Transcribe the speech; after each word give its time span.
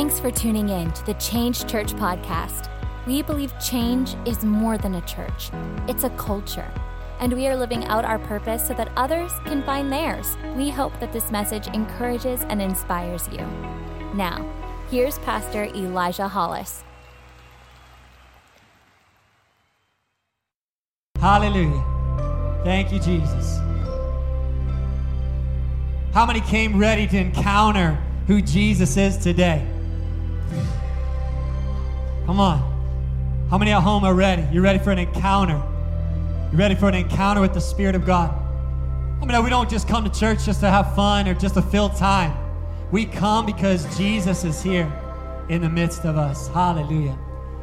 Thanks 0.00 0.18
for 0.18 0.30
tuning 0.30 0.70
in 0.70 0.90
to 0.92 1.04
the 1.04 1.12
Change 1.12 1.66
Church 1.66 1.92
podcast. 1.92 2.70
We 3.06 3.20
believe 3.20 3.52
change 3.60 4.16
is 4.24 4.42
more 4.42 4.78
than 4.78 4.94
a 4.94 5.02
church, 5.02 5.50
it's 5.88 6.04
a 6.04 6.10
culture. 6.16 6.72
And 7.20 7.34
we 7.34 7.46
are 7.48 7.54
living 7.54 7.84
out 7.84 8.06
our 8.06 8.18
purpose 8.18 8.66
so 8.66 8.72
that 8.72 8.90
others 8.96 9.30
can 9.44 9.62
find 9.62 9.92
theirs. 9.92 10.38
We 10.56 10.70
hope 10.70 10.98
that 11.00 11.12
this 11.12 11.30
message 11.30 11.66
encourages 11.66 12.40
and 12.44 12.62
inspires 12.62 13.28
you. 13.28 13.46
Now, 14.14 14.50
here's 14.90 15.18
Pastor 15.18 15.64
Elijah 15.64 16.28
Hollis. 16.28 16.82
Hallelujah. 21.18 21.84
Thank 22.64 22.90
you, 22.90 23.00
Jesus. 23.00 23.58
How 26.14 26.24
many 26.24 26.40
came 26.40 26.78
ready 26.78 27.06
to 27.06 27.18
encounter 27.18 28.02
who 28.26 28.40
Jesus 28.40 28.96
is 28.96 29.18
today? 29.18 29.66
Come 32.30 32.38
on. 32.38 33.48
How 33.50 33.58
many 33.58 33.72
at 33.72 33.82
home 33.82 34.04
are 34.04 34.14
ready? 34.14 34.46
You're 34.52 34.62
ready 34.62 34.78
for 34.78 34.92
an 34.92 35.00
encounter. 35.00 35.60
You're 36.52 36.60
ready 36.60 36.76
for 36.76 36.88
an 36.88 36.94
encounter 36.94 37.40
with 37.40 37.54
the 37.54 37.60
Spirit 37.60 37.96
of 37.96 38.06
God. 38.06 38.32
I 39.20 39.26
mean, 39.26 39.42
we 39.42 39.50
don't 39.50 39.68
just 39.68 39.88
come 39.88 40.08
to 40.08 40.10
church 40.16 40.44
just 40.44 40.60
to 40.60 40.70
have 40.70 40.94
fun 40.94 41.26
or 41.26 41.34
just 41.34 41.54
to 41.54 41.62
fill 41.62 41.88
time. 41.88 42.32
We 42.92 43.04
come 43.04 43.46
because 43.46 43.98
Jesus 43.98 44.44
is 44.44 44.62
here 44.62 44.88
in 45.48 45.60
the 45.60 45.68
midst 45.68 46.04
of 46.04 46.16
us. 46.16 46.46
Hallelujah. 46.46 47.18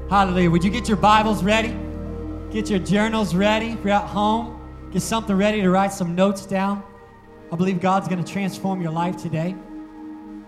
Hallelujah. 0.09 0.51
Would 0.51 0.65
you 0.65 0.69
get 0.69 0.89
your 0.89 0.97
Bibles 0.97 1.45
ready? 1.45 1.73
Get 2.51 2.69
your 2.69 2.79
journals 2.79 3.33
ready. 3.33 3.67
If 3.67 3.85
you're 3.85 3.93
at 3.93 4.07
home, 4.09 4.59
get 4.91 5.01
something 5.01 5.37
ready 5.37 5.61
to 5.61 5.69
write 5.69 5.93
some 5.93 6.13
notes 6.13 6.45
down. 6.45 6.83
I 7.53 7.55
believe 7.55 7.79
God's 7.79 8.09
going 8.09 8.21
to 8.21 8.29
transform 8.29 8.81
your 8.81 8.91
life 8.91 9.15
today. 9.15 9.55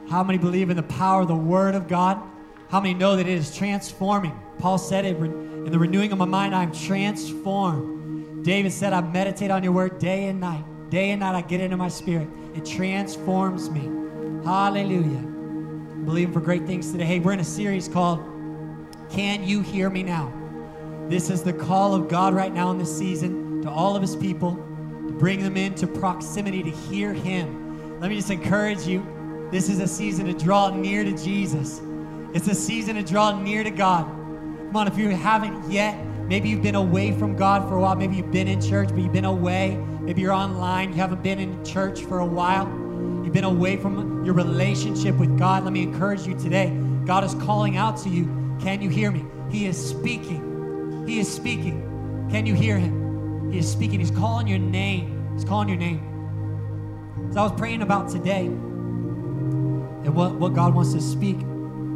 How 0.09 0.25
many 0.25 0.38
believe 0.38 0.69
in 0.69 0.75
the 0.75 0.83
power 0.83 1.21
of 1.21 1.29
the 1.29 1.35
Word 1.35 1.73
of 1.73 1.88
God? 1.88 2.21
How 2.69 2.79
many 2.79 2.93
know 2.93 3.15
that 3.15 3.25
it 3.25 3.33
is 3.33 3.55
transforming? 3.55 4.39
Paul 4.59 4.77
said 4.77 5.03
it 5.03 5.17
in 5.17 5.71
the 5.71 5.80
renewing 5.80 6.11
of 6.11 6.19
my 6.19 6.25
mind, 6.25 6.53
I'm 6.53 6.71
transformed. 6.71 8.45
David 8.45 8.71
said, 8.71 8.94
I 8.94 9.02
meditate 9.02 9.49
on 9.49 9.63
your 9.63 9.71
word 9.71 9.97
day 9.97 10.27
and 10.27 10.39
night. 10.39 10.63
Day 10.91 11.09
and 11.09 11.21
night, 11.21 11.33
I 11.33 11.41
get 11.41 11.61
into 11.61 11.77
my 11.77 11.89
spirit. 11.89 12.27
It 12.55 12.66
transforms 12.66 13.71
me. 13.71 13.81
Hallelujah. 14.45 15.17
I'm 15.17 16.05
believing 16.05 16.31
for 16.31 16.41
great 16.41 16.67
things 16.67 16.91
today. 16.91 17.05
Hey, 17.05 17.19
we're 17.19 17.33
in 17.33 17.39
a 17.39 17.44
series 17.44 17.88
called 17.88 18.19
Can 19.09 19.44
You 19.44 19.61
Hear 19.61 19.89
Me 19.89 20.03
Now? 20.03 20.31
This 21.07 21.31
is 21.31 21.41
the 21.41 21.53
call 21.53 21.95
of 21.95 22.07
God 22.07 22.35
right 22.35 22.53
now 22.53 22.69
in 22.69 22.77
this 22.77 22.95
season 22.95 23.63
to 23.63 23.69
all 23.69 23.95
of 23.95 24.01
his 24.03 24.16
people 24.16 24.53
to 25.07 25.13
bring 25.13 25.41
them 25.41 25.57
into 25.57 25.88
proximity 25.88 26.61
to 26.61 26.69
hear 26.69 27.13
him. 27.13 27.99
Let 27.99 28.09
me 28.09 28.16
just 28.16 28.29
encourage 28.29 28.85
you. 28.85 29.03
This 29.51 29.69
is 29.69 29.79
a 29.79 29.88
season 29.88 30.27
to 30.27 30.33
draw 30.33 30.69
near 30.69 31.03
to 31.03 31.17
Jesus. 31.17 31.81
It's 32.31 32.47
a 32.47 32.53
season 32.53 32.95
to 32.95 33.02
draw 33.02 33.39
near 33.39 33.63
to 33.63 33.72
God. 33.72 34.05
Come 34.05 34.75
on, 34.75 34.88
if 34.88 34.99
you 34.99 35.09
haven't 35.09 35.72
yet, 35.72 35.97
maybe 36.27 36.47
you've 36.49 36.61
been 36.61 36.75
away 36.75 37.11
from 37.11 37.35
God 37.35 37.67
for 37.67 37.75
a 37.75 37.81
while. 37.81 37.95
Maybe 37.95 38.17
you've 38.17 38.31
been 38.31 38.47
in 38.47 38.61
church, 38.61 38.89
but 38.89 38.99
you've 38.99 39.11
been 39.11 39.25
away. 39.25 39.83
Maybe 40.02 40.22
you're 40.22 40.33
online, 40.33 40.89
you 40.89 40.95
haven't 40.95 41.23
been 41.23 41.39
in 41.39 41.66
church 41.66 42.02
for 42.02 42.19
a 42.19 42.25
while. 42.25 42.67
You've 43.23 43.33
been 43.33 43.45
away 43.45 43.77
from 43.77 44.23
your 44.23 44.35
relationship 44.35 45.16
with 45.16 45.39
God. 45.39 45.63
Let 45.63 45.73
me 45.73 45.81
encourage 45.81 46.27
you 46.27 46.38
today. 46.38 46.69
God 47.03 47.23
is 47.23 47.33
calling 47.33 47.77
out 47.77 47.97
to 48.03 48.09
you. 48.09 48.25
Can 48.61 48.80
you 48.80 48.89
hear 48.89 49.09
me? 49.09 49.25
He 49.50 49.66
is 49.66 49.83
speaking. 49.83 51.05
He 51.07 51.19
is 51.19 51.31
speaking. 51.31 52.27
Can 52.30 52.45
you 52.45 52.53
hear 52.53 52.77
him? 52.77 53.52
He 53.52 53.57
is 53.57 53.72
speaking. 53.72 54.00
He's 54.00 54.11
calling 54.11 54.45
your 54.45 54.59
name. 54.59 55.33
He's 55.33 55.45
calling 55.45 55.67
your 55.67 55.80
name. 55.80 56.05
So 57.33 57.39
I 57.39 57.44
was 57.44 57.53
praying 57.53 57.81
about 57.81 58.07
today 58.07 58.45
and 58.45 60.13
what, 60.13 60.35
what 60.35 60.53
God 60.53 60.75
wants 60.75 60.94
to 60.94 61.02
speak 61.02 61.38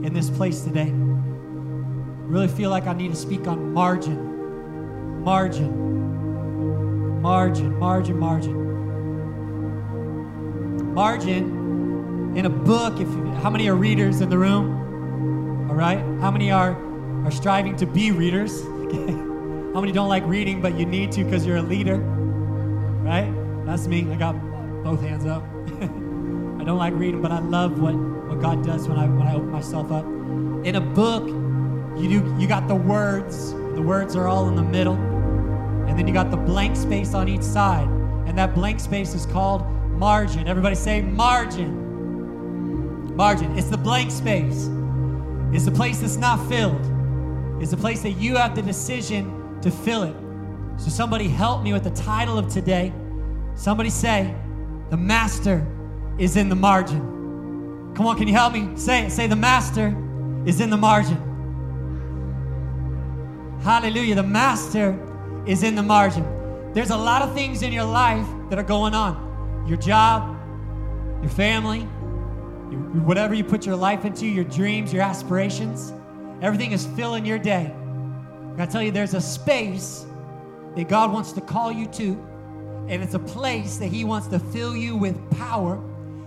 in 0.04 0.14
this 0.14 0.30
place 0.30 0.62
today. 0.62 0.92
Really 0.94 2.48
feel 2.48 2.70
like 2.70 2.88
I 2.88 2.94
need 2.94 3.12
to 3.12 3.16
speak 3.16 3.48
on 3.48 3.74
margin. 3.74 5.24
Margin. 5.24 7.22
Margin, 7.22 7.78
margin, 7.80 8.20
margin. 8.20 8.64
Margin 10.94 12.36
in 12.36 12.46
a 12.46 12.50
book, 12.50 12.96
if 12.96 13.08
you, 13.08 13.26
how 13.42 13.50
many 13.50 13.70
are 13.70 13.76
readers 13.76 14.20
in 14.22 14.30
the 14.30 14.38
room? 14.38 15.70
All 15.70 15.76
right? 15.76 16.00
How 16.20 16.32
many 16.32 16.52
are 16.52 16.76
are 17.26 17.32
striving 17.32 17.76
to 17.78 17.86
be 17.86 18.12
readers? 18.12 18.62
how 18.64 19.80
many 19.80 19.94
don't 19.94 20.10
like 20.10 20.26
reading 20.26 20.62
but 20.62 20.78
you 20.78 20.86
need 20.86 21.12
to 21.14 21.24
because 21.24 21.46
you're 21.46 21.58
a 21.58 21.62
leader? 21.62 21.98
Right? 21.98 23.32
That's 23.66 23.88
me. 23.88 24.06
I 24.12 24.16
got 24.16 24.34
both 24.84 25.02
hands 25.02 25.26
up. 25.26 25.44
I 25.82 26.66
don't 26.66 26.78
like 26.78 26.94
reading, 26.96 27.22
but 27.22 27.32
I 27.32 27.40
love 27.40 27.80
what 27.80 28.13
what 28.28 28.42
God 28.42 28.64
does 28.66 28.88
when 28.88 28.98
I 28.98 29.08
when 29.08 29.28
I 29.28 29.36
open 29.36 29.52
myself 29.52 29.92
up. 29.92 30.06
In 30.66 30.76
a 30.76 30.82
book, 30.82 31.28
you 31.98 32.10
do 32.10 32.36
you 32.40 32.48
got 32.48 32.68
the 32.68 32.76
words. 32.76 33.54
The 33.54 33.82
words 33.82 34.16
are 34.16 34.28
all 34.28 34.48
in 34.50 34.56
the 34.56 34.64
middle. 34.64 34.96
And 35.88 35.98
then 35.98 36.08
you 36.08 36.14
got 36.14 36.32
the 36.32 36.38
blank 36.38 36.76
space 36.76 37.14
on 37.14 37.28
each 37.28 37.42
side. 37.42 37.88
And 38.28 38.38
that 38.38 38.56
blank 38.56 38.80
space 38.80 39.14
is 39.14 39.26
called 39.26 39.66
margin. 39.92 40.48
Everybody 40.48 40.76
say 40.76 41.02
margin. 41.02 41.82
Margin. 43.16 43.58
It's 43.58 43.70
the 43.70 43.78
blank 43.78 44.12
space. 44.12 44.70
It's 45.52 45.66
the 45.66 45.72
place 45.72 46.00
that's 46.00 46.18
not 46.18 46.48
filled. 46.50 46.82
It's 47.62 47.72
the 47.72 47.78
place 47.78 48.02
that 48.02 48.12
you 48.12 48.38
have 48.38 48.56
the 48.56 48.62
decision 48.62 49.60
to 49.62 49.70
fill 49.70 50.04
it. 50.04 50.16
So 50.78 50.90
somebody 50.90 51.28
help 51.28 51.62
me 51.62 51.74
with 51.74 51.84
the 51.84 51.92
title 51.92 52.38
of 52.38 52.48
today. 52.48 52.92
Somebody 53.56 53.92
say, 53.92 54.34
the 54.90 54.98
master 54.98 55.66
is 56.18 56.38
in 56.38 56.50
the 56.50 56.56
margin. 56.56 57.13
Come 57.96 58.08
on, 58.08 58.18
can 58.18 58.28
you 58.28 58.34
help 58.34 58.54
me? 58.54 58.76
Say 58.76 59.06
it. 59.06 59.12
Say, 59.12 59.28
the 59.28 59.36
master 59.36 59.96
is 60.46 60.60
in 60.60 60.70
the 60.70 60.78
margin. 60.78 61.18
Hallelujah. 63.62 64.16
The 64.16 64.24
master 64.24 65.00
is 65.46 65.64
in 65.64 65.76
the 65.76 65.84
margin. 65.84 66.26
There's 66.74 66.90
a 66.90 66.98
lot 66.98 67.22
of 67.22 67.34
things 67.34 67.62
in 67.62 67.72
your 67.72 67.86
life 67.86 68.28
that 68.50 68.58
are 68.58 68.64
going 68.64 68.94
on 68.94 69.64
your 69.68 69.78
job, 69.78 70.38
your 71.22 71.30
family, 71.30 71.80
your, 72.70 72.82
whatever 73.04 73.34
you 73.34 73.44
put 73.44 73.66
your 73.66 73.78
life 73.78 74.04
into, 74.04 74.26
your 74.26 74.44
dreams, 74.44 74.92
your 74.92 75.04
aspirations. 75.04 75.94
Everything 76.42 76.74
is 76.74 76.86
filling 76.86 77.26
your 77.26 77.40
day. 77.40 77.74
I 78.58 78.66
tell 78.66 78.84
you, 78.84 78.92
there's 78.92 79.14
a 79.14 79.22
space 79.22 80.06
that 80.76 80.90
God 80.90 81.14
wants 81.14 81.32
to 81.34 81.42
call 81.42 81.72
you 81.72 81.86
to, 81.88 82.12
and 82.90 83.02
it's 83.02 83.14
a 83.14 83.20
place 83.20 83.78
that 83.78 83.88
He 83.88 84.04
wants 84.04 84.28
to 84.28 84.40
fill 84.40 84.76
you 84.76 84.98
with 84.98 85.18
power. 85.38 85.82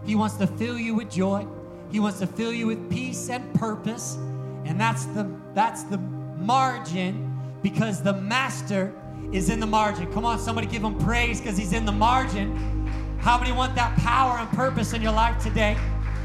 He 0.07 0.15
wants 0.15 0.37
to 0.37 0.47
fill 0.47 0.79
you 0.79 0.95
with 0.95 1.11
joy. 1.11 1.47
He 1.91 2.01
wants 2.01 2.19
to 2.19 2.27
fill 2.27 2.53
you 2.53 2.67
with 2.67 2.91
peace 2.91 3.31
and 3.31 3.53
purpose. 3.55 4.17
And 4.65 4.81
that's 4.81 5.05
the 5.07 5.31
that's 5.55 5.85
the 5.85 5.99
margin 5.99 7.33
because 7.63 8.03
the 8.03 8.13
master 8.13 8.93
is 9.33 9.51
in 9.51 9.61
the 9.61 9.67
margin. 9.67 10.13
Come 10.13 10.25
on, 10.25 10.39
somebody 10.39 10.67
give 10.67 10.83
him 10.83 10.99
praise 10.99 11.41
because 11.41 11.57
he's 11.57 11.73
in 11.73 11.85
the 11.85 11.93
margin. 11.93 12.87
How 13.21 13.39
many 13.39 13.53
want 13.53 13.75
that 13.75 13.97
power 13.99 14.39
and 14.39 14.49
purpose 14.51 14.93
in 14.93 15.03
your 15.03 15.13
life 15.13 15.43
today? 15.43 15.77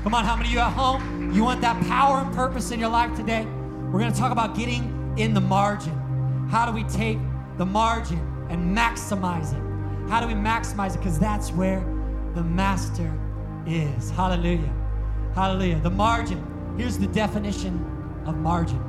Come 0.04 0.14
on, 0.14 0.26
how 0.26 0.36
many 0.36 0.50
of 0.50 0.54
you 0.54 0.60
at 0.60 0.74
home? 0.74 1.32
You 1.32 1.44
want 1.44 1.62
that 1.62 1.82
power 1.86 2.20
and 2.20 2.34
purpose 2.34 2.72
in 2.72 2.80
your 2.80 2.90
life 2.90 3.16
today? 3.16 3.46
We're 3.92 4.00
going 4.00 4.12
to 4.12 4.18
talk 4.18 4.32
about 4.32 4.56
getting 4.56 5.16
in 5.18 5.34
the 5.34 5.42
margin. 5.42 5.94
How 6.50 6.66
do 6.66 6.72
we 6.72 6.84
take 6.86 7.18
the 7.58 7.66
margin 7.66 8.20
and 8.50 8.76
maximize 8.76 9.54
it? 9.54 10.10
How 10.10 10.20
do 10.20 10.28
we 10.28 10.34
maximize 10.34 10.96
it? 10.96 11.00
Because 11.00 11.20
that's 11.20 11.52
where 11.52 11.82
the 12.34 12.44
master 12.44 13.12
is. 13.66 14.10
Hallelujah. 14.12 14.74
Hallelujah. 15.36 15.80
The 15.80 15.90
margin. 15.90 16.46
Here's 16.78 16.98
the 16.98 17.08
definition 17.08 18.24
of 18.26 18.38
margin 18.38 18.88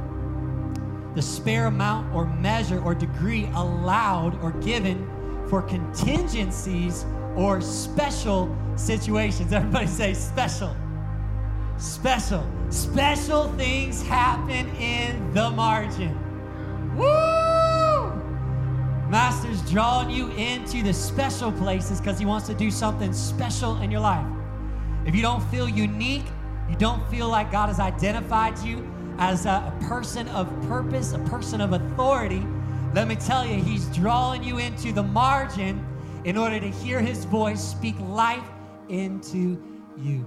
the 1.15 1.23
spare 1.23 1.67
amount 1.67 2.15
or 2.15 2.25
measure 2.25 2.83
or 2.83 2.95
degree 2.95 3.47
allowed 3.55 4.41
or 4.43 4.53
given 4.53 5.07
for 5.49 5.61
contingencies 5.61 7.05
or 7.37 7.61
special 7.61 8.57
situations. 8.77 9.53
Everybody 9.53 9.87
say 9.87 10.15
special. 10.15 10.75
Special. 11.77 12.47
Special 12.71 13.49
things 13.59 14.03
happen 14.03 14.69
in 14.77 15.35
the 15.35 15.51
margin. 15.51 16.19
Woo! 16.97 17.07
Master's 19.11 19.61
drawing 19.71 20.09
you 20.09 20.31
into 20.31 20.83
the 20.83 20.95
special 20.95 21.53
places 21.53 22.01
because 22.01 22.19
he 22.19 22.25
wants 22.25 22.47
to 22.47 22.55
do 22.55 22.71
something 22.71 23.13
special 23.13 23.77
in 23.83 23.91
your 23.91 24.01
life. 24.01 24.27
If 25.07 25.15
you 25.15 25.23
don't 25.23 25.43
feel 25.51 25.69
unique, 25.69 26.25
you 26.71 26.77
don't 26.77 27.07
feel 27.11 27.29
like 27.29 27.51
God 27.51 27.69
has 27.69 27.81
identified 27.81 28.59
you 28.61 28.89
as 29.19 29.47
a, 29.47 29.73
person 29.89 30.29
of 30.29 30.49
purpose, 30.63 31.13
a 31.13 31.19
person 31.21 31.61
of 31.61 31.73
authority, 31.73 32.47
let 32.95 33.09
me 33.09 33.17
tell 33.17 33.47
you, 33.47 33.63
He's 33.63 33.87
drawing 33.95 34.43
you 34.43 34.59
into 34.59 34.93
the 34.93 35.03
margin 35.03 35.85
in 36.25 36.37
order 36.37 36.59
to 36.61 36.71
hear 36.71 37.01
His 37.01 37.25
voice 37.25 37.63
speak 37.63 37.95
life 38.01 38.45
into 38.89 39.63
you. 39.97 40.25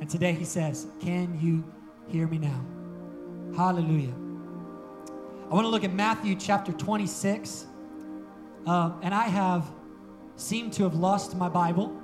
And 0.00 0.08
today 0.08 0.32
He 0.32 0.44
says, 0.44 0.86
Can 1.00 1.38
you 1.40 1.64
hear 2.08 2.26
me 2.26 2.38
now? 2.38 2.64
Hallelujah. 3.56 4.14
I 5.50 5.54
want 5.54 5.64
to 5.64 5.70
look 5.70 5.84
at 5.84 5.92
Matthew 5.92 6.34
chapter 6.36 6.72
26. 6.72 7.66
Um, 8.66 9.00
and 9.02 9.14
I 9.14 9.28
have 9.28 9.66
seemed 10.36 10.72
to 10.74 10.84
have 10.84 10.94
lost 10.94 11.36
my 11.36 11.48
Bible. 11.48 11.96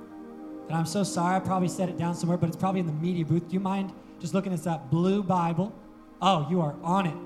And 0.67 0.77
I'm 0.77 0.85
so 0.85 1.03
sorry. 1.03 1.35
I 1.35 1.39
probably 1.39 1.67
set 1.67 1.89
it 1.89 1.97
down 1.97 2.15
somewhere, 2.15 2.37
but 2.37 2.47
it's 2.47 2.57
probably 2.57 2.79
in 2.79 2.87
the 2.87 2.93
media 2.93 3.25
booth. 3.25 3.47
Do 3.47 3.53
you 3.53 3.59
mind 3.59 3.91
Just 4.19 4.33
looking 4.33 4.53
at 4.53 4.63
that 4.63 4.89
blue 4.89 5.21
Bible. 5.21 5.73
Oh, 6.21 6.47
you 6.49 6.61
are 6.61 6.75
on 6.81 7.05
it. 7.05 7.17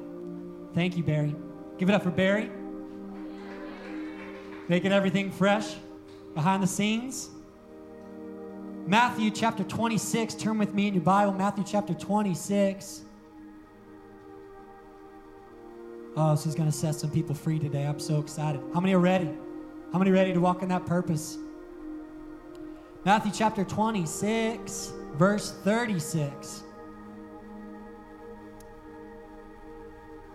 Thank 0.73 0.97
you, 0.97 1.03
Barry. 1.03 1.35
Give 1.77 1.89
it 1.89 1.93
up 1.93 2.03
for 2.03 2.11
Barry. 2.11 2.49
Making 4.67 4.91
everything 4.91 5.31
fresh 5.31 5.75
behind 6.33 6.61
the 6.61 6.67
scenes. 6.67 7.29
Matthew 8.85 9.31
chapter 9.31 9.63
26. 9.63 10.33
Turn 10.35 10.57
with 10.57 10.73
me 10.73 10.87
in 10.87 10.95
your 10.95 11.03
Bible. 11.03 11.33
Matthew 11.33 11.63
chapter 11.65 11.93
26. 11.93 13.01
Oh, 16.17 16.31
this 16.31 16.45
is 16.45 16.55
going 16.55 16.69
to 16.69 16.75
set 16.75 16.95
some 16.95 17.11
people 17.11 17.35
free 17.35 17.59
today. 17.59 17.85
I'm 17.85 17.99
so 17.99 18.19
excited. 18.19 18.61
How 18.73 18.79
many 18.79 18.93
are 18.93 18.99
ready? 18.99 19.29
How 19.93 19.99
many 19.99 20.11
are 20.11 20.15
ready 20.15 20.33
to 20.33 20.39
walk 20.39 20.63
in 20.63 20.69
that 20.69 20.85
purpose? 20.85 21.37
Matthew 23.05 23.31
chapter 23.33 23.63
26, 23.63 24.91
verse 25.13 25.53
36. 25.63 26.63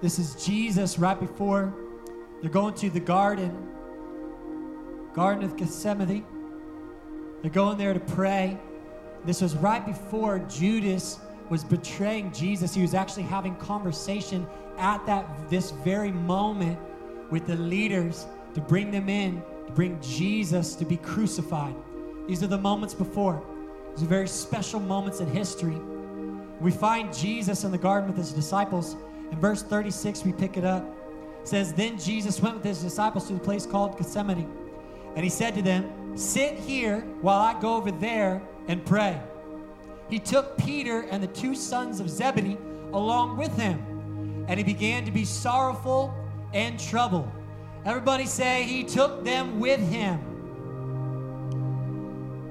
This 0.00 0.19
is 0.19 0.34
Jesus 0.43 0.99
right 0.99 1.20
before 1.20 1.75
they're 2.40 2.50
going 2.50 2.72
to 2.76 2.88
the 2.88 3.00
garden, 3.00 3.69
Garden 5.12 5.44
of 5.44 5.58
Gethsemane. 5.58 6.25
They're 7.43 7.50
going 7.50 7.76
there 7.76 7.93
to 7.93 8.00
pray. 8.00 8.58
This 9.26 9.43
was 9.43 9.55
right 9.56 9.84
before 9.84 10.38
Judas 10.38 11.19
was 11.50 11.62
betraying 11.62 12.32
Jesus. 12.32 12.72
He 12.72 12.81
was 12.81 12.94
actually 12.94 13.25
having 13.25 13.56
conversation 13.56 14.46
at 14.78 15.05
that 15.05 15.50
this 15.50 15.70
very 15.70 16.12
moment 16.12 16.78
with 17.31 17.46
the 17.46 17.56
leaders 17.56 18.25
to 18.55 18.62
bring 18.62 18.90
them 18.90 19.11
in, 19.11 19.43
to 19.66 19.72
bring 19.72 20.00
Jesus 20.00 20.75
to 20.76 20.87
be 20.87 20.96
crucified. 20.96 21.75
These 22.26 22.43
are 22.43 22.49
the 22.49 22.59
moments 22.59 22.94
before. 22.94 23.43
These 23.94 24.05
are 24.05 24.09
very 24.09 24.29
special 24.29 24.81
moments 24.81 25.21
in 25.21 25.26
history. 25.29 25.79
We 26.61 26.71
find 26.71 27.15
Jesus 27.15 27.65
in 27.65 27.71
the 27.71 27.79
garden 27.79 28.09
with 28.09 28.17
his 28.17 28.32
disciples. 28.32 28.97
In 29.31 29.38
verse 29.38 29.62
36, 29.62 30.25
we 30.25 30.32
pick 30.32 30.56
it 30.56 30.65
up. 30.65 30.85
It 31.43 31.49
says, 31.49 31.73
Then 31.73 31.99
Jesus 31.99 32.41
went 32.41 32.56
with 32.56 32.65
his 32.65 32.81
disciples 32.81 33.26
to 33.29 33.35
the 33.35 33.41
place 33.41 33.67
called 33.67 33.99
Gethsemane. 33.99 34.50
And 35.15 35.23
he 35.23 35.31
said 35.31 35.55
to 35.55 35.62
them, 35.62 36.17
Sit 36.17 36.59
here 36.59 37.00
while 37.21 37.41
I 37.41 37.61
go 37.61 37.76
over 37.76 37.91
there 37.91 38.43
and 38.69 38.85
pray. 38.85 39.21
He 40.09 40.19
took 40.19 40.56
Peter 40.59 41.03
and 41.11 41.23
the 41.23 41.29
two 41.29 41.55
sons 41.55 42.00
of 42.00 42.09
Zebedee 42.09 42.59
along 42.93 43.37
with 43.37 43.56
him, 43.56 44.44
and 44.49 44.59
he 44.59 44.65
began 44.65 45.05
to 45.05 45.11
be 45.11 45.25
sorrowful 45.25 46.15
and 46.53 46.79
troubled. 46.79 47.31
Everybody 47.85 48.26
say, 48.26 48.62
He 48.62 48.85
took 48.85 49.25
them 49.25 49.59
with 49.59 49.81
him. 49.81 50.34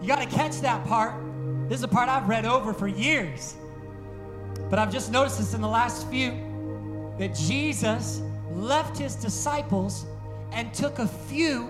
You 0.04 0.10
got 0.10 0.20
to 0.20 0.28
catch 0.36 0.60
that 0.60 0.86
part. 0.86 1.16
This 1.70 1.78
is 1.78 1.84
a 1.86 1.88
part 1.88 2.10
I've 2.10 2.28
read 2.28 2.46
over 2.46 2.74
for 2.74 2.90
years. 2.90 3.56
But 4.70 4.78
I've 4.78 4.92
just 4.92 5.14
noticed 5.14 5.38
this 5.38 5.54
in 5.54 5.62
the 5.62 5.68
last 5.70 6.10
few 6.10 7.14
that 7.18 7.34
Jesus 7.34 8.22
left 8.52 8.98
his 8.98 9.16
disciples 9.16 10.06
and 10.52 10.74
took 10.74 11.00
a 11.00 11.08
few 11.08 11.70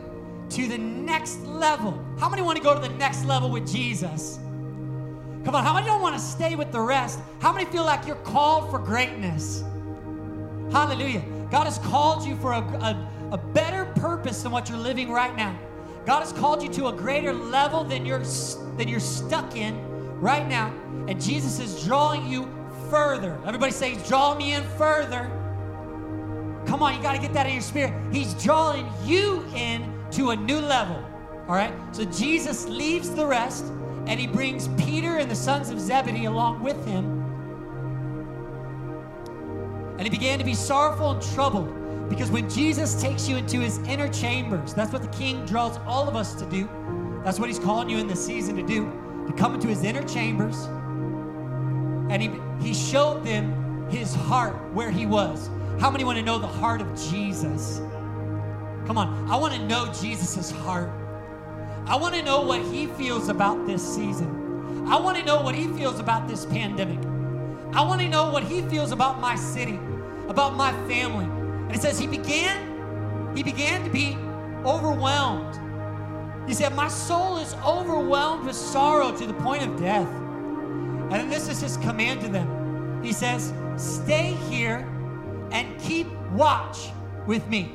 to 0.50 0.68
the 0.68 0.80
next 0.80 1.42
level. 1.46 2.04
How 2.20 2.28
many 2.28 2.42
want 2.42 2.58
to 2.58 2.64
go 2.64 2.74
to 2.74 2.82
the 2.82 2.96
next 2.96 3.24
level 3.26 3.52
with 3.52 3.72
Jesus? 3.72 4.40
Come 5.46 5.54
on, 5.54 5.64
how 5.64 5.76
many 5.76 5.86
don't 5.86 6.02
want 6.02 6.16
to 6.16 6.22
stay 6.22 6.56
with 6.56 6.72
the 6.72 6.82
rest? 6.82 7.20
How 7.40 7.54
many 7.54 7.66
feel 7.66 7.86
like 7.86 8.08
you're 8.08 8.16
called 8.16 8.72
for 8.72 8.80
greatness? 8.80 9.64
Hallelujah. 10.72 11.24
God 11.52 11.66
has 11.66 11.78
called 11.78 12.26
you 12.26 12.36
for 12.38 12.54
a, 12.54 12.62
a, 12.62 13.30
a 13.34 13.38
better 13.38 13.86
purpose 13.94 14.42
than 14.42 14.52
what 14.52 14.70
you're 14.70 14.78
living 14.80 15.12
right 15.12 15.36
now. 15.36 15.56
God 16.06 16.20
has 16.20 16.34
called 16.34 16.62
you 16.62 16.70
to 16.74 16.88
a 16.88 16.94
greater 16.94 17.34
level 17.34 17.84
than 17.84 18.06
you're 18.06 18.24
than 18.78 18.88
you're 18.88 19.00
stuck 19.00 19.56
in 19.56 19.76
right 20.20 20.48
now. 20.48 20.74
And 21.08 21.22
Jesus 21.22 21.60
is 21.60 21.84
drawing 21.86 22.28
you 22.28 22.50
further. 22.90 23.40
Everybody 23.46 23.72
say, 23.72 23.96
Draw 24.08 24.36
me 24.36 24.54
in 24.54 24.64
further. 24.78 25.32
Come 26.66 26.82
on, 26.82 26.96
you 26.96 27.02
got 27.02 27.14
to 27.14 27.22
get 27.22 27.34
that 27.34 27.46
in 27.46 27.54
your 27.54 27.62
spirit. 27.62 27.94
He's 28.12 28.34
drawing 28.42 28.90
you 29.04 29.46
in 29.56 29.94
to 30.12 30.32
a 30.32 30.36
new 30.36 30.60
level. 30.60 30.96
All 31.48 31.56
right? 31.56 31.74
So 31.92 32.06
Jesus 32.06 32.68
leaves 32.68 33.10
the 33.10 33.26
rest 33.26 33.66
and 34.08 34.20
he 34.20 34.28
brings 34.28 34.70
Peter 34.70 35.18
and 35.18 35.30
the 35.30 35.36
sons 35.36 35.70
of 35.70 35.80
Zebedee 35.80 36.26
along 36.26 36.64
with 36.64 36.86
him. 36.86 37.22
And 39.98 40.04
he 40.04 40.10
began 40.10 40.40
to 40.40 40.46
be 40.46 40.54
sorrowful 40.54 41.12
and 41.12 41.22
troubled. 41.22 41.83
Because 42.10 42.30
when 42.30 42.50
Jesus 42.50 43.02
takes 43.02 43.28
you 43.28 43.38
into 43.38 43.60
his 43.60 43.78
inner 43.80 44.08
chambers, 44.08 44.74
that's 44.74 44.92
what 44.92 45.02
the 45.02 45.08
king 45.10 45.46
draws 45.46 45.78
all 45.86 46.08
of 46.08 46.16
us 46.16 46.36
to 46.36 46.46
do. 46.46 46.70
That's 47.24 47.40
what 47.40 47.50
he's 47.50 47.60
calling 47.60 47.90
you 47.90 47.98
in 47.98 48.08
this 48.08 48.24
season 48.24 48.56
to 48.58 48.64
do, 48.64 48.86
to 49.28 49.34
come 49.34 49.56
into 49.56 49.68
his 49.68 49.84
inner 49.84 50.04
chambers. 50.04 50.66
And 52.12 52.22
he, 52.22 52.32
he 52.60 52.74
showed 52.74 53.24
them 53.24 53.90
his 53.90 54.14
heart 54.14 54.56
where 54.74 54.92
he 54.92 55.06
was. 55.06 55.50
How 55.80 55.90
many 55.90 56.04
want 56.04 56.18
to 56.18 56.24
know 56.24 56.38
the 56.38 56.48
heart 56.48 56.82
of 56.82 56.88
Jesus? 57.10 57.80
Come 58.86 58.98
on, 58.98 59.30
I 59.30 59.38
want 59.38 59.54
to 59.54 59.66
know 59.66 59.92
Jesus' 59.94 60.52
heart. 60.52 60.90
I 61.86 61.96
want 61.96 62.16
to 62.16 62.22
know 62.22 62.42
what 62.42 62.62
he 62.62 62.88
feels 62.88 63.30
about 63.30 63.66
this 63.66 63.84
season. 63.84 64.88
I 64.88 65.00
want 65.00 65.18
to 65.18 65.24
know 65.24 65.42
what 65.42 65.56
he 65.56 65.68
feels 65.70 66.00
about 66.00 66.28
this 66.28 66.46
pandemic. 66.46 67.00
I 67.74 67.82
want 67.84 68.02
to 68.02 68.08
know 68.08 68.32
what 68.32 68.44
he 68.44 68.62
feels 68.64 68.92
about 68.92 69.20
my 69.20 69.36
city, 69.36 69.80
about 70.28 70.56
my 70.56 70.72
family. 70.88 71.28
It 71.74 71.82
says 71.82 71.98
he 71.98 72.06
began, 72.06 73.34
he 73.36 73.42
began 73.42 73.84
to 73.84 73.90
be 73.90 74.16
overwhelmed. 74.64 75.60
He 76.48 76.54
said, 76.54 76.76
My 76.76 76.88
soul 76.88 77.38
is 77.38 77.56
overwhelmed 77.66 78.46
with 78.46 78.56
sorrow 78.56 79.12
to 79.12 79.26
the 79.26 79.34
point 79.34 79.64
of 79.64 79.80
death. 79.80 80.08
And 80.08 81.12
then 81.12 81.30
this 81.30 81.50
is 81.50 81.62
his 81.62 81.78
command 81.78 82.22
to 82.22 82.28
them. 82.28 83.02
He 83.04 83.12
says, 83.12 83.54
Stay 83.76 84.38
here 84.50 84.88
and 85.52 85.80
keep 85.80 86.08
watch 86.34 86.90
with 87.26 87.48
me. 87.48 87.72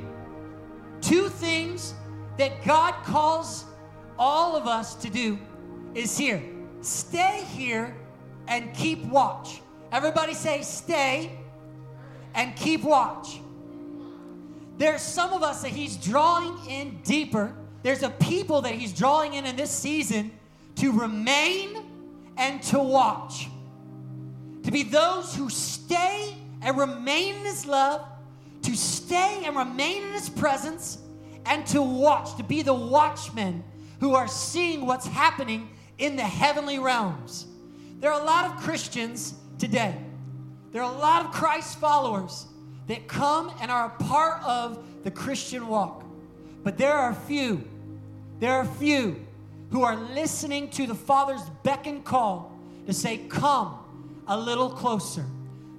Two 1.01 1.29
things 1.29 1.95
that 2.37 2.65
God 2.65 2.95
calls 3.05 3.65
all 4.19 4.57
of 4.57 4.67
us 4.67 4.95
to 4.97 5.11
do 5.11 5.39
is 5.95 6.17
here. 6.17 6.43
Stay 6.83 7.45
here 7.53 7.97
and 8.47 8.73
keep 8.75 9.05
watch. 9.07 9.61
Everybody 9.91 10.35
say, 10.35 10.63
Stay 10.63 11.39
and 12.35 12.55
keep 12.55 12.85
watch. 12.85 13.41
There's 14.79 15.03
some 15.03 15.33
of 15.33 15.43
us 15.43 15.63
that 15.63 15.73
He's 15.73 15.97
drawing 15.97 16.57
in 16.71 17.01
deeper. 17.03 17.53
There's 17.83 18.05
a 18.05 18.11
people 18.11 18.63
that 18.63 18.75
He's 18.75 18.93
drawing 18.93 19.35
in 19.35 19.45
in 19.45 19.57
this 19.57 19.73
season 19.73 20.31
to 20.77 20.93
remain 20.93 21.85
and 22.37 22.63
to 22.65 22.79
watch. 22.79 23.49
To 24.63 24.71
be 24.71 24.85
those 24.85 25.35
who 25.35 25.51
stay 25.51 26.35
and 26.63 26.79
remain 26.79 27.35
in 27.35 27.45
His 27.45 27.67
love, 27.67 28.07
to 28.63 28.77
stay 28.77 29.43
and 29.45 29.57
remain 29.57 30.05
in 30.05 30.13
His 30.13 30.29
presence, 30.29 30.99
and 31.45 31.67
to 31.69 31.83
watch, 31.83 32.37
to 32.37 32.45
be 32.45 32.63
the 32.63 32.75
watchmen 32.75 33.65
who 33.99 34.15
are 34.15 34.29
seeing 34.29 34.87
what's 34.87 35.07
happening 35.07 35.69
in 35.99 36.15
the 36.15 36.23
heavenly 36.23 36.79
realms. 36.79 37.47
There 37.99 38.13
are 38.13 38.21
a 38.21 38.25
lot 38.25 38.45
of 38.47 38.63
Christians 38.63 39.35
today, 39.59 39.97
there 40.71 40.83
are 40.83 40.95
a 40.95 40.99
lot 40.99 41.25
of 41.25 41.33
Christ 41.33 41.81
followers 41.81 42.47
that 42.89 43.07
come 43.07 43.53
and 43.61 43.71
are 43.71 43.87
a 43.87 44.03
part 44.05 44.43
of 44.43 44.83
the 45.05 45.11
Christian 45.11 45.69
walk. 45.69 46.05
But 46.65 46.77
there 46.77 46.95
are 46.95 47.15
few, 47.15 47.63
there 48.41 48.55
are 48.55 48.65
few 48.65 49.25
who 49.71 49.83
are 49.83 49.97
listening 49.97 50.71
to 50.71 50.87
the 50.87 50.95
Father's 50.95 51.43
beck 51.63 51.87
and 51.87 52.05
call 52.05 52.59
to 52.87 52.93
say, 52.93 53.19
Come 53.29 53.79
a 54.27 54.39
little 54.39 54.71
closer, 54.71 55.25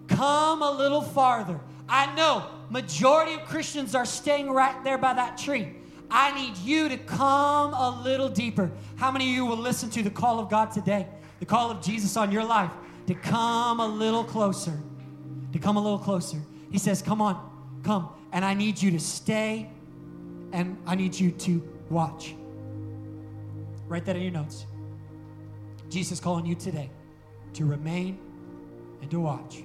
come 0.08 0.62
a 0.62 0.72
little 0.72 1.02
farther. 1.02 1.60
I 1.88 2.14
know 2.16 2.46
majority 2.70 3.34
of 3.34 3.46
Christians 3.46 3.96
are 3.96 4.06
staying 4.06 4.50
right 4.50 4.84
there 4.84 4.98
by 4.98 5.14
that 5.14 5.38
tree. 5.38 5.76
I 6.12 6.34
need 6.40 6.58
you 6.58 6.90
to 6.90 6.98
come 6.98 7.74
a 7.74 8.02
little 8.04 8.30
deeper. 8.30 8.72
How 8.96 9.12
many 9.12 9.30
of 9.30 9.36
you 9.36 9.46
will 9.46 9.58
listen 9.58 9.90
to 9.92 10.04
the 10.04 10.10
call 10.10 10.40
of 10.40 10.50
God 10.50 10.72
today? 10.72 11.08
The 11.40 11.46
call 11.46 11.72
of 11.72 11.82
Jesus 11.82 12.18
on 12.18 12.32
your 12.32 12.44
life 12.44 12.72
to 13.08 13.14
come 13.16 13.80
a 13.80 13.88
little 13.88 14.24
closer. 14.24 14.78
To 15.54 15.60
come 15.60 15.78
a 15.78 15.82
little 15.82 16.00
closer. 16.00 16.38
He 16.72 16.78
says, 16.78 17.02
Come 17.02 17.22
on, 17.22 17.82
come. 17.84 18.10
And 18.32 18.46
I 18.46 18.54
need 18.54 18.82
you 18.82 18.92
to 18.92 19.00
stay 19.00 19.70
and 20.52 20.78
I 20.86 20.96
need 20.96 21.20
you 21.20 21.32
to 21.32 21.68
watch. 21.90 22.36
Write 23.88 24.06
that 24.06 24.16
in 24.16 24.22
your 24.22 24.32
notes. 24.32 24.66
Jesus 25.90 26.20
calling 26.20 26.46
you 26.46 26.56
today 26.56 26.90
to 27.54 27.66
remain 27.66 28.20
and 29.02 29.10
to 29.12 29.20
watch. 29.20 29.64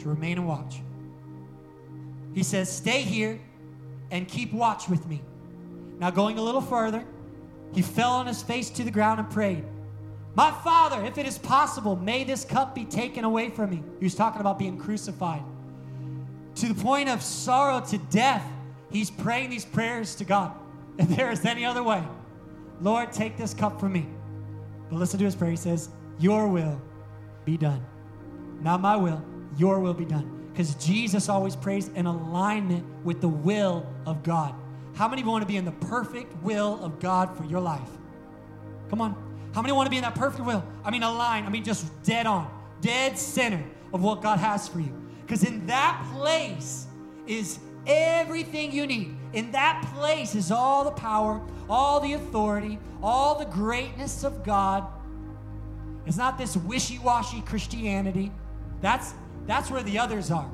To 0.00 0.08
remain 0.08 0.38
and 0.38 0.46
watch. 0.46 0.76
He 2.34 2.42
says, 2.42 2.70
Stay 2.70 3.02
here 3.02 3.40
and 4.10 4.28
keep 4.28 4.52
watch 4.52 4.88
with 4.88 5.06
me. 5.06 5.22
Now, 5.98 6.10
going 6.10 6.38
a 6.38 6.42
little 6.42 6.60
further, 6.60 7.04
he 7.72 7.82
fell 7.82 8.12
on 8.12 8.26
his 8.26 8.42
face 8.42 8.70
to 8.70 8.84
the 8.84 8.90
ground 8.90 9.20
and 9.20 9.30
prayed, 9.30 9.64
My 10.34 10.50
Father, 10.50 11.04
if 11.04 11.18
it 11.18 11.26
is 11.26 11.38
possible, 11.38 11.96
may 11.96 12.22
this 12.24 12.44
cup 12.44 12.74
be 12.74 12.84
taken 12.84 13.24
away 13.24 13.50
from 13.50 13.70
me. 13.70 13.82
He 13.98 14.04
was 14.04 14.14
talking 14.14 14.40
about 14.40 14.58
being 14.58 14.78
crucified 14.78 15.42
to 16.56 16.68
the 16.68 16.74
point 16.74 17.08
of 17.08 17.22
sorrow 17.22 17.80
to 17.80 17.98
death, 17.98 18.46
he's 18.90 19.10
praying 19.10 19.50
these 19.50 19.64
prayers 19.64 20.14
to 20.16 20.24
God. 20.24 20.52
If 20.96 21.08
there 21.08 21.32
is 21.32 21.44
any 21.44 21.64
other 21.64 21.82
way, 21.82 22.04
Lord, 22.80 23.12
take 23.12 23.36
this 23.36 23.52
cup 23.52 23.80
from 23.80 23.92
me. 23.92 24.06
But 24.88 24.98
listen 24.98 25.18
to 25.18 25.24
his 25.24 25.34
prayer. 25.34 25.50
He 25.50 25.56
says, 25.56 25.88
Your 26.20 26.46
will 26.46 26.80
be 27.44 27.56
done, 27.56 27.84
Not 28.62 28.80
my 28.80 28.96
will, 28.96 29.20
your 29.58 29.80
will 29.80 29.94
be 29.94 30.04
done. 30.04 30.48
Because 30.52 30.76
Jesus 30.76 31.28
always 31.28 31.56
prays 31.56 31.88
in 31.96 32.06
alignment 32.06 32.84
with 33.02 33.20
the 33.20 33.28
will 33.28 33.84
of 34.06 34.22
God. 34.22 34.54
How 34.94 35.08
many 35.08 35.24
want 35.24 35.42
to 35.42 35.48
be 35.48 35.56
in 35.56 35.64
the 35.64 35.72
perfect 35.72 36.32
will 36.44 36.78
of 36.80 37.00
God 37.00 37.36
for 37.36 37.44
your 37.44 37.60
life? 37.60 37.90
Come 38.88 39.00
on. 39.00 39.16
How 39.52 39.62
many 39.62 39.72
want 39.72 39.86
to 39.86 39.90
be 39.90 39.96
in 39.96 40.02
that 40.02 40.14
perfect 40.14 40.44
will? 40.44 40.64
I 40.84 40.92
mean, 40.92 41.02
aligned. 41.02 41.46
I 41.46 41.50
mean, 41.50 41.64
just 41.64 41.90
dead 42.04 42.26
on, 42.26 42.48
dead 42.80 43.18
center 43.18 43.64
of 43.92 44.02
what 44.02 44.22
God 44.22 44.38
has 44.38 44.68
for 44.68 44.78
you. 44.78 45.03
Because 45.24 45.44
in 45.44 45.66
that 45.66 46.06
place 46.14 46.86
is 47.26 47.58
everything 47.86 48.72
you 48.72 48.86
need. 48.86 49.16
In 49.32 49.52
that 49.52 49.84
place 49.94 50.34
is 50.34 50.50
all 50.50 50.84
the 50.84 50.90
power, 50.90 51.40
all 51.68 52.00
the 52.00 52.12
authority, 52.12 52.78
all 53.02 53.38
the 53.38 53.46
greatness 53.46 54.24
of 54.24 54.44
God. 54.44 54.86
It's 56.06 56.16
not 56.16 56.36
this 56.36 56.56
wishy-washy 56.56 57.40
Christianity. 57.42 58.30
That's 58.80 59.14
that's 59.46 59.70
where 59.70 59.82
the 59.82 59.98
others 59.98 60.30
are. 60.30 60.50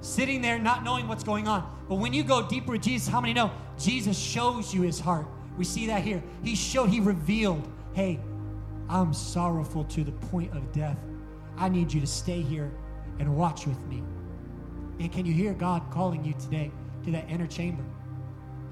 Sitting 0.00 0.42
there 0.42 0.58
not 0.58 0.84
knowing 0.84 1.08
what's 1.08 1.24
going 1.24 1.48
on. 1.48 1.68
But 1.88 1.96
when 1.96 2.12
you 2.12 2.22
go 2.22 2.46
deeper 2.46 2.72
with 2.72 2.82
Jesus, 2.82 3.08
how 3.08 3.20
many 3.20 3.32
know 3.32 3.50
Jesus 3.78 4.18
shows 4.18 4.72
you 4.74 4.82
his 4.82 5.00
heart? 5.00 5.26
We 5.56 5.64
see 5.64 5.86
that 5.86 6.02
here. 6.02 6.22
He 6.42 6.54
showed, 6.54 6.90
he 6.90 7.00
revealed, 7.00 7.66
hey, 7.94 8.20
I'm 8.88 9.12
sorrowful 9.12 9.84
to 9.84 10.04
the 10.04 10.12
point 10.12 10.52
of 10.52 10.72
death. 10.72 10.98
I 11.56 11.68
need 11.68 11.92
you 11.92 12.00
to 12.00 12.06
stay 12.06 12.40
here 12.42 12.70
and 13.18 13.36
watch 13.36 13.66
with 13.66 13.80
me. 13.86 14.02
And 15.00 15.12
can 15.12 15.26
you 15.26 15.32
hear 15.32 15.52
God 15.52 15.82
calling 15.90 16.24
you 16.24 16.34
today 16.34 16.70
to 17.04 17.10
that 17.12 17.28
inner 17.28 17.46
chamber? 17.46 17.84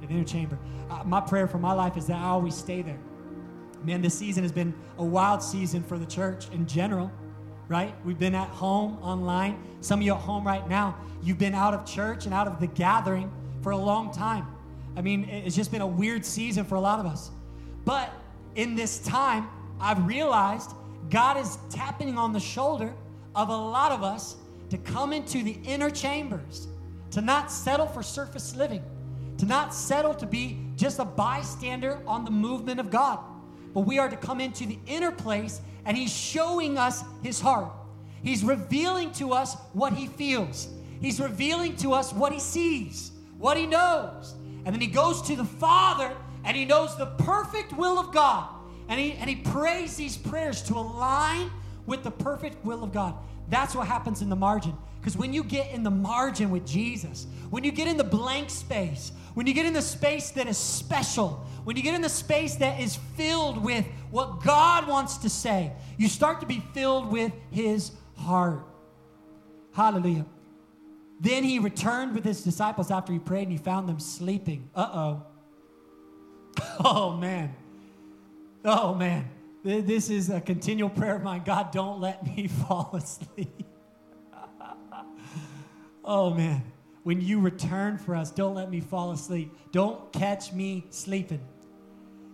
The 0.00 0.08
inner 0.08 0.24
chamber. 0.24 0.58
Uh, 0.90 1.02
my 1.04 1.20
prayer 1.20 1.46
for 1.46 1.58
my 1.58 1.72
life 1.72 1.96
is 1.96 2.06
that 2.06 2.16
I 2.16 2.26
always 2.26 2.54
stay 2.54 2.82
there. 2.82 2.98
Man, 3.84 4.02
this 4.02 4.14
season 4.14 4.42
has 4.42 4.52
been 4.52 4.74
a 4.98 5.04
wild 5.04 5.42
season 5.42 5.82
for 5.82 5.98
the 5.98 6.06
church 6.06 6.48
in 6.50 6.66
general, 6.66 7.10
right? 7.68 7.94
We've 8.04 8.18
been 8.18 8.34
at 8.34 8.48
home 8.48 8.98
online. 9.02 9.62
Some 9.80 10.00
of 10.00 10.06
you 10.06 10.14
at 10.14 10.20
home 10.20 10.46
right 10.46 10.68
now, 10.68 10.96
you've 11.22 11.38
been 11.38 11.54
out 11.54 11.74
of 11.74 11.84
church 11.84 12.24
and 12.24 12.34
out 12.34 12.48
of 12.48 12.58
the 12.60 12.66
gathering 12.66 13.30
for 13.62 13.72
a 13.72 13.76
long 13.76 14.12
time. 14.12 14.46
I 14.96 15.02
mean, 15.02 15.28
it's 15.28 15.54
just 15.54 15.70
been 15.70 15.82
a 15.82 15.86
weird 15.86 16.24
season 16.24 16.64
for 16.64 16.74
a 16.76 16.80
lot 16.80 16.98
of 16.98 17.06
us. 17.06 17.30
But 17.84 18.12
in 18.54 18.74
this 18.74 18.98
time, 19.00 19.48
I've 19.78 20.06
realized 20.06 20.72
God 21.10 21.36
is 21.36 21.58
tapping 21.70 22.16
on 22.16 22.32
the 22.32 22.40
shoulder 22.40 22.94
of 23.36 23.50
a 23.50 23.56
lot 23.56 23.92
of 23.92 24.02
us 24.02 24.36
to 24.70 24.78
come 24.78 25.12
into 25.12 25.44
the 25.44 25.58
inner 25.64 25.90
chambers, 25.90 26.66
to 27.12 27.20
not 27.20 27.52
settle 27.52 27.86
for 27.86 28.02
surface 28.02 28.56
living, 28.56 28.82
to 29.38 29.46
not 29.46 29.72
settle 29.72 30.14
to 30.14 30.26
be 30.26 30.58
just 30.74 30.98
a 30.98 31.04
bystander 31.04 32.00
on 32.06 32.24
the 32.24 32.30
movement 32.30 32.80
of 32.80 32.90
God, 32.90 33.20
but 33.74 33.82
we 33.82 33.98
are 33.98 34.08
to 34.08 34.16
come 34.16 34.40
into 34.40 34.66
the 34.66 34.78
inner 34.86 35.12
place 35.12 35.60
and 35.84 35.96
He's 35.96 36.12
showing 36.12 36.78
us 36.78 37.04
His 37.22 37.40
heart. 37.40 37.70
He's 38.24 38.42
revealing 38.42 39.12
to 39.12 39.32
us 39.32 39.54
what 39.72 39.92
He 39.92 40.08
feels, 40.08 40.68
He's 41.00 41.20
revealing 41.20 41.76
to 41.76 41.92
us 41.92 42.12
what 42.12 42.32
He 42.32 42.40
sees, 42.40 43.12
what 43.38 43.56
He 43.56 43.66
knows. 43.66 44.34
And 44.64 44.74
then 44.74 44.80
He 44.80 44.88
goes 44.88 45.22
to 45.22 45.36
the 45.36 45.44
Father 45.44 46.16
and 46.42 46.56
He 46.56 46.64
knows 46.64 46.96
the 46.96 47.06
perfect 47.06 47.72
will 47.72 47.98
of 47.98 48.12
God. 48.12 48.48
And 48.88 49.00
he, 49.00 49.12
and 49.14 49.28
he 49.28 49.36
prays 49.36 49.96
these 49.96 50.16
prayers 50.16 50.62
to 50.62 50.74
align 50.74 51.50
with 51.86 52.02
the 52.02 52.10
perfect 52.10 52.64
will 52.64 52.82
of 52.82 52.92
God. 52.92 53.14
That's 53.48 53.74
what 53.74 53.86
happens 53.86 54.22
in 54.22 54.28
the 54.28 54.36
margin. 54.36 54.74
Because 55.00 55.16
when 55.16 55.32
you 55.32 55.44
get 55.44 55.70
in 55.70 55.82
the 55.82 55.90
margin 55.90 56.50
with 56.50 56.66
Jesus, 56.66 57.26
when 57.50 57.62
you 57.62 57.70
get 57.70 57.86
in 57.86 57.96
the 57.96 58.04
blank 58.04 58.50
space, 58.50 59.12
when 59.34 59.46
you 59.46 59.54
get 59.54 59.66
in 59.66 59.72
the 59.72 59.82
space 59.82 60.30
that 60.30 60.48
is 60.48 60.58
special, 60.58 61.46
when 61.64 61.76
you 61.76 61.82
get 61.82 61.94
in 61.94 62.02
the 62.02 62.08
space 62.08 62.56
that 62.56 62.80
is 62.80 62.96
filled 63.16 63.62
with 63.62 63.86
what 64.10 64.42
God 64.42 64.88
wants 64.88 65.18
to 65.18 65.28
say, 65.28 65.72
you 65.96 66.08
start 66.08 66.40
to 66.40 66.46
be 66.46 66.62
filled 66.74 67.12
with 67.12 67.32
His 67.50 67.92
heart. 68.16 68.66
Hallelujah. 69.72 70.26
Then 71.20 71.44
he 71.44 71.58
returned 71.58 72.14
with 72.14 72.24
his 72.24 72.42
disciples 72.42 72.90
after 72.90 73.12
he 73.12 73.18
prayed 73.18 73.44
and 73.44 73.52
he 73.52 73.58
found 73.58 73.88
them 73.88 74.00
sleeping. 74.00 74.68
Uh 74.74 74.88
oh. 74.92 75.22
Oh, 76.82 77.16
man. 77.16 77.54
Oh, 78.64 78.94
man. 78.94 79.28
This 79.66 80.10
is 80.10 80.30
a 80.30 80.40
continual 80.40 80.90
prayer 80.90 81.16
of 81.16 81.24
mine. 81.24 81.42
God, 81.44 81.72
don't 81.72 82.00
let 82.00 82.24
me 82.24 82.46
fall 82.68 82.92
asleep. 82.94 83.64
oh, 86.04 86.32
man. 86.32 86.62
When 87.02 87.20
you 87.20 87.40
return 87.40 87.98
for 87.98 88.14
us, 88.14 88.30
don't 88.30 88.54
let 88.54 88.70
me 88.70 88.78
fall 88.78 89.10
asleep. 89.10 89.52
Don't 89.72 90.12
catch 90.12 90.52
me 90.52 90.86
sleeping. 90.90 91.40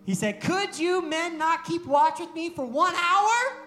He 0.04 0.14
said, 0.14 0.42
Could 0.42 0.78
you 0.78 1.08
men 1.08 1.38
not 1.38 1.64
keep 1.64 1.86
watch 1.86 2.20
with 2.20 2.34
me 2.34 2.50
for 2.50 2.66
one 2.66 2.94
hour? 2.94 3.64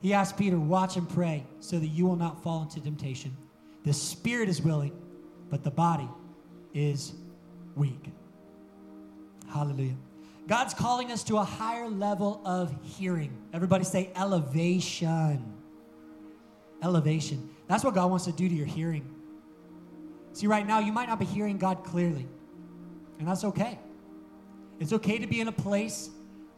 He 0.00 0.12
asked 0.12 0.36
Peter, 0.36 0.58
Watch 0.58 0.96
and 0.96 1.08
pray 1.08 1.46
so 1.60 1.78
that 1.78 1.86
you 1.86 2.04
will 2.04 2.16
not 2.16 2.42
fall 2.42 2.62
into 2.62 2.80
temptation. 2.80 3.36
The 3.84 3.92
spirit 3.92 4.48
is 4.48 4.60
willing, 4.60 4.92
but 5.50 5.62
the 5.62 5.70
body 5.70 6.08
is 6.74 7.12
weak. 7.76 8.10
Hallelujah. 9.52 9.94
God's 10.46 10.74
calling 10.74 11.12
us 11.12 11.22
to 11.24 11.36
a 11.38 11.44
higher 11.44 11.88
level 11.88 12.40
of 12.44 12.74
hearing. 12.82 13.36
Everybody 13.52 13.84
say 13.84 14.10
elevation. 14.16 15.54
Elevation. 16.82 17.50
That's 17.68 17.84
what 17.84 17.94
God 17.94 18.10
wants 18.10 18.24
to 18.24 18.32
do 18.32 18.48
to 18.48 18.54
your 18.54 18.66
hearing. 18.66 19.08
See, 20.32 20.46
right 20.46 20.66
now, 20.66 20.80
you 20.80 20.92
might 20.92 21.08
not 21.08 21.18
be 21.18 21.26
hearing 21.26 21.58
God 21.58 21.84
clearly, 21.84 22.26
and 23.18 23.28
that's 23.28 23.44
okay. 23.44 23.78
It's 24.80 24.92
okay 24.92 25.18
to 25.18 25.26
be 25.26 25.40
in 25.40 25.48
a 25.48 25.52
place 25.52 26.10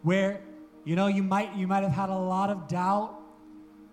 where, 0.02 0.40
you 0.84 0.96
know, 0.96 1.08
you 1.08 1.22
might, 1.22 1.54
you 1.54 1.66
might 1.66 1.82
have 1.82 1.92
had 1.92 2.08
a 2.08 2.16
lot 2.16 2.50
of 2.50 2.68
doubt. 2.68 3.20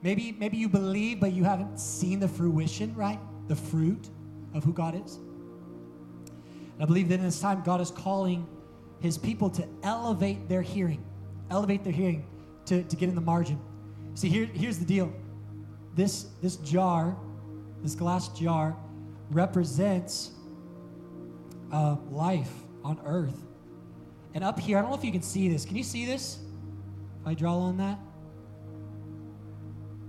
Maybe, 0.04 0.32
maybe 0.32 0.58
you 0.58 0.70
believe, 0.70 1.20
but 1.20 1.34
you 1.34 1.44
haven't 1.44 1.80
seen 1.80 2.20
the 2.20 2.28
fruition, 2.28 2.96
right? 2.96 3.20
The 3.48 3.56
fruit 3.56 4.10
of 4.54 4.64
who 4.64 4.72
God 4.72 4.96
is. 5.04 5.16
And 5.16 6.82
I 6.82 6.86
believe 6.86 7.10
that 7.10 7.16
in 7.16 7.24
this 7.24 7.40
time, 7.40 7.62
God 7.64 7.82
is 7.82 7.92
calling 7.92 8.48
his 9.02 9.18
people 9.18 9.50
to 9.50 9.68
elevate 9.84 10.48
their 10.48 10.62
hearing, 10.62 11.04
elevate 11.50 11.84
their 11.84 11.94
hearing 11.94 12.26
to, 12.66 12.84
to 12.84 12.96
get 12.96 13.10
in 13.10 13.16
the 13.16 13.22
margin. 13.22 13.60
See, 14.14 14.30
here, 14.30 14.46
here's 14.46 14.78
the 14.78 14.86
deal. 14.86 15.12
This, 15.96 16.28
this 16.42 16.58
jar, 16.58 17.18
this 17.82 17.96
glass 17.96 18.30
jar, 18.30 18.78
represents 19.32 20.32
uh, 21.72 21.96
life 22.10 22.52
on 22.84 23.00
earth. 23.06 23.38
And 24.34 24.44
up 24.44 24.60
here, 24.60 24.78
I 24.78 24.82
don't 24.82 24.92
know 24.92 24.98
if 24.98 25.04
you 25.04 25.12
can 25.12 25.22
see 25.22 25.50
this. 25.50 25.66
Can 25.66 25.76
you 25.76 25.84
see 25.84 26.06
this? 26.06 26.40
If 27.22 27.28
I 27.28 27.34
draw 27.34 27.58
on 27.58 27.78
that? 27.78 28.00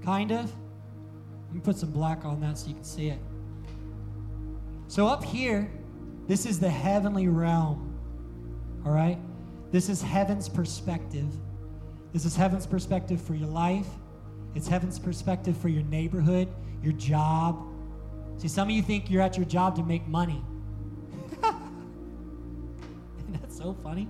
Kind 0.04 0.32
of. 0.32 0.52
Let 1.46 1.54
me 1.54 1.60
put 1.60 1.76
some 1.76 1.90
black 1.90 2.24
on 2.24 2.40
that 2.40 2.58
so 2.58 2.68
you 2.68 2.74
can 2.74 2.84
see 2.84 3.08
it. 3.08 3.18
So 4.88 5.06
up 5.06 5.24
here, 5.24 5.70
this 6.28 6.46
is 6.46 6.60
the 6.60 6.70
heavenly 6.70 7.28
realm 7.28 7.91
all 8.84 8.92
right? 8.92 9.18
This 9.70 9.88
is 9.88 10.02
heaven's 10.02 10.48
perspective. 10.48 11.28
This 12.12 12.24
is 12.24 12.36
heaven's 12.36 12.66
perspective 12.66 13.20
for 13.20 13.34
your 13.34 13.48
life. 13.48 13.86
It's 14.54 14.68
heaven's 14.68 14.98
perspective 14.98 15.56
for 15.56 15.68
your 15.68 15.82
neighborhood, 15.84 16.48
your 16.82 16.92
job. 16.92 17.66
See, 18.36 18.48
some 18.48 18.68
of 18.68 18.74
you 18.74 18.82
think 18.82 19.10
you're 19.10 19.22
at 19.22 19.36
your 19.36 19.46
job 19.46 19.76
to 19.76 19.82
make 19.82 20.06
money. 20.06 20.42
Isn't 23.18 23.40
that 23.40 23.50
so 23.52 23.72
funny? 23.82 24.08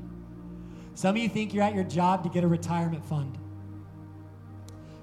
Some 0.95 1.17
of 1.17 1.23
you 1.23 1.29
think 1.29 1.55
you're 1.55 1.63
at 1.63 1.75
your 1.75 1.85
job 1.85 2.25
to 2.25 2.29
get 2.29 2.43
a 2.43 2.49
retirement 2.49 3.05
fund. 3.05 3.39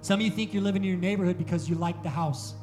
Some 0.01 0.19
of 0.19 0.25
you 0.25 0.31
think 0.31 0.53
you're 0.53 0.63
living 0.63 0.83
in 0.83 0.89
your 0.89 0.97
neighborhood 0.97 1.38
because 1.38 1.69
you 1.69 1.75
like 1.75 2.03
the 2.03 2.09
house. 2.09 2.53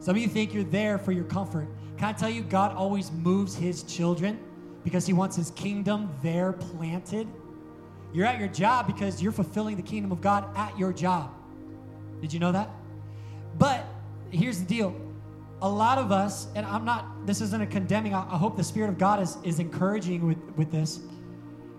Some 0.00 0.16
of 0.16 0.22
you 0.22 0.28
think 0.28 0.54
you're 0.54 0.64
there 0.64 0.98
for 0.98 1.12
your 1.12 1.24
comfort. 1.24 1.68
Can 1.98 2.08
I 2.08 2.12
tell 2.12 2.30
you, 2.30 2.42
God 2.42 2.74
always 2.74 3.10
moves 3.12 3.54
his 3.54 3.82
children 3.82 4.38
because 4.84 5.06
he 5.06 5.12
wants 5.12 5.36
his 5.36 5.50
kingdom 5.52 6.10
there 6.22 6.52
planted. 6.52 7.28
You're 8.12 8.26
at 8.26 8.38
your 8.38 8.48
job 8.48 8.86
because 8.86 9.22
you're 9.22 9.32
fulfilling 9.32 9.76
the 9.76 9.82
kingdom 9.82 10.10
of 10.12 10.20
God 10.20 10.56
at 10.56 10.76
your 10.78 10.92
job. 10.92 11.32
Did 12.20 12.32
you 12.32 12.40
know 12.40 12.52
that? 12.52 12.70
But 13.58 13.84
here's 14.30 14.58
the 14.58 14.66
deal. 14.66 14.94
A 15.62 15.68
lot 15.68 15.98
of 15.98 16.10
us, 16.10 16.48
and 16.54 16.64
I'm 16.64 16.84
not, 16.84 17.26
this 17.26 17.40
isn't 17.40 17.60
a 17.62 17.66
condemning, 17.66 18.14
I, 18.14 18.36
hope 18.36 18.56
the 18.56 18.64
Spirit 18.64 18.88
of 18.88 18.98
God 18.98 19.22
is, 19.22 19.36
is 19.44 19.58
encouraging 19.58 20.26
with, 20.26 20.38
with 20.56 20.72
this. 20.72 21.00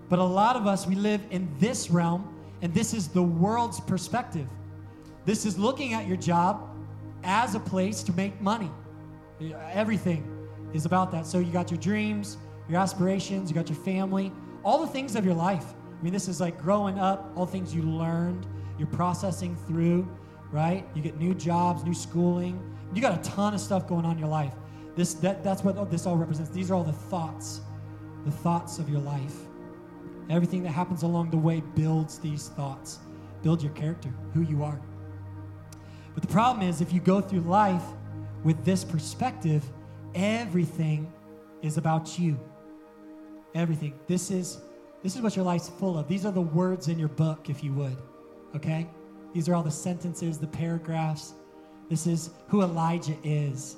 But 0.08 0.20
a 0.20 0.24
lot 0.24 0.56
of 0.56 0.66
us, 0.66 0.86
we 0.86 0.94
live 0.94 1.20
in 1.30 1.48
this 1.58 1.90
realm, 1.90 2.32
and 2.62 2.72
this 2.72 2.94
is 2.94 3.08
the 3.08 3.22
world's 3.22 3.80
perspective. 3.80 4.46
This 5.24 5.44
is 5.44 5.58
looking 5.58 5.94
at 5.94 6.06
your 6.06 6.16
job 6.16 6.68
as 7.24 7.54
a 7.54 7.60
place 7.60 8.02
to 8.04 8.12
make 8.12 8.40
money. 8.40 8.70
Everything 9.72 10.48
is 10.72 10.86
about 10.86 11.10
that. 11.12 11.26
So 11.26 11.38
you 11.38 11.52
got 11.52 11.70
your 11.70 11.80
dreams, 11.80 12.36
your 12.72 12.80
aspirations, 12.80 13.50
you 13.50 13.54
got 13.54 13.68
your 13.68 13.78
family, 13.78 14.32
all 14.64 14.80
the 14.80 14.86
things 14.86 15.14
of 15.14 15.26
your 15.26 15.34
life. 15.34 15.74
I 15.98 16.02
mean, 16.02 16.12
this 16.12 16.26
is 16.26 16.40
like 16.40 16.60
growing 16.60 16.98
up, 16.98 17.30
all 17.36 17.44
things 17.44 17.74
you 17.74 17.82
learned, 17.82 18.46
you're 18.78 18.88
processing 18.88 19.54
through, 19.66 20.08
right? 20.50 20.88
You 20.94 21.02
get 21.02 21.18
new 21.18 21.34
jobs, 21.34 21.84
new 21.84 21.92
schooling. 21.92 22.58
You 22.94 23.02
got 23.02 23.18
a 23.18 23.30
ton 23.30 23.52
of 23.52 23.60
stuff 23.60 23.86
going 23.86 24.06
on 24.06 24.12
in 24.12 24.18
your 24.18 24.28
life. 24.28 24.54
This 24.96 25.12
that 25.14 25.44
that's 25.44 25.62
what 25.62 25.90
this 25.90 26.06
all 26.06 26.16
represents. 26.16 26.50
These 26.50 26.70
are 26.70 26.74
all 26.74 26.82
the 26.82 26.92
thoughts, 26.92 27.60
the 28.24 28.30
thoughts 28.30 28.78
of 28.78 28.88
your 28.88 29.00
life. 29.00 29.36
Everything 30.30 30.62
that 30.62 30.70
happens 30.70 31.02
along 31.02 31.30
the 31.30 31.36
way 31.36 31.62
builds 31.74 32.18
these 32.18 32.48
thoughts, 32.48 33.00
build 33.42 33.62
your 33.62 33.72
character, 33.72 34.08
who 34.32 34.42
you 34.42 34.62
are. 34.64 34.80
But 36.14 36.22
the 36.22 36.28
problem 36.28 36.66
is, 36.66 36.80
if 36.80 36.90
you 36.90 37.00
go 37.00 37.20
through 37.20 37.40
life 37.40 37.84
with 38.44 38.64
this 38.64 38.82
perspective, 38.82 39.62
everything 40.14 41.12
is 41.60 41.76
about 41.76 42.18
you. 42.18 42.38
Everything. 43.54 43.94
This 44.06 44.30
is 44.30 44.60
this 45.02 45.16
is 45.16 45.22
what 45.22 45.34
your 45.34 45.44
life's 45.44 45.68
full 45.68 45.98
of. 45.98 46.06
These 46.06 46.24
are 46.24 46.32
the 46.32 46.40
words 46.40 46.88
in 46.88 46.98
your 46.98 47.08
book, 47.08 47.50
if 47.50 47.64
you 47.64 47.72
would. 47.72 47.96
Okay? 48.54 48.86
These 49.32 49.48
are 49.48 49.54
all 49.54 49.62
the 49.62 49.70
sentences, 49.70 50.38
the 50.38 50.46
paragraphs. 50.46 51.34
This 51.90 52.06
is 52.06 52.30
who 52.48 52.62
Elijah 52.62 53.16
is. 53.24 53.76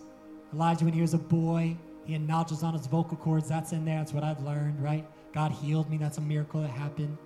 Elijah, 0.52 0.84
when 0.84 0.92
he 0.92 1.00
was 1.00 1.14
a 1.14 1.18
boy, 1.18 1.76
he 2.04 2.12
had 2.12 2.28
nodules 2.28 2.62
on 2.62 2.74
his 2.74 2.86
vocal 2.86 3.16
cords. 3.16 3.48
That's 3.48 3.72
in 3.72 3.84
there. 3.84 3.98
That's 3.98 4.12
what 4.12 4.22
I've 4.22 4.42
learned, 4.42 4.82
right? 4.82 5.06
God 5.32 5.50
healed 5.50 5.88
me. 5.88 5.96
That's 5.96 6.18
a 6.18 6.20
miracle 6.20 6.60
that 6.60 6.70
happened. 6.70 7.16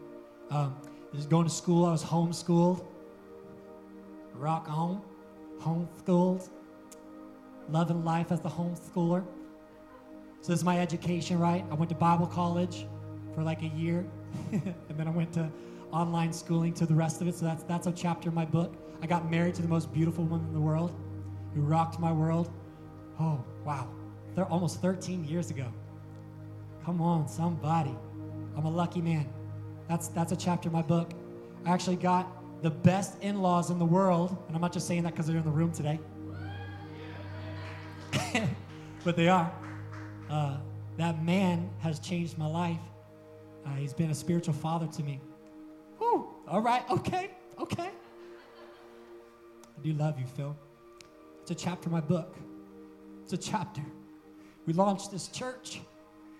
Um, 0.50 0.76
just 1.14 1.28
going 1.28 1.44
to 1.44 1.52
school. 1.52 1.84
I 1.84 1.90
was 1.90 2.04
homeschooled. 2.04 2.84
Rock 4.34 4.66
home. 4.68 5.02
Homeschooled. 5.60 6.48
Loving 7.68 8.04
life 8.04 8.30
as 8.30 8.40
the 8.40 8.48
homeschooler. 8.48 9.24
So 10.40 10.52
this 10.52 10.60
is 10.60 10.64
my 10.64 10.80
education, 10.80 11.38
right? 11.38 11.64
I 11.70 11.74
went 11.74 11.88
to 11.90 11.94
Bible 11.94 12.26
college 12.26 12.86
for 13.34 13.42
like 13.42 13.62
a 13.62 13.68
year, 13.68 14.06
and 14.52 14.74
then 14.96 15.06
I 15.08 15.10
went 15.10 15.32
to 15.34 15.50
online 15.92 16.32
schooling 16.32 16.72
to 16.74 16.86
the 16.86 16.94
rest 16.94 17.20
of 17.20 17.28
it. 17.28 17.34
So 17.34 17.44
that's 17.44 17.62
that's 17.64 17.86
a 17.86 17.92
chapter 17.92 18.28
in 18.28 18.34
my 18.34 18.44
book. 18.44 18.74
I 19.02 19.06
got 19.06 19.30
married 19.30 19.54
to 19.56 19.62
the 19.62 19.68
most 19.68 19.92
beautiful 19.92 20.24
woman 20.24 20.46
in 20.48 20.54
the 20.54 20.60
world, 20.60 20.94
who 21.54 21.60
rocked 21.60 21.98
my 21.98 22.12
world. 22.12 22.50
Oh 23.20 23.44
wow, 23.64 23.88
they're 24.34 24.46
almost 24.46 24.80
13 24.80 25.24
years 25.24 25.50
ago. 25.50 25.66
Come 26.84 27.00
on, 27.00 27.28
somebody. 27.28 27.94
I'm 28.56 28.64
a 28.64 28.70
lucky 28.70 29.00
man. 29.00 29.28
That's 29.88 30.08
that's 30.08 30.32
a 30.32 30.36
chapter 30.36 30.68
in 30.68 30.72
my 30.72 30.82
book. 30.82 31.12
I 31.66 31.70
actually 31.70 31.96
got 31.96 32.62
the 32.62 32.70
best 32.70 33.22
in-laws 33.22 33.70
in 33.70 33.78
the 33.78 33.84
world, 33.84 34.36
and 34.46 34.56
I'm 34.56 34.62
not 34.62 34.72
just 34.72 34.86
saying 34.86 35.02
that 35.02 35.12
because 35.12 35.26
they're 35.26 35.36
in 35.36 35.44
the 35.44 35.50
room 35.50 35.72
today, 35.72 35.98
but 39.04 39.16
they 39.16 39.28
are. 39.28 39.52
Uh, 40.30 40.58
that 40.96 41.22
man 41.22 41.70
has 41.78 41.98
changed 41.98 42.36
my 42.36 42.46
life. 42.46 42.80
Uh, 43.64 43.70
he's 43.74 43.92
been 43.92 44.10
a 44.10 44.14
spiritual 44.14 44.54
father 44.54 44.86
to 44.86 45.02
me. 45.02 45.20
Whew, 45.98 46.28
all 46.46 46.60
right, 46.60 46.82
okay, 46.90 47.30
okay. 47.58 47.90
I 49.78 49.82
do 49.82 49.92
love 49.92 50.18
you, 50.18 50.26
Phil. 50.26 50.56
It's 51.42 51.50
a 51.50 51.54
chapter 51.54 51.88
in 51.88 51.92
my 51.92 52.00
book. 52.00 52.36
It's 53.22 53.32
a 53.32 53.36
chapter. 53.36 53.82
We 54.66 54.72
launched 54.72 55.10
this 55.10 55.28
church. 55.28 55.80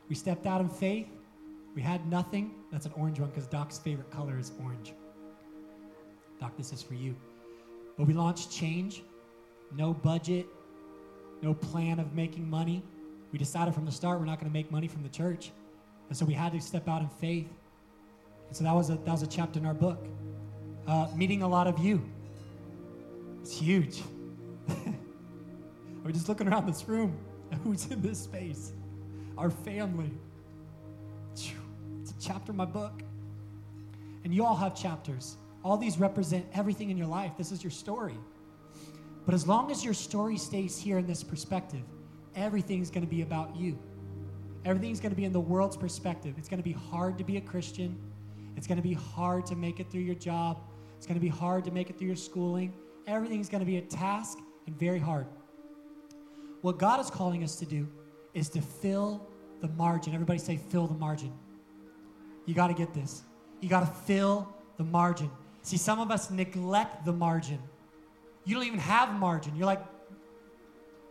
We 0.08 0.14
stepped 0.14 0.46
out 0.46 0.60
in 0.60 0.68
faith. 0.68 1.08
We 1.74 1.82
had 1.82 2.06
nothing. 2.10 2.54
That's 2.72 2.86
an 2.86 2.92
orange 2.96 3.20
one 3.20 3.30
because 3.30 3.46
Doc's 3.46 3.78
favorite 3.78 4.10
color 4.10 4.38
is 4.38 4.52
orange. 4.62 4.92
Doc, 6.40 6.56
this 6.56 6.72
is 6.72 6.82
for 6.82 6.94
you. 6.94 7.14
But 7.96 8.06
we 8.06 8.14
launched 8.14 8.50
Change. 8.50 9.02
No 9.76 9.92
budget, 9.92 10.46
no 11.42 11.52
plan 11.52 11.98
of 11.98 12.14
making 12.14 12.48
money. 12.48 12.82
We 13.32 13.38
decided 13.38 13.74
from 13.74 13.84
the 13.84 13.92
start 13.92 14.18
we're 14.18 14.26
not 14.26 14.40
going 14.40 14.50
to 14.50 14.52
make 14.52 14.70
money 14.70 14.88
from 14.88 15.02
the 15.02 15.08
church. 15.08 15.50
And 16.08 16.16
so 16.16 16.24
we 16.24 16.34
had 16.34 16.52
to 16.52 16.60
step 16.60 16.88
out 16.88 17.02
in 17.02 17.08
faith. 17.08 17.48
And 18.48 18.56
so 18.56 18.64
that 18.64 18.74
was 18.74 18.90
a, 18.90 18.94
that 18.94 19.12
was 19.12 19.22
a 19.22 19.26
chapter 19.26 19.58
in 19.58 19.66
our 19.66 19.74
book. 19.74 20.06
Uh, 20.86 21.08
meeting 21.14 21.42
a 21.42 21.48
lot 21.48 21.66
of 21.66 21.78
you. 21.78 22.02
It's 23.42 23.58
huge. 23.58 24.02
We're 26.04 26.12
just 26.12 26.28
looking 26.28 26.48
around 26.48 26.66
this 26.66 26.88
room 26.88 27.16
who's 27.64 27.86
in 27.86 28.00
this 28.00 28.18
space. 28.18 28.72
Our 29.36 29.50
family. 29.50 30.10
It's 31.32 32.10
a 32.10 32.14
chapter 32.20 32.52
in 32.52 32.56
my 32.56 32.64
book. 32.64 33.02
And 34.24 34.34
you 34.34 34.44
all 34.44 34.56
have 34.56 34.74
chapters. 34.74 35.36
All 35.62 35.76
these 35.76 35.98
represent 35.98 36.46
everything 36.54 36.90
in 36.90 36.96
your 36.96 37.06
life. 37.06 37.32
This 37.36 37.52
is 37.52 37.62
your 37.62 37.70
story. 37.70 38.16
But 39.26 39.34
as 39.34 39.46
long 39.46 39.70
as 39.70 39.84
your 39.84 39.94
story 39.94 40.38
stays 40.38 40.78
here 40.78 40.98
in 40.98 41.06
this 41.06 41.22
perspective, 41.22 41.82
everything's 42.38 42.90
going 42.90 43.04
to 43.04 43.10
be 43.10 43.22
about 43.22 43.54
you. 43.56 43.78
Everything's 44.64 45.00
going 45.00 45.10
to 45.10 45.16
be 45.16 45.24
in 45.24 45.32
the 45.32 45.40
world's 45.40 45.76
perspective. 45.76 46.34
It's 46.38 46.48
going 46.48 46.62
to 46.62 46.64
be 46.64 46.72
hard 46.72 47.18
to 47.18 47.24
be 47.24 47.36
a 47.36 47.40
Christian. 47.40 47.98
It's 48.56 48.66
going 48.66 48.76
to 48.76 48.82
be 48.82 48.94
hard 48.94 49.46
to 49.46 49.56
make 49.56 49.80
it 49.80 49.90
through 49.90 50.02
your 50.02 50.14
job. 50.14 50.60
It's 50.96 51.06
going 51.06 51.18
to 51.18 51.20
be 51.20 51.28
hard 51.28 51.64
to 51.64 51.70
make 51.70 51.90
it 51.90 51.98
through 51.98 52.08
your 52.08 52.16
schooling. 52.16 52.72
Everything's 53.06 53.48
going 53.48 53.60
to 53.60 53.66
be 53.66 53.76
a 53.76 53.82
task 53.82 54.38
and 54.66 54.78
very 54.78 54.98
hard. 54.98 55.26
What 56.62 56.78
God 56.78 57.00
is 57.00 57.10
calling 57.10 57.44
us 57.44 57.56
to 57.56 57.66
do 57.66 57.88
is 58.34 58.48
to 58.50 58.60
fill 58.60 59.26
the 59.60 59.68
margin. 59.68 60.12
Everybody 60.12 60.38
say, 60.38 60.56
fill 60.56 60.86
the 60.86 60.98
margin. 60.98 61.32
You 62.46 62.54
got 62.54 62.68
to 62.68 62.74
get 62.74 62.92
this. 62.94 63.22
You 63.60 63.68
got 63.68 63.80
to 63.80 63.92
fill 64.02 64.52
the 64.76 64.84
margin. 64.84 65.30
See, 65.62 65.76
some 65.76 66.00
of 66.00 66.10
us 66.10 66.30
neglect 66.30 67.04
the 67.04 67.12
margin. 67.12 67.58
You 68.44 68.54
don't 68.54 68.66
even 68.66 68.78
have 68.78 69.12
margin. 69.14 69.54
You're 69.56 69.66
like, 69.66 69.82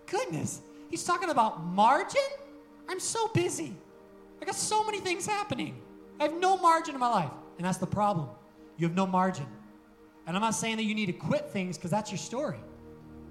goodness, 0.05 0.61
he's 0.89 1.04
talking 1.04 1.30
about 1.30 1.63
margin? 1.63 2.21
I'm 2.89 3.00
so 3.00 3.28
busy. 3.30 3.76
I 4.41 4.45
got 4.45 4.56
so 4.56 4.84
many 4.84 5.00
things 5.00 5.26
happening. 5.26 5.82
I 6.19 6.23
have 6.23 6.34
no 6.39 6.58
margin 6.58 6.95
in 6.95 7.00
my 7.00 7.10
life. 7.10 7.32
And 7.58 7.65
that's 7.65 7.78
the 7.78 7.88
problem. 7.88 8.30
You 8.78 8.88
have 8.88 8.95
no 8.95 9.08
margin. 9.08 9.45
And 10.26 10.36
I'm 10.36 10.41
not 10.41 10.56
saying 10.56 10.78
that 10.78 10.84
you 10.84 10.93
need 10.93 11.08
to 11.08 11.13
quit 11.13 11.50
things 11.50 11.78
because 11.78 11.91
that's 11.91 12.12
your 12.12 12.17
story. 12.17 12.60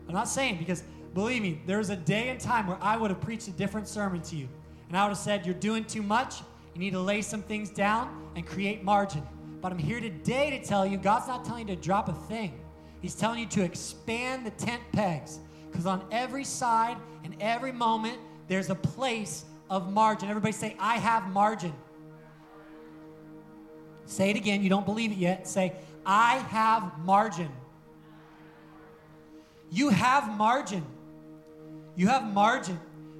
I'm 0.08 0.14
not 0.14 0.28
saying 0.28 0.58
because 0.58 0.82
believe 1.14 1.42
me, 1.42 1.60
there 1.66 1.78
was 1.78 1.90
a 1.90 1.96
day 1.96 2.28
and 2.30 2.40
time 2.40 2.66
where 2.66 2.78
I 2.80 2.96
would 2.96 3.10
have 3.10 3.20
preached 3.20 3.48
a 3.48 3.52
different 3.52 3.88
sermon 3.88 4.22
to 4.22 4.36
you. 4.36 4.48
And 4.88 4.96
I 4.96 5.04
would 5.04 5.10
have 5.10 5.18
said, 5.18 5.44
You're 5.44 5.54
doing 5.54 5.84
too 5.84 6.02
much. 6.02 6.40
You 6.74 6.80
need 6.80 6.92
to 6.92 7.00
lay 7.00 7.22
some 7.22 7.42
things 7.42 7.70
down 7.70 8.30
and 8.34 8.46
create 8.46 8.82
margin. 8.84 9.22
But 9.60 9.72
I'm 9.72 9.78
here 9.78 10.00
today 10.00 10.50
to 10.50 10.64
tell 10.64 10.86
you 10.86 10.96
God's 10.96 11.26
not 11.26 11.44
telling 11.44 11.68
you 11.68 11.74
to 11.74 11.80
drop 11.80 12.08
a 12.08 12.12
thing. 12.12 12.60
He's 13.00 13.14
telling 13.14 13.40
you 13.40 13.46
to 13.46 13.62
expand 13.62 14.46
the 14.46 14.50
tent 14.50 14.82
pegs. 14.92 15.40
Because 15.70 15.86
on 15.86 16.04
every 16.10 16.44
side 16.44 16.96
and 17.24 17.34
every 17.40 17.72
moment, 17.72 18.18
there's 18.48 18.70
a 18.70 18.74
place 18.74 19.44
of 19.68 19.92
margin. 19.92 20.28
Everybody 20.28 20.52
say, 20.52 20.76
I 20.78 20.96
have 20.96 21.28
margin. 21.28 21.72
Say 24.06 24.30
it 24.30 24.36
again. 24.36 24.62
You 24.62 24.70
don't 24.70 24.86
believe 24.86 25.10
it 25.12 25.18
yet. 25.18 25.48
Say, 25.48 25.72
I 26.04 26.36
have 26.36 26.98
margin. 27.00 27.48
You 29.70 29.88
have 29.88 30.30
margin. 30.36 30.84
You 31.96 32.08
have 32.08 32.24
margin. 32.32 32.78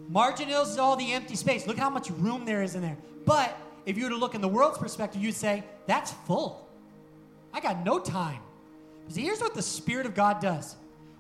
Margin 0.08 0.48
is 0.48 0.78
all 0.78 0.96
the 0.96 1.12
empty 1.12 1.34
space. 1.34 1.66
Look 1.66 1.78
how 1.78 1.90
much 1.90 2.10
room 2.10 2.44
there 2.44 2.62
is 2.62 2.76
in 2.76 2.82
there. 2.82 2.96
But 3.24 3.56
if 3.84 3.96
you 3.96 4.04
were 4.04 4.10
to 4.10 4.16
look 4.16 4.36
in 4.36 4.40
the 4.40 4.48
world's 4.48 4.78
perspective, 4.78 5.20
you'd 5.20 5.34
say, 5.34 5.64
that's 5.86 6.12
full. 6.26 6.68
I 7.52 7.60
got 7.60 7.84
no 7.84 7.98
time. 7.98 8.40
See, 9.08 9.22
here's 9.22 9.40
what 9.40 9.54
the 9.54 9.62
Spirit 9.62 10.06
of 10.06 10.14
God 10.14 10.40
does. 10.40 10.76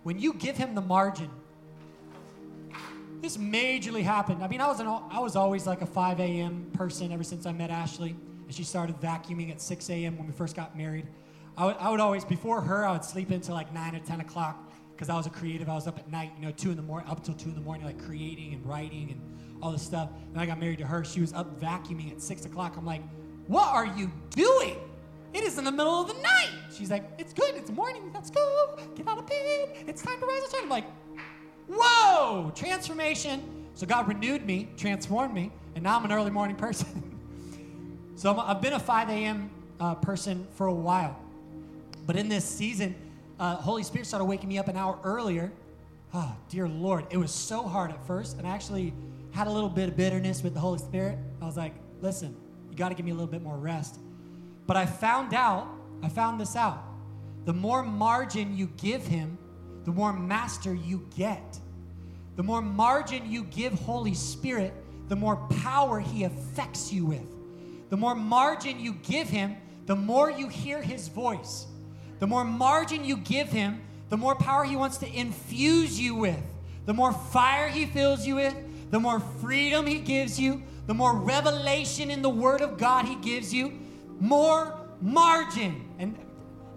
When 0.06 0.20
you 0.20 0.34
give 0.34 0.56
him 0.56 0.76
the 0.76 0.80
margin, 0.80 1.28
this 3.20 3.36
majorly 3.36 4.04
happened. 4.04 4.40
I 4.40 4.46
mean, 4.46 4.60
I 4.60 4.68
was, 4.68 4.78
an, 4.78 4.86
I 4.86 5.18
was 5.18 5.34
always 5.34 5.66
like 5.66 5.82
a 5.82 5.86
5 5.86 6.20
a.m. 6.20 6.70
person 6.74 7.10
ever 7.10 7.24
since 7.24 7.44
I 7.44 7.50
met 7.50 7.70
Ashley. 7.70 8.14
And 8.44 8.54
she 8.54 8.62
started 8.62 9.00
vacuuming 9.00 9.50
at 9.50 9.60
6 9.60 9.90
a.m. 9.90 10.16
when 10.16 10.28
we 10.28 10.32
first 10.32 10.54
got 10.54 10.78
married. 10.78 11.08
I 11.56 11.66
would, 11.66 11.76
I 11.78 11.90
would 11.90 11.98
always, 11.98 12.24
before 12.24 12.60
her, 12.60 12.86
I 12.86 12.92
would 12.92 13.04
sleep 13.04 13.30
until 13.30 13.56
like 13.56 13.74
9 13.74 13.96
or 13.96 13.98
10 13.98 14.20
o'clock 14.20 14.72
because 14.94 15.08
I 15.08 15.16
was 15.16 15.26
a 15.26 15.30
creative. 15.30 15.68
I 15.68 15.74
was 15.74 15.88
up 15.88 15.98
at 15.98 16.08
night, 16.08 16.30
you 16.38 16.46
know, 16.46 16.52
2 16.52 16.70
in 16.70 16.76
the 16.76 16.84
morning, 16.84 17.10
up 17.10 17.24
till 17.24 17.34
2 17.34 17.48
in 17.48 17.56
the 17.56 17.60
morning, 17.60 17.84
like 17.84 18.00
creating 18.00 18.54
and 18.54 18.64
writing 18.64 19.10
and 19.10 19.20
all 19.60 19.72
this 19.72 19.82
stuff. 19.82 20.10
And 20.30 20.40
I 20.40 20.46
got 20.46 20.60
married 20.60 20.78
to 20.78 20.86
her. 20.86 21.04
She 21.04 21.20
was 21.20 21.32
up 21.32 21.60
vacuuming 21.60 22.12
at 22.12 22.22
6 22.22 22.44
o'clock. 22.44 22.76
I'm 22.76 22.86
like, 22.86 23.02
what 23.48 23.66
are 23.74 23.86
you 23.86 24.12
doing? 24.30 24.76
It 25.36 25.44
is 25.44 25.58
in 25.58 25.64
the 25.64 25.70
middle 25.70 26.00
of 26.00 26.08
the 26.08 26.14
night. 26.22 26.48
She's 26.74 26.90
like, 26.90 27.04
it's 27.18 27.34
good. 27.34 27.56
It's 27.56 27.70
morning. 27.70 28.10
Let's 28.14 28.30
go. 28.30 28.78
Get 28.94 29.06
out 29.06 29.18
of 29.18 29.26
bed. 29.26 29.84
It's 29.86 30.00
time 30.00 30.18
to 30.18 30.24
rise 30.24 30.42
and 30.44 30.50
shine. 30.50 30.62
I'm 30.62 30.70
like, 30.70 30.86
whoa, 31.68 32.50
transformation. 32.54 33.66
So 33.74 33.86
God 33.86 34.08
renewed 34.08 34.46
me, 34.46 34.70
transformed 34.78 35.34
me, 35.34 35.52
and 35.74 35.84
now 35.84 35.98
I'm 35.98 36.06
an 36.06 36.12
early 36.12 36.30
morning 36.30 36.56
person. 36.66 37.20
so 38.16 38.34
i 38.38 38.46
have 38.48 38.62
been 38.62 38.72
a 38.72 38.80
5 38.80 39.10
a.m. 39.10 39.50
Uh, 39.78 39.94
person 39.96 40.46
for 40.54 40.68
a 40.68 40.72
while. 40.72 41.20
But 42.06 42.16
in 42.16 42.30
this 42.30 42.46
season, 42.46 42.94
uh, 43.38 43.56
Holy 43.56 43.82
Spirit 43.82 44.06
started 44.06 44.24
waking 44.24 44.48
me 44.48 44.56
up 44.56 44.68
an 44.68 44.76
hour 44.78 44.98
earlier. 45.04 45.52
Oh, 46.14 46.34
dear 46.48 46.66
Lord. 46.66 47.08
It 47.10 47.18
was 47.18 47.30
so 47.30 47.62
hard 47.62 47.90
at 47.90 48.06
first, 48.06 48.38
and 48.38 48.46
I 48.46 48.50
actually 48.52 48.94
had 49.32 49.48
a 49.48 49.50
little 49.50 49.68
bit 49.68 49.90
of 49.90 49.98
bitterness 49.98 50.42
with 50.42 50.54
the 50.54 50.60
Holy 50.60 50.78
Spirit. 50.78 51.18
I 51.42 51.44
was 51.44 51.58
like, 51.58 51.74
listen, 52.00 52.34
you 52.70 52.76
got 52.78 52.88
to 52.88 52.94
give 52.94 53.04
me 53.04 53.10
a 53.10 53.14
little 53.14 53.30
bit 53.30 53.42
more 53.42 53.58
rest. 53.58 54.00
But 54.66 54.76
I 54.76 54.86
found 54.86 55.34
out, 55.34 55.68
I 56.02 56.08
found 56.08 56.40
this 56.40 56.56
out. 56.56 56.82
The 57.44 57.52
more 57.52 57.82
margin 57.82 58.56
you 58.56 58.66
give 58.76 59.06
Him, 59.06 59.38
the 59.84 59.92
more 59.92 60.12
master 60.12 60.74
you 60.74 61.06
get. 61.16 61.58
The 62.34 62.42
more 62.42 62.60
margin 62.60 63.30
you 63.30 63.44
give 63.44 63.72
Holy 63.72 64.14
Spirit, 64.14 64.74
the 65.08 65.16
more 65.16 65.36
power 65.62 66.00
He 66.00 66.24
affects 66.24 66.92
you 66.92 67.06
with. 67.06 67.26
The 67.90 67.96
more 67.96 68.16
margin 68.16 68.80
you 68.80 68.94
give 68.94 69.28
Him, 69.28 69.56
the 69.86 69.96
more 69.96 70.30
you 70.30 70.48
hear 70.48 70.82
His 70.82 71.08
voice. 71.08 71.66
The 72.18 72.26
more 72.26 72.44
margin 72.44 73.04
you 73.04 73.16
give 73.16 73.48
Him, 73.48 73.80
the 74.08 74.16
more 74.16 74.34
power 74.34 74.64
He 74.64 74.74
wants 74.74 74.98
to 74.98 75.08
infuse 75.08 76.00
you 76.00 76.16
with. 76.16 76.42
The 76.84 76.94
more 76.94 77.12
fire 77.12 77.68
He 77.68 77.86
fills 77.86 78.26
you 78.26 78.36
with, 78.36 78.56
the 78.90 79.00
more 79.00 79.20
freedom 79.20 79.86
He 79.86 80.00
gives 80.00 80.38
you, 80.38 80.62
the 80.86 80.94
more 80.94 81.14
revelation 81.14 82.10
in 82.10 82.22
the 82.22 82.30
Word 82.30 82.60
of 82.60 82.78
God 82.78 83.04
He 83.04 83.14
gives 83.16 83.54
you, 83.54 83.78
more 84.20 84.74
margin. 85.00 85.88
And 85.98 86.16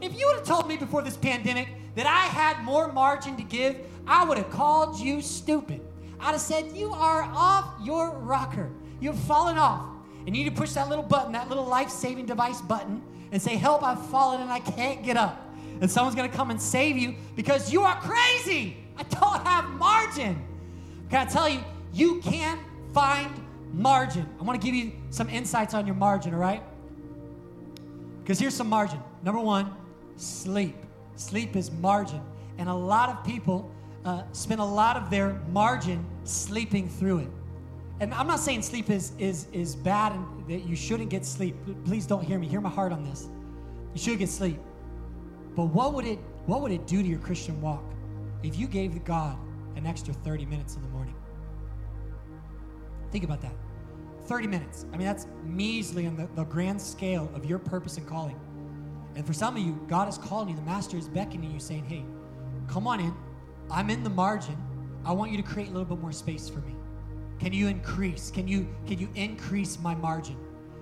If 0.01 0.17
you 0.17 0.27
would 0.27 0.37
have 0.37 0.47
told 0.47 0.67
me 0.67 0.77
before 0.77 1.01
this 1.01 1.17
pandemic 1.17 1.69
that 1.95 2.05
I 2.05 2.25
had 2.27 2.63
more 2.63 2.91
margin 2.91 3.35
to 3.37 3.43
give, 3.43 3.77
I 4.07 4.23
would 4.23 4.37
have 4.37 4.49
called 4.49 4.99
you 4.99 5.21
stupid. 5.21 5.81
I'd 6.19 6.31
have 6.31 6.41
said, 6.41 6.75
You 6.75 6.91
are 6.91 7.23
off 7.23 7.73
your 7.83 8.11
rocker. 8.11 8.69
You've 8.99 9.19
fallen 9.19 9.57
off. 9.57 9.85
And 10.25 10.35
you 10.35 10.43
need 10.43 10.49
to 10.49 10.55
push 10.55 10.73
that 10.73 10.89
little 10.89 11.03
button, 11.03 11.31
that 11.31 11.49
little 11.49 11.65
life 11.65 11.89
saving 11.89 12.25
device 12.25 12.61
button, 12.61 13.01
and 13.31 13.41
say, 13.41 13.55
Help, 13.55 13.83
I've 13.83 14.05
fallen 14.07 14.41
and 14.41 14.51
I 14.51 14.59
can't 14.59 15.03
get 15.03 15.17
up. 15.17 15.45
And 15.81 15.89
someone's 15.89 16.15
gonna 16.15 16.29
come 16.29 16.51
and 16.51 16.61
save 16.61 16.97
you 16.97 17.15
because 17.35 17.71
you 17.71 17.81
are 17.81 17.95
crazy. 18.01 18.77
I 18.97 19.03
don't 19.03 19.45
have 19.47 19.65
margin. 19.65 20.45
Can 21.09 21.25
I 21.25 21.29
tell 21.29 21.47
you, 21.47 21.63
you 21.93 22.19
can't 22.19 22.59
find 22.93 23.31
margin. 23.73 24.27
I 24.39 24.43
wanna 24.43 24.59
give 24.59 24.75
you 24.75 24.91
some 25.09 25.29
insights 25.29 25.73
on 25.73 25.85
your 25.85 25.95
margin, 25.95 26.33
all 26.33 26.39
right? 26.39 26.61
Because 28.29 28.39
here's 28.39 28.53
some 28.53 28.69
margin. 28.69 29.01
Number 29.23 29.41
one, 29.41 29.73
sleep. 30.15 30.75
Sleep 31.15 31.55
is 31.55 31.71
margin. 31.71 32.21
And 32.59 32.69
a 32.69 32.73
lot 32.75 33.09
of 33.09 33.25
people 33.25 33.71
uh, 34.05 34.21
spend 34.33 34.61
a 34.61 34.63
lot 34.63 34.97
of 34.97 35.09
their 35.09 35.41
margin 35.51 36.05
sleeping 36.25 36.87
through 36.87 37.21
it. 37.21 37.27
And 37.99 38.13
I'm 38.13 38.27
not 38.27 38.39
saying 38.39 38.61
sleep 38.61 38.91
is, 38.91 39.13
is, 39.17 39.47
is 39.51 39.75
bad 39.75 40.11
and 40.11 40.47
that 40.47 40.63
you 40.63 40.75
shouldn't 40.75 41.09
get 41.09 41.25
sleep. 41.25 41.55
Please 41.85 42.05
don't 42.05 42.23
hear 42.23 42.37
me. 42.37 42.47
Hear 42.47 42.61
my 42.61 42.69
heart 42.69 42.91
on 42.91 43.03
this. 43.03 43.29
You 43.95 43.99
should 43.99 44.19
get 44.19 44.29
sleep. 44.29 44.59
But 45.55 45.63
what 45.63 45.95
would 45.95 46.05
it 46.05 46.19
what 46.45 46.61
would 46.61 46.71
it 46.71 46.85
do 46.85 47.01
to 47.01 47.09
your 47.09 47.17
Christian 47.17 47.59
walk 47.59 47.83
if 48.43 48.59
you 48.59 48.67
gave 48.67 49.03
God 49.05 49.39
an 49.75 49.87
extra 49.87 50.13
30 50.13 50.45
minutes 50.45 50.75
in 50.75 50.83
the 50.83 50.89
morning? 50.89 51.15
Think 53.11 53.23
about 53.23 53.41
that. 53.41 53.55
30 54.29 54.45
minutes. 54.45 54.85
I 54.93 54.97
mean, 54.97 55.07
that's 55.07 55.25
measly 55.43 56.05
on 56.05 56.15
the, 56.15 56.29
the 56.35 56.43
grand 56.43 56.79
scale 56.79 57.31
of 57.33 57.45
your 57.45 57.57
purpose 57.57 57.97
and 57.97 58.07
calling. 58.07 58.39
And 59.15 59.25
for 59.25 59.33
some 59.33 59.57
of 59.57 59.63
you, 59.63 59.83
God 59.87 60.07
is 60.07 60.19
calling 60.19 60.49
you, 60.49 60.55
the 60.55 60.61
Master 60.61 60.97
is 60.97 61.09
beckoning 61.09 61.51
you, 61.51 61.59
saying, 61.59 61.83
Hey, 61.85 62.05
come 62.67 62.85
on 62.85 62.99
in. 62.99 63.13
I'm 63.71 63.89
in 63.89 64.03
the 64.03 64.09
margin. 64.09 64.55
I 65.03 65.13
want 65.13 65.31
you 65.31 65.37
to 65.37 65.43
create 65.43 65.69
a 65.69 65.71
little 65.71 65.85
bit 65.85 65.99
more 65.99 66.11
space 66.11 66.47
for 66.47 66.59
me. 66.59 66.75
Can 67.39 67.53
you 67.53 67.67
increase? 67.67 68.29
Can 68.29 68.47
you 68.47 68.67
can 68.85 68.99
you 68.99 69.09
increase 69.15 69.79
my 69.79 69.95
margin? 69.95 70.37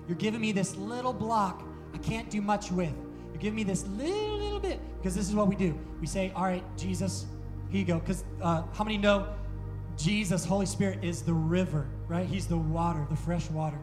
You're 0.06 0.18
giving 0.18 0.40
me 0.40 0.52
this 0.52 0.76
little 0.76 1.12
block 1.12 1.62
I 1.94 1.98
can't 1.98 2.28
do 2.28 2.42
much 2.42 2.70
with. 2.70 2.92
You're 3.32 3.40
giving 3.40 3.56
me 3.56 3.62
this 3.62 3.86
little 3.86 4.38
little 4.38 4.60
bit 4.60 4.78
because 4.98 5.14
this 5.14 5.28
is 5.28 5.34
what 5.34 5.46
we 5.46 5.54
do. 5.56 5.78
We 6.00 6.06
say, 6.06 6.32
"All 6.34 6.44
right, 6.44 6.64
Jesus, 6.76 7.26
here 7.70 7.80
you 7.80 7.86
go." 7.86 7.98
Because 7.98 8.24
uh, 8.42 8.62
how 8.72 8.84
many 8.84 8.98
know 8.98 9.26
Jesus, 9.98 10.44
Holy 10.44 10.64
Spirit, 10.64 11.00
is 11.02 11.22
the 11.22 11.34
river, 11.34 11.88
right? 12.06 12.24
He's 12.24 12.46
the 12.46 12.56
water, 12.56 13.04
the 13.10 13.16
fresh 13.16 13.50
water, 13.50 13.78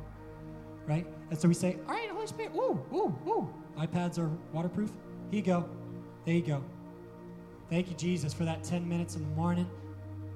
right? 0.88 1.06
And 1.30 1.38
so 1.38 1.48
we 1.48 1.54
say, 1.54 1.78
"All 1.88 1.94
right, 1.94 2.10
Holy 2.10 2.26
Spirit, 2.26 2.54
ooh, 2.56 2.80
ooh, 2.94 3.14
ooh." 3.28 3.54
iPads 3.78 4.18
are 4.18 4.32
waterproof. 4.54 4.92
Here 5.30 5.40
you 5.40 5.46
go. 5.46 5.70
There 6.24 6.36
you 6.36 6.42
go. 6.42 6.64
Thank 7.70 7.90
you, 7.90 7.96
Jesus, 7.98 8.34
for 8.34 8.46
that 8.46 8.64
10 8.64 8.88
minutes 8.88 9.16
in 9.16 9.24
the 9.24 9.36
morning. 9.36 9.70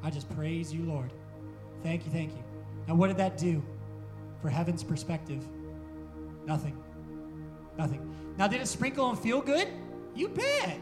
I 0.04 0.10
just 0.10 0.30
praise 0.36 0.74
you, 0.74 0.84
Lord. 0.84 1.14
Thank 1.82 2.06
you, 2.06 2.12
thank 2.12 2.32
you. 2.32 2.44
Now, 2.88 2.96
what 2.96 3.08
did 3.08 3.18
that 3.18 3.38
do 3.38 3.64
for 4.42 4.50
heaven's 4.50 4.84
perspective? 4.84 5.48
Nothing. 6.46 6.78
Nothing. 7.78 8.14
Now, 8.38 8.48
did 8.48 8.60
it 8.60 8.68
sprinkle 8.68 9.10
and 9.10 9.18
feel 9.18 9.42
good? 9.42 9.70
You 10.14 10.28
bet. 10.28 10.78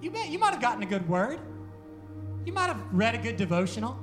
You 0.00 0.10
bet. 0.10 0.30
You 0.30 0.38
might 0.38 0.52
have 0.52 0.60
gotten 0.60 0.82
a 0.82 0.86
good 0.86 1.08
word. 1.08 1.38
You 2.44 2.52
might 2.52 2.66
have 2.66 2.82
read 2.92 3.14
a 3.14 3.18
good 3.18 3.36
devotional. 3.36 3.96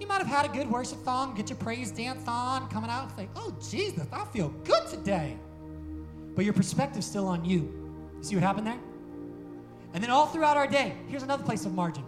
You 0.00 0.06
might 0.06 0.18
have 0.18 0.26
had 0.26 0.46
a 0.46 0.48
good 0.48 0.70
worship 0.70 1.02
song, 1.04 1.34
get 1.34 1.48
your 1.48 1.58
praise 1.58 1.90
dance 1.90 2.24
on, 2.26 2.68
coming 2.68 2.90
out, 2.90 3.04
and 3.04 3.16
say, 3.16 3.28
oh, 3.36 3.54
Jesus, 3.70 4.06
I 4.12 4.24
feel 4.26 4.48
good 4.64 4.86
today. 4.88 5.36
But 6.34 6.44
your 6.44 6.54
perspective's 6.54 7.06
still 7.06 7.26
on 7.26 7.44
you. 7.44 7.60
You 8.18 8.22
see 8.22 8.34
what 8.34 8.42
happened 8.42 8.66
there? 8.66 8.78
And 9.92 10.02
then 10.02 10.10
all 10.10 10.26
throughout 10.26 10.56
our 10.56 10.66
day, 10.66 10.94
here's 11.08 11.22
another 11.22 11.44
place 11.44 11.64
of 11.64 11.74
margin. 11.74 12.04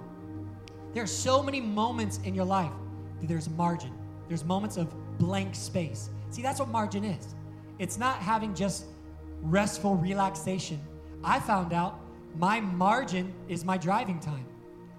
There 0.92 1.02
are 1.02 1.06
so 1.06 1.42
many 1.42 1.60
moments 1.60 2.18
in 2.24 2.34
your 2.34 2.44
life 2.44 2.72
that 3.20 3.28
there's 3.28 3.48
margin. 3.50 3.92
There's 4.28 4.44
moments 4.44 4.76
of 4.76 4.92
blank 5.18 5.54
space. 5.54 6.10
See, 6.30 6.42
that's 6.42 6.58
what 6.58 6.68
margin 6.68 7.04
is. 7.04 7.34
It's 7.78 7.98
not 7.98 8.16
having 8.16 8.54
just 8.54 8.86
restful 9.42 9.94
relaxation. 9.96 10.80
I 11.22 11.38
found 11.38 11.72
out 11.72 12.00
my 12.36 12.60
margin 12.60 13.32
is 13.48 13.64
my 13.64 13.78
driving 13.78 14.18
time. 14.18 14.44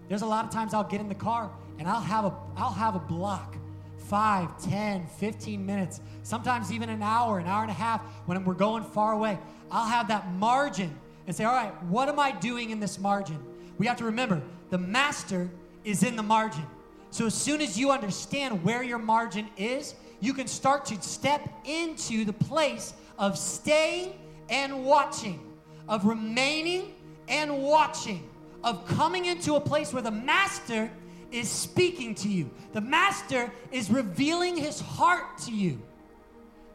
There's 0.08 0.21
a 0.21 0.26
lot 0.26 0.45
of 0.45 0.52
times 0.52 0.73
I'll 0.73 0.84
get 0.84 1.02
in 1.02 1.10
the 1.10 1.15
car 1.15 1.52
and 1.79 1.87
I'll 1.87 2.01
have 2.01 2.25
a 2.25 2.33
I'll 2.55 2.73
have 2.73 2.95
a 2.95 2.99
block. 2.99 3.55
5, 3.97 4.63
10, 4.63 5.05
15 5.05 5.65
minutes, 5.65 5.99
sometimes 6.23 6.71
even 6.71 6.87
an 6.87 7.03
hour, 7.03 7.39
an 7.39 7.45
hour 7.45 7.63
and 7.63 7.69
a 7.69 7.73
half 7.73 7.99
when 8.25 8.41
we're 8.45 8.53
going 8.53 8.81
far 8.81 9.11
away. 9.11 9.37
I'll 9.69 9.89
have 9.89 10.07
that 10.07 10.31
margin 10.33 10.97
and 11.25 11.35
say, 11.35 11.43
"All 11.43 11.53
right, 11.53 11.73
what 11.83 12.07
am 12.07 12.17
I 12.17 12.31
doing 12.31 12.69
in 12.69 12.79
this 12.79 12.99
margin?" 12.99 13.37
We 13.77 13.85
have 13.85 13.97
to 13.97 14.05
remember, 14.05 14.41
the 14.69 14.77
master 14.77 15.49
is 15.83 16.03
in 16.03 16.15
the 16.15 16.23
margin. 16.23 16.65
So 17.11 17.25
as 17.25 17.33
soon 17.33 17.61
as 17.61 17.77
you 17.77 17.91
understand 17.91 18.63
where 18.63 18.81
your 18.83 18.97
margin 18.97 19.47
is, 19.57 19.95
you 20.19 20.33
can 20.33 20.47
start 20.47 20.85
to 20.85 21.01
step 21.01 21.49
into 21.65 22.25
the 22.25 22.33
place 22.33 22.93
of 23.17 23.37
staying 23.37 24.13
and 24.49 24.85
watching, 24.85 25.39
of 25.87 26.05
remaining 26.05 26.93
and 27.27 27.61
watching, 27.61 28.27
of 28.63 28.87
coming 28.87 29.25
into 29.25 29.55
a 29.55 29.59
place 29.59 29.93
where 29.93 30.01
the 30.01 30.11
master 30.11 30.89
is 31.38 31.50
speaking 31.50 32.15
to 32.15 32.30
you. 32.30 32.50
The 32.73 32.82
master 32.82 33.52
is 33.71 33.89
revealing 33.89 34.58
his 34.58 34.80
heart 34.80 35.38
to 35.39 35.52
you. 35.52 35.82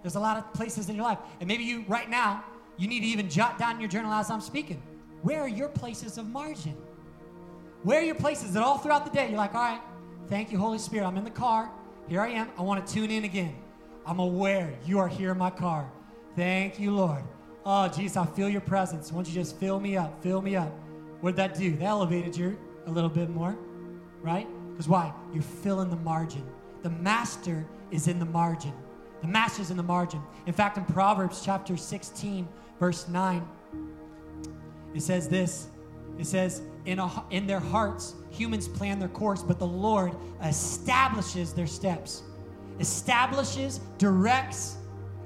There's 0.03 0.17
a 0.17 0.21
lot 0.21 0.37
of 0.37 0.53
places 0.53 0.89
in 0.89 0.97
your 0.97 1.05
life. 1.05 1.19
And 1.41 1.49
maybe 1.49 1.65
you, 1.65 1.85
right 1.89 2.11
now, 2.11 2.45
you 2.77 2.89
need 2.89 3.01
to 3.01 3.07
even 3.07 3.29
jot 3.29 3.59
down 3.59 3.81
your 3.81 3.89
journal 3.89 4.13
as 4.13 4.31
I'm 4.31 4.41
speaking. 4.41 4.83
Where 5.23 5.41
are 5.41 5.49
your 5.49 5.69
places 5.69 6.19
of 6.19 6.27
margin? 6.29 6.77
Where 7.83 8.01
are 8.01 8.05
your 8.05 8.17
places 8.17 8.53
that 8.55 8.63
all 8.63 8.79
throughout 8.79 9.05
the 9.05 9.13
day 9.13 9.29
you're 9.29 9.39
like, 9.39 9.55
all 9.55 9.63
right, 9.63 9.81
Thank 10.29 10.51
you, 10.51 10.59
Holy 10.59 10.79
Spirit. 10.79 11.07
I'm 11.07 11.19
in 11.19 11.25
the 11.25 11.31
car. 11.31 11.71
Here 12.09 12.21
I 12.21 12.29
am. 12.29 12.49
I 12.57 12.63
want 12.63 12.87
to 12.87 12.95
tune 12.95 13.11
in 13.11 13.25
again. 13.25 13.55
I'm 14.07 14.19
aware 14.19 14.73
you 14.87 14.99
are 14.99 15.09
here 15.09 15.31
in 15.31 15.39
my 15.39 15.51
car. 15.51 15.91
Thank 16.35 16.81
you, 16.81 16.93
Lord. 16.93 17.23
Oh, 17.67 17.87
Jesus, 17.89 18.17
I 18.17 18.25
feel 18.25 18.49
your 18.49 18.63
presence. 18.63 19.13
Won't 19.13 19.29
you 19.29 19.35
just 19.35 19.57
fill 19.59 19.79
me 19.79 19.97
up? 19.97 20.23
Fill 20.23 20.41
me 20.41 20.57
up. 20.57 20.73
What 21.21 21.33
did 21.33 21.37
that 21.37 21.59
do? 21.59 21.77
That 21.77 21.85
elevated 21.85 22.37
you 22.37 22.59
a 22.87 22.91
little 22.91 23.11
bit 23.11 23.29
more, 23.29 23.57
right? 24.23 24.47
Because 24.71 24.89
why? 24.89 25.13
You're 25.33 25.43
filling 25.43 25.91
the 25.91 25.97
margin. 25.97 26.47
The 26.83 26.91
master 26.91 27.67
is 27.91 28.09
in 28.09 28.19
the 28.19 28.25
margin. 28.25 28.73
The 29.21 29.29
master's 29.29 29.71
in 29.71 29.77
the 29.77 29.83
margin. 29.83 30.21
In 30.47 30.53
fact, 30.53 30.79
in 30.79 30.85
Proverbs 30.85 31.43
chapter 31.45 31.77
16, 31.77 32.49
verse 32.81 33.07
9, 33.09 33.47
it 34.95 35.03
says 35.03 35.29
this. 35.29 35.69
It 36.19 36.27
says, 36.27 36.63
in, 36.85 36.99
a, 36.99 37.25
in 37.31 37.47
their 37.47 37.61
hearts, 37.61 38.15
humans 38.31 38.69
plan 38.69 38.99
their 38.99 39.09
course, 39.09 39.43
but 39.43 39.59
the 39.59 39.67
Lord 39.67 40.13
establishes 40.43 41.53
their 41.53 41.67
steps, 41.67 42.23
establishes, 42.81 43.81
directs, 43.99 44.77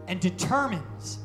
and 0.09 0.21
determines. 0.21 1.19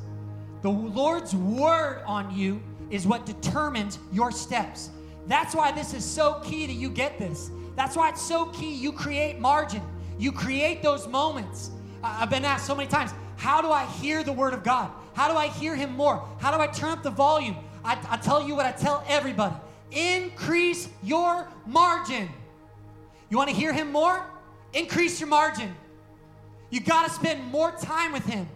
The 0.61 0.69
Lord's 0.69 1.35
word 1.35 2.03
on 2.05 2.35
you 2.35 2.61
is 2.89 3.05
what 3.05 3.25
determines 3.25 3.99
your 4.11 4.31
steps. 4.31 4.89
That's 5.27 5.55
why 5.55 5.71
this 5.71 5.93
is 5.93 6.03
so 6.03 6.41
key 6.43 6.65
that 6.67 6.73
you 6.73 6.89
get 6.89 7.19
this. 7.19 7.51
That's 7.75 7.95
why 7.95 8.09
it's 8.09 8.21
so 8.21 8.47
key 8.47 8.73
you 8.73 8.91
create 8.91 9.39
margin. 9.39 9.81
You 10.19 10.31
create 10.31 10.83
those 10.83 11.07
moments. 11.07 11.71
I've 12.03 12.29
been 12.29 12.45
asked 12.45 12.65
so 12.65 12.75
many 12.75 12.89
times, 12.89 13.11
how 13.37 13.61
do 13.61 13.71
I 13.71 13.85
hear 13.85 14.23
the 14.23 14.33
word 14.33 14.53
of 14.53 14.63
God? 14.63 14.91
How 15.13 15.31
do 15.31 15.37
I 15.37 15.47
hear 15.47 15.75
him 15.75 15.95
more? 15.95 16.23
How 16.39 16.55
do 16.55 16.61
I 16.61 16.67
turn 16.67 16.91
up 16.91 17.03
the 17.03 17.09
volume? 17.09 17.55
I, 17.83 17.97
I 18.09 18.17
tell 18.17 18.47
you 18.47 18.55
what 18.55 18.65
I 18.65 18.71
tell 18.71 19.03
everybody 19.07 19.55
increase 19.91 20.87
your 21.03 21.49
margin. 21.65 22.29
You 23.29 23.37
want 23.37 23.49
to 23.49 23.55
hear 23.55 23.73
him 23.73 23.91
more? 23.91 24.25
Increase 24.73 25.19
your 25.19 25.27
margin. 25.27 25.75
You 26.69 26.79
got 26.79 27.07
to 27.07 27.13
spend 27.13 27.43
more 27.51 27.71
time 27.71 28.13
with 28.13 28.25
him. 28.25 28.47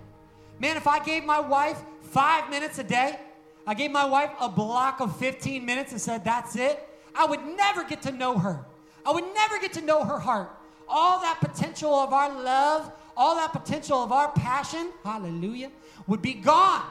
Man, 0.60 0.78
if 0.78 0.88
I 0.88 1.04
gave 1.04 1.26
my 1.26 1.40
wife 1.40 1.82
five 2.02 2.50
minutes 2.50 2.80
a 2.80 2.84
day, 2.84 3.20
I 3.68 3.74
gave 3.74 3.92
my 3.92 4.06
wife 4.06 4.32
a 4.40 4.48
block 4.48 5.02
of 5.02 5.18
15 5.18 5.66
minutes 5.66 5.92
and 5.92 6.00
said, 6.00 6.24
that's 6.24 6.56
it, 6.56 6.88
I 7.14 7.26
would 7.26 7.46
never 7.46 7.84
get 7.84 8.02
to 8.04 8.12
know 8.12 8.38
her. 8.38 8.66
I 9.06 9.12
would 9.12 9.26
never 9.34 9.60
get 9.60 9.74
to 9.74 9.82
know 9.82 10.04
her 10.04 10.20
heart. 10.20 10.52
All 10.88 11.20
that 11.22 11.40
potential 11.40 11.94
of 11.94 12.14
our 12.14 12.42
love, 12.42 12.92
all 13.18 13.36
that 13.36 13.54
potential 13.54 13.98
of 14.04 14.12
our 14.12 14.32
passion, 14.32 14.90
hallelujah, 15.04 15.72
would 16.08 16.22
be 16.22 16.34
gone. 16.34 16.84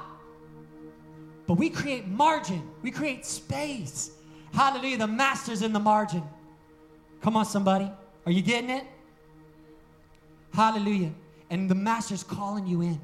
But 1.46 1.54
we 1.54 1.70
create 1.70 2.08
margin, 2.08 2.62
we 2.82 2.90
create 2.90 3.26
space. 3.26 4.10
Hallelujah. 4.54 4.98
The 4.98 5.06
master's 5.08 5.62
in 5.62 5.72
the 5.72 5.80
margin. 5.80 6.22
Come 7.20 7.36
on, 7.36 7.44
somebody. 7.44 7.90
Are 8.24 8.32
you 8.32 8.40
getting 8.40 8.70
it? 8.70 8.84
Hallelujah. 10.52 11.12
And 11.50 11.68
the 11.68 11.74
master's 11.74 12.22
calling 12.22 12.66
you 12.66 12.80
in 12.82 13.00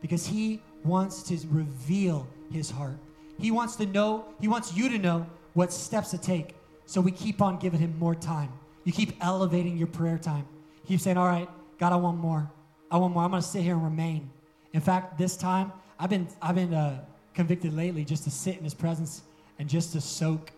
because 0.00 0.24
he 0.24 0.62
wants 0.84 1.22
to 1.24 1.38
reveal 1.48 2.28
his 2.52 2.70
heart. 2.70 2.96
He 3.38 3.50
wants 3.50 3.74
to 3.76 3.86
know, 3.86 4.26
he 4.40 4.46
wants 4.46 4.76
you 4.76 4.88
to 4.88 4.98
know 4.98 5.26
what 5.54 5.72
steps 5.72 6.10
to 6.12 6.18
take. 6.18 6.54
So 6.86 7.00
we 7.00 7.10
keep 7.10 7.40
on 7.40 7.58
giving 7.58 7.80
him 7.80 7.98
more 7.98 8.14
time. 8.14 8.52
You 8.84 8.92
keep 8.92 9.16
elevating 9.20 9.76
your 9.76 9.86
prayer 9.86 10.18
time. 10.18 10.46
Keep 10.86 11.00
saying, 11.00 11.16
All 11.16 11.26
right, 11.26 11.48
God, 11.78 11.92
I 11.92 11.96
want 11.96 12.18
more. 12.18 12.50
I 12.90 12.98
want 12.98 13.14
more. 13.14 13.24
I'm 13.24 13.30
going 13.30 13.42
to 13.42 13.48
sit 13.48 13.62
here 13.62 13.74
and 13.74 13.82
remain. 13.82 14.30
In 14.72 14.80
fact, 14.80 15.18
this 15.18 15.36
time, 15.36 15.72
I've 15.98 16.10
been, 16.10 16.28
I've 16.42 16.54
been 16.54 16.74
uh, 16.74 17.04
convicted 17.32 17.74
lately 17.74 18.04
just 18.04 18.24
to 18.24 18.30
sit 18.30 18.58
in 18.58 18.64
his 18.64 18.74
presence 18.74 19.22
and 19.58 19.68
just 19.68 19.92
to 19.92 20.00
soak, 20.00 20.52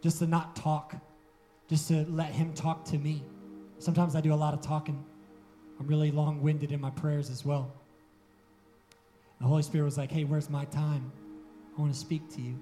just 0.00 0.18
to 0.20 0.26
not 0.26 0.56
talk, 0.56 0.94
just 1.68 1.88
to 1.88 2.04
let 2.08 2.30
Him 2.30 2.52
talk 2.52 2.84
to 2.86 2.98
me. 2.98 3.22
Sometimes 3.78 4.14
I 4.14 4.20
do 4.20 4.32
a 4.32 4.36
lot 4.36 4.54
of 4.54 4.60
talking. 4.60 5.04
I'm 5.80 5.86
really 5.86 6.10
long 6.10 6.40
winded 6.40 6.70
in 6.70 6.80
my 6.80 6.90
prayers 6.90 7.30
as 7.30 7.44
well. 7.44 7.72
The 9.40 9.46
Holy 9.46 9.62
Spirit 9.62 9.84
was 9.84 9.98
like, 9.98 10.12
hey, 10.12 10.24
where's 10.24 10.48
my 10.48 10.64
time? 10.66 11.10
I 11.76 11.80
want 11.80 11.92
to 11.92 11.98
speak 11.98 12.28
to 12.34 12.40
you. 12.40 12.58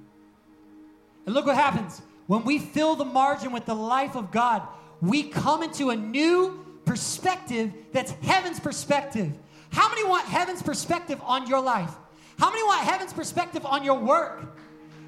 And 1.27 1.35
look 1.35 1.45
what 1.45 1.57
happens. 1.57 2.01
When 2.27 2.45
we 2.45 2.59
fill 2.59 2.97
the 2.97 3.05
margin 3.05 3.53
with 3.53 3.67
the 3.67 3.75
life 3.75 4.17
of 4.17 4.31
God, 4.31 4.63
we 5.01 5.25
come 5.25 5.63
into 5.63 5.91
a 5.91 5.97
new 5.97 6.65
perspective 6.85 7.73
that's 7.93 8.13
heaven's 8.23 8.61
perspective. 8.61 9.33
How 9.71 9.89
many 9.89 10.05
want 10.05 10.27
heaven's 10.27 10.63
perspective 10.63 11.21
on 11.25 11.47
your 11.47 11.61
life? 11.61 11.93
How 12.39 12.51
many 12.51 12.63
want 12.63 12.83
heaven's 12.83 13.13
perspective 13.13 13.65
on 13.67 13.85
your 13.85 13.99
work? 13.99 14.57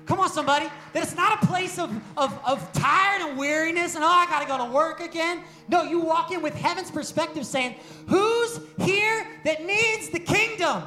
Come 0.07 0.18
on, 0.18 0.31
somebody. 0.31 0.66
That 0.92 1.03
it's 1.03 1.14
not 1.14 1.42
a 1.42 1.46
place 1.46 1.79
of, 1.79 1.90
of, 2.16 2.38
of 2.44 2.72
tired 2.72 3.22
and 3.22 3.38
weariness 3.38 3.94
and, 3.94 4.05
oh, 4.05 4.09
I 4.09 4.27
got 4.27 4.40
to 4.40 4.46
go 4.46 4.59
to 4.59 4.72
work 4.72 5.01
again. 5.01 5.42
No, 5.68 5.83
you 5.85 6.01
walk 6.01 6.33
in 6.33 6.42
with 6.42 6.55
heaven's 6.55 6.90
perspective 6.90 7.46
saying, 7.46 7.77
who's 8.09 8.61
here 8.79 9.27
that 9.44 9.64
needs 9.64 10.09
the 10.09 10.18
kingdom? 10.18 10.83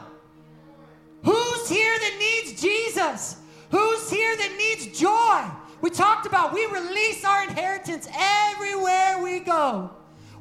Who's 1.23 1.69
here 1.69 1.97
that 1.97 2.15
needs 2.19 2.61
Jesus? 2.61 3.37
Who's 3.71 4.09
here 4.09 4.35
that 4.37 4.55
needs 4.57 4.99
joy? 4.99 5.49
We 5.85 5.91
talked 5.91 6.25
about 6.25 6.51
we 6.51 6.65
release 6.65 7.23
our 7.23 7.43
inheritance 7.43 8.07
everywhere 8.11 9.21
we 9.21 9.39
go. 9.39 9.91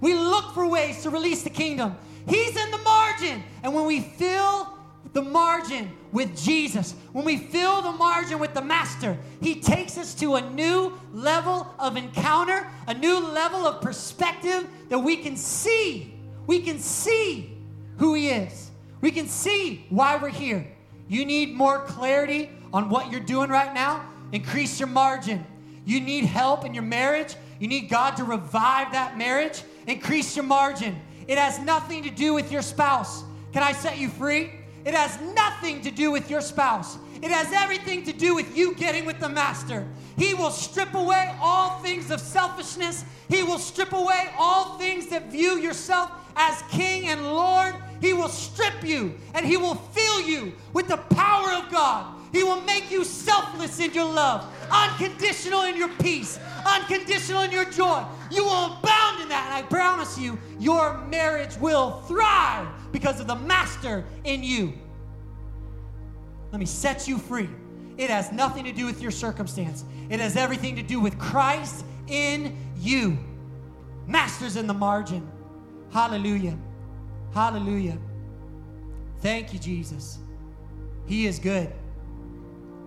We 0.01 0.15
look 0.15 0.55
for 0.55 0.67
ways 0.67 1.03
to 1.03 1.11
release 1.11 1.43
the 1.43 1.51
kingdom. 1.51 1.99
He's 2.27 2.57
in 2.57 2.71
the 2.71 2.79
margin. 2.79 3.43
And 3.63 3.75
when 3.75 3.85
we 3.85 4.01
fill 4.01 4.79
the 5.13 5.21
margin 5.21 5.93
with 6.13 6.35
Jesus, 6.35 6.95
when 7.13 7.27
we 7.27 7.37
fill 7.37 7.83
the 7.83 7.93
margin 7.93 8.39
with 8.39 8.55
the 8.55 8.63
Master, 8.63 9.19
He 9.43 9.61
takes 9.61 9.99
us 9.99 10.15
to 10.15 10.37
a 10.37 10.51
new 10.51 10.99
level 11.13 11.75
of 11.79 11.99
encounter, 11.99 12.67
a 12.87 12.95
new 12.95 13.21
level 13.21 13.67
of 13.67 13.83
perspective 13.83 14.67
that 14.89 14.99
we 14.99 15.19
can 15.19 15.37
see. 15.37 16.15
We 16.47 16.61
can 16.61 16.79
see 16.79 17.55
who 17.99 18.15
He 18.15 18.31
is. 18.31 18.71
We 19.03 19.11
can 19.11 19.29
see 19.29 19.85
why 19.91 20.17
we're 20.17 20.31
here. 20.31 20.67
You 21.07 21.27
need 21.27 21.53
more 21.53 21.81
clarity 21.81 22.49
on 22.73 22.89
what 22.89 23.13
you're 23.13 23.21
doing 23.21 23.51
right 23.51 23.75
now? 23.75 24.09
Increase 24.33 24.81
your 24.81 24.89
margin. 24.89 25.45
You 25.85 26.01
need 26.01 26.25
help 26.25 26.65
in 26.65 26.75
your 26.75 26.83
marriage? 26.83 27.37
You 27.59 27.69
need 27.69 27.89
God 27.89 28.17
to 28.17 28.25
revive 28.25 28.93
that 28.93 29.17
marriage? 29.17 29.63
Increase 29.87 30.37
your 30.37 30.45
margin. 30.45 31.01
It 31.27 31.39
has 31.39 31.59
nothing 31.59 32.03
to 32.05 32.11
do 32.11 32.35
with 32.35 32.51
your 32.51 32.63
spouse. 32.63 33.25
Can 33.53 33.63
I 33.63 33.73
set 33.73 33.99
you 33.99 34.09
free? 34.09 34.51
It 34.85 34.95
has 34.95 35.19
nothing 35.35 35.81
to 35.83 35.91
do 35.91 36.11
with 36.11 36.31
your 36.31 36.41
spouse. 36.41 36.99
It 37.23 37.31
has 37.31 37.51
everything 37.53 38.05
to 38.05 38.13
do 38.13 38.35
with 38.35 38.57
you 38.57 38.75
getting 38.75 39.07
with 39.07 39.19
the 39.19 39.29
Master. 39.29 39.87
He 40.19 40.35
will 40.35 40.51
strip 40.51 40.93
away 40.95 41.35
all 41.41 41.79
things 41.79 42.11
of 42.11 42.21
selfishness. 42.21 43.05
He 43.29 43.43
will 43.43 43.59
strip 43.59 43.93
away 43.93 44.29
all 44.39 44.77
things 44.79 45.07
that 45.07 45.31
view 45.31 45.59
yourself 45.59 46.11
as 46.37 46.63
King 46.71 47.09
and 47.09 47.25
Lord. 47.25 47.75
He 48.01 48.13
will 48.13 48.29
strip 48.29 48.85
you 48.85 49.15
and 49.33 49.47
He 49.47 49.57
will 49.57 49.75
fill 49.75 50.21
you 50.21 50.53
with 50.73 50.89
the 50.89 50.99
power 50.99 51.53
of 51.53 51.71
God. 51.71 52.15
He 52.35 52.43
will 52.43 52.61
make 52.63 52.91
you 52.91 53.05
selfless 53.05 53.79
in 53.79 53.95
your 53.95 54.13
love, 54.13 54.45
unconditional 54.69 55.63
in 55.63 55.77
your 55.77 55.89
peace, 56.01 56.37
unconditional 56.67 57.43
in 57.43 57.53
your 57.53 57.65
joy. 57.67 58.05
You 58.33 58.43
will 58.43 58.65
abound 58.67 59.23
in 59.23 59.29
that. 59.29 59.45
And 59.47 59.55
I 59.55 59.63
promise 59.63 60.19
you, 60.19 60.37
your 60.59 60.99
marriage 61.07 61.57
will 61.59 62.01
thrive 62.09 62.67
because 62.91 63.21
of 63.21 63.29
the 63.29 63.37
master 63.37 64.05
in 64.25 64.43
you. 64.43 64.73
Let 66.51 66.59
me 66.59 66.67
set 66.67 67.07
you 67.07 67.19
free. 67.19 67.49
It 67.97 68.11
has 68.11 68.33
nothing 68.33 68.65
to 68.65 68.73
do 68.73 68.85
with 68.85 69.01
your 69.01 69.13
circumstance, 69.13 69.85
it 70.11 70.19
has 70.19 70.37
everything 70.37 70.75
to 70.75 70.83
do 70.83 70.99
with 70.99 71.17
Christ 71.21 71.85
in 72.09 72.57
you. 72.77 73.17
Masters 74.09 74.57
in 74.57 74.67
the 74.67 74.75
margin. 74.75 75.31
Hallelujah. 75.93 76.59
Hallelujah. 77.33 77.97
Thank 79.21 79.53
you, 79.53 79.61
Jesus. 79.61 80.19
He 81.07 81.27
is 81.27 81.39
good. 81.39 81.73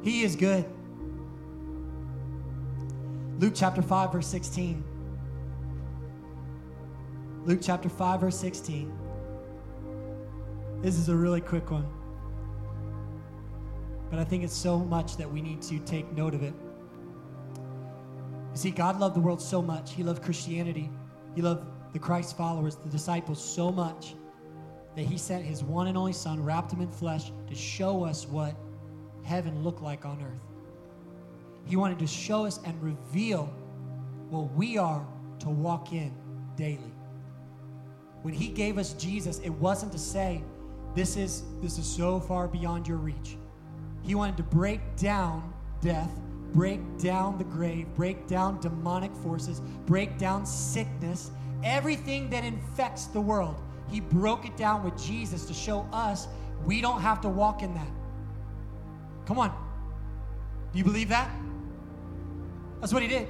He 0.04 0.24
is 0.24 0.36
good. 0.36 0.66
Luke 3.40 3.54
chapter 3.56 3.82
5, 3.82 4.14
verse 4.14 4.28
16. 4.28 4.84
Luke 7.46 7.60
chapter 7.62 7.90
5, 7.90 8.22
verse 8.22 8.40
16. 8.40 8.92
This 10.82 10.98
is 10.98 11.10
a 11.10 11.16
really 11.16 11.42
quick 11.42 11.70
one. 11.72 11.88
But 14.10 14.20
I 14.20 14.24
think 14.24 14.44
it's 14.44 14.56
so 14.56 14.80
much 14.80 15.18
that 15.18 15.32
we 15.32 15.42
need 15.42 15.62
to 15.64 15.80
take 15.80 16.12
note 16.14 16.34
of 16.34 16.44
it. 16.44 16.54
You 18.52 18.58
see, 18.58 18.72
God 18.72 19.00
loved 19.00 19.16
the 19.16 19.20
world 19.20 19.42
so 19.42 19.62
much. 19.62 19.94
He 19.94 20.04
loved 20.04 20.24
Christianity. 20.24 20.90
He 21.36 21.42
loved 21.42 21.68
the 21.94 22.00
Christ 22.00 22.36
followers, 22.38 22.76
the 22.76 22.90
disciples, 22.90 23.44
so 23.44 23.72
much 23.72 24.16
that 24.96 25.04
He 25.04 25.18
sent 25.18 25.46
His 25.46 25.64
one 25.64 25.88
and 25.88 25.98
only 25.98 26.14
Son, 26.14 26.44
wrapped 26.44 26.72
Him 26.72 26.82
in 26.82 26.90
flesh, 26.90 27.32
to 27.48 27.56
show 27.56 28.04
us 28.04 28.28
what 28.28 28.56
heaven 29.28 29.62
look 29.62 29.82
like 29.82 30.06
on 30.06 30.22
earth. 30.22 30.42
He 31.66 31.76
wanted 31.76 32.00
to 32.00 32.08
show 32.08 32.46
us 32.46 32.60
and 32.66 32.82
reveal 32.82 33.54
what 34.30 34.54
we 34.54 34.78
are 34.78 35.06
to 35.40 35.50
walk 35.50 35.92
in 35.92 36.14
daily. 36.56 36.94
When 38.22 38.34
He 38.34 38.48
gave 38.48 38.78
us 38.78 38.94
Jesus, 38.94 39.40
it 39.40 39.50
wasn't 39.50 39.92
to 39.92 40.00
say, 40.00 40.42
this 40.96 41.18
is, 41.18 41.44
this 41.62 41.78
is 41.78 41.86
so 41.86 42.20
far 42.22 42.48
beyond 42.48 42.88
your 42.88 42.98
reach. 42.98 43.38
He 44.02 44.16
wanted 44.16 44.38
to 44.38 44.44
break 44.44 44.80
down 44.96 45.54
death, 45.82 46.10
break 46.54 46.80
down 46.98 47.38
the 47.38 47.44
grave, 47.44 47.88
break 47.96 48.28
down 48.28 48.62
demonic 48.62 49.14
forces, 49.18 49.60
break 49.86 50.18
down 50.18 50.46
sickness, 50.46 51.32
everything 51.64 52.30
that 52.30 52.46
infects 52.46 53.06
the 53.06 53.22
world. 53.22 53.62
He 53.90 54.00
broke 54.00 54.46
it 54.46 54.56
down 54.56 54.84
with 54.84 54.98
Jesus 54.98 55.46
to 55.46 55.54
show 55.54 55.88
us 55.92 56.28
we 56.66 56.82
don't 56.82 57.02
have 57.02 57.22
to 57.22 57.30
walk 57.30 57.62
in 57.62 57.74
that. 57.74 57.88
Come 59.28 59.40
on. 59.40 59.50
Do 60.72 60.78
you 60.78 60.86
believe 60.86 61.10
that? 61.10 61.30
That's 62.80 62.94
what 62.94 63.02
he 63.02 63.10
did. 63.10 63.28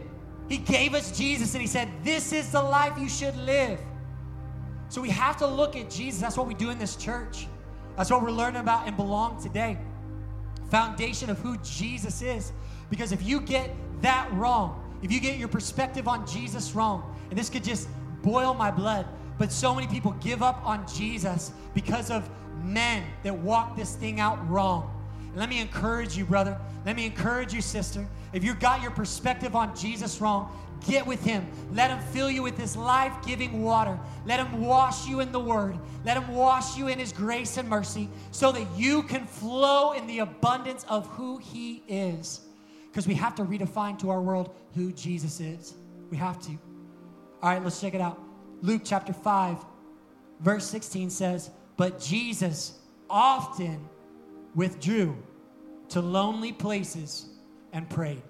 He 0.48 0.58
gave 0.58 0.94
us 0.94 1.18
Jesus 1.18 1.54
and 1.54 1.62
he 1.62 1.68
said, 1.68 1.90
This 2.04 2.32
is 2.32 2.52
the 2.52 2.62
life 2.62 2.98
you 3.00 3.10
should 3.10 3.36
live. 3.36 3.80
So 4.90 5.02
we 5.02 5.10
have 5.10 5.38
to 5.38 5.48
look 5.48 5.76
at 5.76 5.90
Jesus. 5.90 6.22
That's 6.22 6.38
what 6.38 6.48
we 6.48 6.54
do 6.54 6.70
in 6.70 6.78
this 6.78 6.96
church. 6.96 7.48
That's 7.98 8.12
what 8.12 8.22
we're 8.22 8.32
learning 8.32 8.62
about 8.62 8.88
and 8.88 8.96
belong 8.96 9.42
today. 9.42 9.78
Foundation 10.70 11.32
of 11.32 11.40
who 11.40 11.58
Jesus 11.58 12.22
is. 12.22 12.54
Because 12.92 13.12
if 13.12 13.24
you 13.24 13.42
get 13.42 13.72
that 14.02 14.32
wrong, 14.34 14.84
if 15.02 15.12
you 15.12 15.20
get 15.20 15.40
your 15.40 15.48
perspective 15.48 16.08
on 16.08 16.28
Jesus 16.28 16.76
wrong, 16.76 17.16
and 17.30 17.38
this 17.38 17.50
could 17.50 17.64
just 17.64 17.90
boil 18.22 18.54
my 18.54 18.70
blood, 18.70 19.08
but 19.40 19.52
so 19.52 19.74
many 19.74 19.88
people 19.88 20.12
give 20.22 20.44
up 20.44 20.64
on 20.64 20.88
Jesus 20.88 21.52
because 21.74 22.12
of 22.12 22.30
men 22.64 23.04
that 23.24 23.36
walk 23.36 23.76
this 23.76 23.96
thing 23.96 24.20
out 24.20 24.48
wrong. 24.48 24.94
Let 25.38 25.50
me 25.50 25.60
encourage 25.62 26.18
you, 26.18 26.26
brother. 26.26 26.60
Let 26.86 26.96
me 26.96 27.06
encourage 27.06 27.54
you, 27.54 27.62
sister. 27.62 28.08
If 28.34 28.44
you 28.44 28.54
got 28.54 28.82
your 28.82 28.92
perspective 28.92 29.56
on 29.56 29.76
Jesus 29.76 30.20
wrong, 30.20 30.52
Get 30.86 31.08
with 31.08 31.24
Him. 31.24 31.48
Let 31.74 31.90
Him 31.90 32.00
fill 32.12 32.30
you 32.30 32.44
with 32.44 32.58
His 32.58 32.76
life 32.76 33.14
giving 33.26 33.64
water. 33.64 33.98
Let 34.26 34.40
Him 34.40 34.62
wash 34.62 35.08
you 35.08 35.22
in 35.22 35.32
the 35.32 35.40
Word. 35.40 35.78
Let 36.06 36.18
Him 36.18 36.34
wash 36.36 36.78
you 36.78 36.88
in 36.88 37.00
His 37.00 37.12
grace 37.12 37.58
and 37.58 37.68
mercy 37.68 38.10
so 38.32 38.52
that 38.52 38.68
you 38.76 39.04
can 39.04 39.26
flow 39.26 39.94
in 39.94 40.08
the 40.08 40.20
abundance 40.20 40.86
of 40.88 41.08
who 41.08 41.38
He 41.38 41.84
is. 41.88 42.42
Because 42.90 43.08
we 43.08 43.16
have 43.16 43.36
to 43.36 43.44
redefine 43.44 43.98
to 44.00 44.10
our 44.10 44.22
world 44.22 44.56
who 44.76 44.92
Jesus 44.92 45.40
is. 45.40 45.74
We 46.10 46.18
have 46.18 46.40
to. 46.42 46.52
All 47.42 47.50
right, 47.50 47.64
let's 47.64 47.82
check 47.82 47.94
it 47.94 48.02
out. 48.02 48.22
Luke 48.62 48.82
chapter 48.84 49.14
5, 49.14 49.58
verse 50.40 50.68
16 50.70 51.10
says, 51.10 51.52
But 51.76 52.00
Jesus 52.00 52.80
often 53.10 53.88
withdrew 54.56 55.16
to 55.90 56.02
lonely 56.02 56.52
places 56.52 57.28
and 57.74 57.90
prayed. 57.90 58.22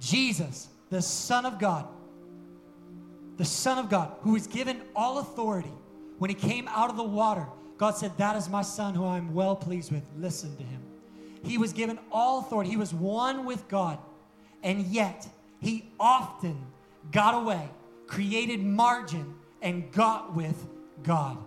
Jesus 0.00 0.68
the 0.94 1.02
Son 1.02 1.44
of 1.44 1.58
God, 1.58 1.88
the 3.36 3.44
Son 3.44 3.78
of 3.78 3.90
God, 3.90 4.12
who 4.20 4.32
was 4.32 4.46
given 4.46 4.80
all 4.94 5.18
authority, 5.18 5.72
when 6.18 6.30
he 6.30 6.36
came 6.36 6.68
out 6.68 6.88
of 6.88 6.96
the 6.96 7.02
water, 7.02 7.46
God 7.78 7.96
said, 7.96 8.16
That 8.18 8.36
is 8.36 8.48
my 8.48 8.62
Son 8.62 8.94
who 8.94 9.04
I'm 9.04 9.34
well 9.34 9.56
pleased 9.56 9.90
with. 9.90 10.04
Listen 10.16 10.56
to 10.56 10.62
him. 10.62 10.80
He 11.42 11.58
was 11.58 11.72
given 11.72 11.98
all 12.12 12.38
authority, 12.38 12.70
he 12.70 12.76
was 12.76 12.94
one 12.94 13.44
with 13.44 13.66
God, 13.68 13.98
and 14.62 14.82
yet 14.86 15.26
he 15.60 15.90
often 15.98 16.64
got 17.10 17.34
away, 17.34 17.68
created 18.06 18.62
margin, 18.62 19.34
and 19.60 19.90
got 19.90 20.34
with 20.34 20.66
God. 21.02 21.38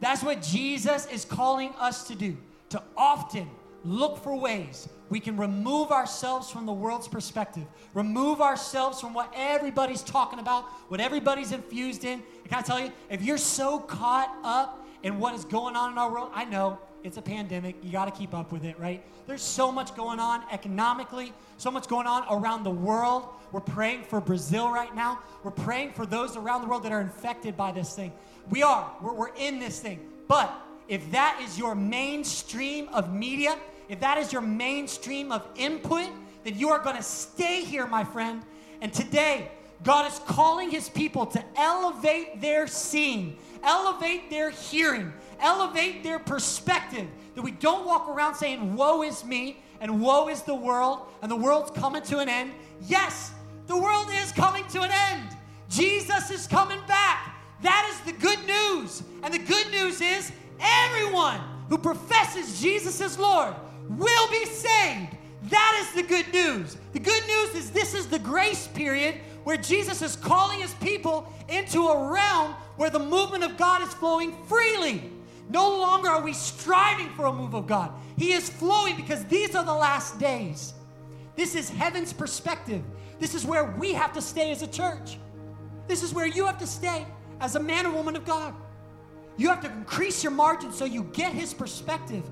That's 0.00 0.22
what 0.22 0.40
Jesus 0.40 1.06
is 1.06 1.26
calling 1.26 1.74
us 1.78 2.08
to 2.08 2.14
do, 2.14 2.38
to 2.70 2.82
often 2.96 3.48
look 3.84 4.22
for 4.22 4.36
ways 4.36 4.88
we 5.08 5.20
can 5.20 5.36
remove 5.36 5.90
ourselves 5.90 6.50
from 6.50 6.66
the 6.66 6.72
world's 6.72 7.08
perspective, 7.08 7.64
remove 7.94 8.40
ourselves 8.40 9.00
from 9.00 9.12
what 9.12 9.32
everybody's 9.36 10.02
talking 10.02 10.38
about, 10.38 10.64
what 10.88 11.00
everybody's 11.00 11.52
infused 11.52 12.04
in. 12.04 12.22
And 12.42 12.48
can 12.48 12.58
I 12.58 12.62
tell 12.62 12.78
you, 12.78 12.92
if 13.08 13.22
you're 13.22 13.38
so 13.38 13.80
caught 13.80 14.32
up 14.44 14.80
in 15.02 15.18
what 15.18 15.34
is 15.34 15.44
going 15.44 15.76
on 15.76 15.92
in 15.92 15.98
our 15.98 16.10
world. 16.10 16.30
I 16.34 16.44
know 16.44 16.78
it's 17.02 17.16
a 17.16 17.22
pandemic. 17.22 17.76
You 17.82 17.92
got 17.92 18.04
to 18.04 18.10
keep 18.10 18.34
up 18.34 18.52
with 18.52 18.64
it, 18.64 18.78
right? 18.78 19.02
There's 19.26 19.42
so 19.42 19.72
much 19.72 19.94
going 19.96 20.20
on 20.20 20.42
economically, 20.50 21.32
so 21.56 21.70
much 21.70 21.88
going 21.88 22.06
on 22.06 22.24
around 22.30 22.64
the 22.64 22.70
world. 22.70 23.28
We're 23.52 23.60
praying 23.60 24.04
for 24.04 24.20
Brazil 24.20 24.70
right 24.70 24.94
now. 24.94 25.20
We're 25.42 25.50
praying 25.50 25.92
for 25.92 26.04
those 26.04 26.36
around 26.36 26.62
the 26.62 26.68
world 26.68 26.82
that 26.82 26.92
are 26.92 27.00
infected 27.00 27.56
by 27.56 27.72
this 27.72 27.94
thing. 27.94 28.12
We 28.50 28.62
are. 28.62 28.90
We're, 29.00 29.14
we're 29.14 29.34
in 29.34 29.58
this 29.58 29.80
thing. 29.80 30.00
But 30.28 30.52
if 30.90 31.08
that 31.12 31.40
is 31.42 31.56
your 31.56 31.76
mainstream 31.76 32.88
of 32.88 33.14
media, 33.14 33.56
if 33.88 34.00
that 34.00 34.18
is 34.18 34.32
your 34.32 34.42
mainstream 34.42 35.30
of 35.30 35.46
input, 35.54 36.08
then 36.42 36.58
you 36.58 36.70
are 36.70 36.80
going 36.80 36.96
to 36.96 37.02
stay 37.02 37.62
here, 37.62 37.86
my 37.86 38.02
friend. 38.02 38.42
And 38.80 38.92
today, 38.92 39.52
God 39.84 40.10
is 40.10 40.18
calling 40.26 40.68
his 40.68 40.88
people 40.88 41.26
to 41.26 41.44
elevate 41.56 42.40
their 42.40 42.66
seeing, 42.66 43.38
elevate 43.62 44.30
their 44.30 44.50
hearing, 44.50 45.12
elevate 45.38 46.02
their 46.02 46.18
perspective. 46.18 47.06
That 47.36 47.42
we 47.42 47.52
don't 47.52 47.86
walk 47.86 48.08
around 48.08 48.34
saying, 48.34 48.74
Woe 48.74 49.02
is 49.04 49.24
me, 49.24 49.62
and 49.80 50.00
woe 50.00 50.28
is 50.28 50.42
the 50.42 50.56
world, 50.56 51.06
and 51.22 51.30
the 51.30 51.36
world's 51.36 51.70
coming 51.70 52.02
to 52.02 52.18
an 52.18 52.28
end. 52.28 52.50
Yes, 52.88 53.30
the 53.68 53.76
world 53.76 54.08
is 54.22 54.32
coming 54.32 54.64
to 54.70 54.80
an 54.80 54.90
end. 54.90 55.36
Jesus 55.68 56.32
is 56.32 56.48
coming 56.48 56.80
back. 56.88 57.36
That 57.62 57.88
is 57.92 58.12
the 58.12 58.18
good 58.18 58.40
news. 58.44 58.50
Who 61.70 61.78
professes 61.78 62.60
Jesus 62.60 63.00
as 63.00 63.18
Lord 63.18 63.54
will 63.88 64.30
be 64.30 64.44
saved. 64.44 65.16
That 65.44 65.82
is 65.82 65.94
the 65.94 66.06
good 66.06 66.30
news. 66.32 66.76
The 66.92 66.98
good 66.98 67.26
news 67.26 67.54
is 67.54 67.70
this 67.70 67.94
is 67.94 68.08
the 68.08 68.18
grace 68.18 68.66
period 68.66 69.14
where 69.44 69.56
Jesus 69.56 70.02
is 70.02 70.16
calling 70.16 70.60
his 70.60 70.74
people 70.74 71.32
into 71.48 71.86
a 71.86 72.12
realm 72.12 72.52
where 72.76 72.90
the 72.90 72.98
movement 72.98 73.44
of 73.44 73.56
God 73.56 73.82
is 73.82 73.94
flowing 73.94 74.34
freely. 74.46 75.10
No 75.48 75.78
longer 75.78 76.08
are 76.08 76.20
we 76.20 76.32
striving 76.32 77.08
for 77.10 77.26
a 77.26 77.32
move 77.32 77.54
of 77.54 77.66
God. 77.66 77.92
He 78.18 78.32
is 78.32 78.50
flowing 78.50 78.96
because 78.96 79.24
these 79.24 79.54
are 79.54 79.64
the 79.64 79.72
last 79.72 80.18
days. 80.18 80.74
This 81.36 81.54
is 81.54 81.70
heaven's 81.70 82.12
perspective. 82.12 82.82
This 83.18 83.34
is 83.34 83.46
where 83.46 83.64
we 83.78 83.92
have 83.92 84.12
to 84.14 84.20
stay 84.20 84.50
as 84.50 84.62
a 84.62 84.66
church. 84.66 85.18
This 85.86 86.02
is 86.02 86.12
where 86.12 86.26
you 86.26 86.46
have 86.46 86.58
to 86.58 86.66
stay 86.66 87.06
as 87.40 87.54
a 87.54 87.60
man 87.60 87.86
or 87.86 87.92
woman 87.92 88.16
of 88.16 88.24
God. 88.24 88.54
You 89.40 89.48
have 89.48 89.62
to 89.62 89.72
increase 89.72 90.22
your 90.22 90.32
margin 90.32 90.70
so 90.70 90.84
you 90.84 91.04
get 91.14 91.32
his 91.32 91.54
perspective. 91.54 92.28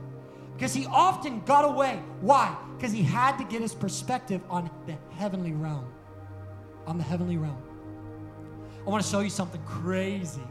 Because 0.55 0.75
he 0.75 0.85
often 0.85 1.41
got 1.47 1.65
away. 1.65 2.03
Why? 2.21 2.55
Because 2.77 2.93
he 2.93 3.03
had 3.03 3.39
to 3.39 3.45
get 3.45 3.63
his 3.63 3.75
perspective 3.75 4.43
on 4.51 4.71
the 4.85 4.95
heavenly 5.15 5.53
realm. 5.53 5.91
On 6.87 6.99
the 6.99 7.03
heavenly 7.03 7.39
realm. 7.39 7.57
I 8.87 8.91
want 8.91 9.03
to 9.03 9.11
show 9.11 9.21
you 9.21 9.31
something 9.31 9.63
crazy. 9.63 10.43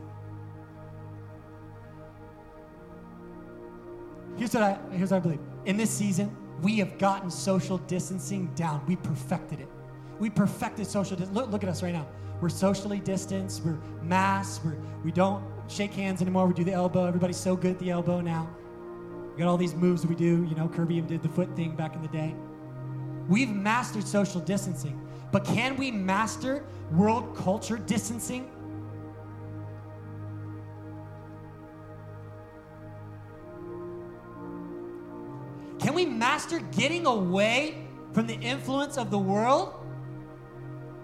Here's 4.38 4.56
what 4.56 4.64
I 4.64 4.80
here's 4.94 5.12
what 5.12 5.18
I 5.18 5.20
believe. 5.20 5.42
In 5.66 5.78
this 5.78 5.92
season, 5.92 6.36
we 6.64 6.80
have 6.80 6.98
gotten 6.98 7.30
social 7.30 7.78
distancing 7.78 8.48
down. 8.56 8.84
We 8.88 8.96
perfected 8.96 9.60
it. 9.60 9.70
We 10.18 10.32
perfected 10.32 10.88
social 10.88 11.18
distancing. 11.18 11.36
Look, 11.36 11.52
look 11.52 11.62
at 11.62 11.70
us 11.70 11.84
right 11.84 11.94
now. 11.94 12.08
We're 12.42 12.50
socially 12.50 13.00
distanced. 13.00 13.64
We're 13.64 13.78
masked. 14.02 14.66
We're, 14.66 14.78
we 15.04 15.12
don't 15.12 15.44
shake 15.68 15.94
hands 15.94 16.22
anymore. 16.22 16.48
We 16.48 16.54
do 16.54 16.64
the 16.64 16.74
elbow. 16.74 17.06
Everybody's 17.06 17.38
so 17.38 17.56
good 17.56 17.72
at 17.72 17.80
the 17.80 17.92
elbow 17.92 18.22
now. 18.22 18.50
We 19.34 19.40
got 19.40 19.50
all 19.50 19.58
these 19.58 19.76
moves 19.76 20.06
we 20.06 20.16
do. 20.16 20.44
You 20.50 20.56
know, 20.56 20.68
Kirby 20.68 21.02
did 21.02 21.22
the 21.22 21.30
foot 21.30 21.56
thing 21.56 21.76
back 21.76 21.96
in 21.96 22.02
the 22.02 22.08
day. 22.08 22.36
We've 23.28 23.50
mastered 23.50 24.08
social 24.08 24.42
distancing. 24.42 25.00
But 25.32 25.44
can 25.44 25.76
we 25.76 25.92
master 25.92 26.64
world 26.92 27.36
culture 27.36 27.78
distancing? 27.78 28.50
Can 35.80 35.94
we 35.94 36.06
master 36.06 36.60
getting 36.60 37.06
away 37.06 37.88
from 38.14 38.26
the 38.28 38.36
influence 38.36 38.98
of 38.98 39.12
the 39.12 39.20
world? 39.20 39.74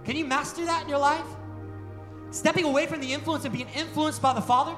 Can 0.04 0.15
you 0.15 0.26
master 0.26 0.65
that 0.65 0.84
in 0.84 0.89
your 0.89 0.97
life? 0.97 1.28
Stepping 2.33 2.65
away 2.65 2.87
from 2.87 2.99
the 2.99 3.13
influence 3.13 3.45
of 3.45 3.51
being 3.51 3.69
influenced 3.75 4.19
by 4.19 4.33
the 4.33 4.41
Father? 4.41 4.75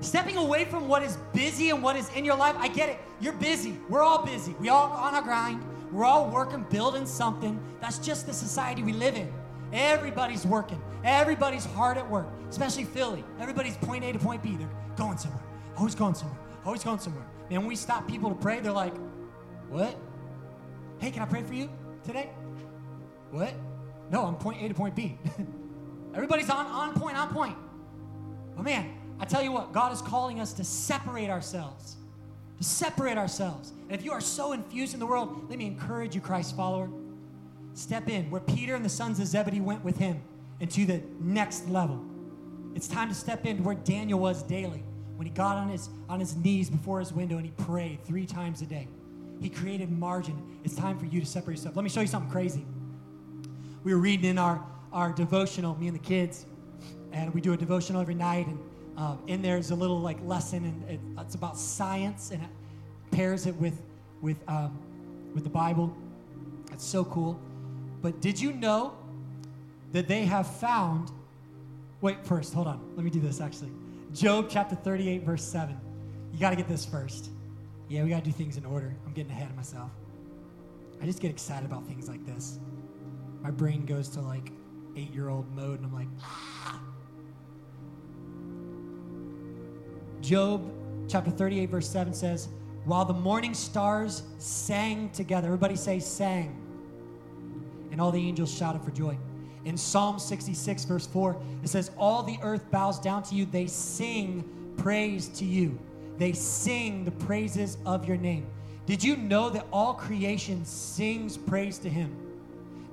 Stepping 0.00 0.38
away 0.38 0.64
from 0.64 0.88
what 0.88 1.02
is 1.02 1.18
busy 1.34 1.68
and 1.68 1.82
what 1.82 1.94
is 1.94 2.08
in 2.16 2.24
your 2.24 2.36
life. 2.36 2.56
I 2.58 2.68
get 2.68 2.88
it. 2.88 2.98
You're 3.20 3.34
busy. 3.34 3.78
We're 3.90 4.00
all 4.00 4.24
busy. 4.24 4.56
We 4.58 4.70
all 4.70 4.90
on 4.90 5.14
our 5.14 5.20
grind. 5.20 5.62
We're 5.92 6.06
all 6.06 6.30
working, 6.30 6.64
building 6.70 7.04
something. 7.04 7.60
That's 7.82 7.98
just 7.98 8.26
the 8.26 8.32
society 8.32 8.82
we 8.82 8.94
live 8.94 9.14
in. 9.14 9.30
Everybody's 9.74 10.46
working. 10.46 10.80
Everybody's 11.04 11.66
hard 11.66 11.98
at 11.98 12.10
work, 12.10 12.28
especially 12.48 12.84
Philly. 12.84 13.24
Everybody's 13.38 13.76
point 13.76 14.02
A 14.02 14.12
to 14.12 14.18
point 14.18 14.42
B. 14.42 14.56
They're 14.56 14.70
going 14.96 15.18
somewhere. 15.18 15.44
Always 15.76 15.94
going 15.94 16.14
somewhere. 16.14 16.38
Always 16.64 16.82
going 16.82 16.98
somewhere. 16.98 17.26
And 17.50 17.58
when 17.58 17.68
we 17.68 17.76
stop 17.76 18.08
people 18.08 18.30
to 18.30 18.36
pray, 18.36 18.60
they're 18.60 18.72
like, 18.72 18.94
what? 19.68 19.94
Hey, 20.98 21.10
can 21.10 21.20
I 21.20 21.26
pray 21.26 21.42
for 21.42 21.52
you 21.52 21.68
today? 22.04 22.30
What? 23.32 23.52
No, 24.10 24.24
I'm 24.24 24.36
point 24.36 24.62
A 24.62 24.68
to 24.68 24.74
point 24.74 24.96
B. 24.96 25.18
Everybody's 26.14 26.50
on, 26.50 26.66
on 26.66 26.94
point, 26.94 27.16
on 27.16 27.32
point. 27.32 27.56
Oh 28.58 28.62
man, 28.62 28.94
I 29.18 29.24
tell 29.24 29.42
you 29.42 29.52
what, 29.52 29.72
God 29.72 29.92
is 29.92 30.02
calling 30.02 30.40
us 30.40 30.52
to 30.54 30.64
separate 30.64 31.30
ourselves. 31.30 31.96
To 32.58 32.64
separate 32.64 33.16
ourselves. 33.16 33.72
And 33.88 33.92
if 33.92 34.04
you 34.04 34.12
are 34.12 34.20
so 34.20 34.52
infused 34.52 34.94
in 34.94 35.00
the 35.00 35.06
world, 35.06 35.48
let 35.48 35.58
me 35.58 35.66
encourage 35.66 36.14
you, 36.14 36.20
Christ 36.20 36.56
follower. 36.56 36.90
Step 37.74 38.08
in 38.08 38.30
where 38.30 38.40
Peter 38.40 38.74
and 38.74 38.84
the 38.84 38.90
sons 38.90 39.20
of 39.20 39.26
Zebedee 39.26 39.60
went 39.60 39.84
with 39.84 39.96
him 39.96 40.20
into 40.58 40.84
the 40.84 41.02
next 41.20 41.68
level. 41.68 42.04
It's 42.74 42.86
time 42.86 43.08
to 43.08 43.14
step 43.14 43.46
into 43.46 43.62
where 43.62 43.74
Daniel 43.74 44.18
was 44.18 44.42
daily 44.42 44.84
when 45.16 45.26
he 45.26 45.32
got 45.32 45.56
on 45.56 45.68
his, 45.68 45.88
on 46.08 46.20
his 46.20 46.36
knees 46.36 46.70
before 46.70 46.98
his 46.98 47.12
window 47.12 47.36
and 47.36 47.44
he 47.44 47.52
prayed 47.52 48.04
three 48.04 48.26
times 48.26 48.62
a 48.62 48.66
day. 48.66 48.88
He 49.40 49.48
created 49.48 49.90
margin. 49.90 50.60
It's 50.64 50.74
time 50.74 50.98
for 50.98 51.06
you 51.06 51.20
to 51.20 51.26
separate 51.26 51.56
yourself. 51.56 51.76
Let 51.76 51.82
me 51.82 51.88
show 51.88 52.00
you 52.00 52.06
something 52.06 52.30
crazy. 52.30 52.64
We 53.82 53.94
were 53.94 54.00
reading 54.00 54.30
in 54.30 54.38
our, 54.38 54.64
our 54.92 55.12
devotional, 55.12 55.76
me 55.76 55.88
and 55.88 55.94
the 55.94 56.02
kids, 56.02 56.46
and 57.12 57.32
we 57.34 57.40
do 57.40 57.52
a 57.52 57.56
devotional 57.56 58.00
every 58.00 58.14
night. 58.14 58.46
And 58.46 58.58
um, 58.96 59.18
in 59.26 59.42
there's 59.42 59.70
a 59.70 59.74
little 59.74 60.00
like 60.00 60.18
lesson, 60.24 60.64
and 60.64 60.90
it, 60.90 61.00
it's 61.18 61.34
about 61.34 61.56
science, 61.56 62.30
and 62.30 62.42
it 62.42 62.50
pairs 63.10 63.46
it 63.46 63.54
with 63.56 63.80
with 64.20 64.36
um, 64.48 64.78
with 65.34 65.44
the 65.44 65.50
Bible. 65.50 65.94
It's 66.72 66.84
so 66.84 67.04
cool. 67.04 67.38
But 68.02 68.20
did 68.20 68.40
you 68.40 68.52
know 68.52 68.94
that 69.92 70.08
they 70.08 70.24
have 70.24 70.46
found? 70.46 71.10
Wait, 72.00 72.24
first, 72.24 72.54
hold 72.54 72.66
on. 72.66 72.80
Let 72.96 73.04
me 73.04 73.10
do 73.10 73.20
this 73.20 73.40
actually. 73.40 73.72
Job 74.12 74.48
chapter 74.50 74.74
38, 74.74 75.22
verse 75.22 75.44
7. 75.44 75.78
You 76.32 76.40
got 76.40 76.50
to 76.50 76.56
get 76.56 76.66
this 76.66 76.84
first. 76.84 77.30
Yeah, 77.88 78.02
we 78.02 78.10
got 78.10 78.24
to 78.24 78.30
do 78.30 78.32
things 78.32 78.56
in 78.56 78.64
order. 78.64 78.94
I'm 79.06 79.12
getting 79.12 79.30
ahead 79.30 79.50
of 79.50 79.56
myself. 79.56 79.90
I 81.02 81.06
just 81.06 81.20
get 81.20 81.30
excited 81.30 81.64
about 81.64 81.86
things 81.86 82.08
like 82.08 82.24
this. 82.26 82.58
My 83.42 83.50
brain 83.50 83.86
goes 83.86 84.08
to 84.10 84.20
like 84.20 84.52
eight 84.96 85.12
year 85.14 85.28
old 85.28 85.46
mode, 85.54 85.78
and 85.80 85.86
I'm 85.86 85.94
like, 85.94 86.08
ah. 86.22 86.80
Job 90.20 90.70
chapter 91.08 91.30
38, 91.30 91.66
verse 91.70 91.88
7 91.88 92.12
says, 92.12 92.48
While 92.84 93.04
the 93.04 93.14
morning 93.14 93.54
stars 93.54 94.22
sang 94.38 95.10
together, 95.10 95.48
everybody 95.48 95.76
say, 95.76 95.98
sang, 95.98 96.56
and 97.90 98.00
all 98.00 98.12
the 98.12 98.20
angels 98.20 98.54
shouted 98.54 98.82
for 98.82 98.90
joy. 98.90 99.16
In 99.64 99.76
Psalm 99.76 100.18
66, 100.18 100.84
verse 100.84 101.06
4, 101.06 101.36
it 101.62 101.68
says, 101.68 101.90
All 101.98 102.22
the 102.22 102.38
earth 102.42 102.70
bows 102.70 102.98
down 102.98 103.22
to 103.24 103.34
you, 103.34 103.44
they 103.44 103.66
sing 103.66 104.44
praise 104.76 105.28
to 105.28 105.44
you. 105.44 105.78
They 106.16 106.32
sing 106.32 107.04
the 107.04 107.10
praises 107.10 107.78
of 107.84 108.06
your 108.06 108.16
name. 108.16 108.46
Did 108.86 109.02
you 109.04 109.16
know 109.16 109.50
that 109.50 109.66
all 109.72 109.94
creation 109.94 110.64
sings 110.64 111.36
praise 111.36 111.78
to 111.78 111.88
him? 111.88 112.14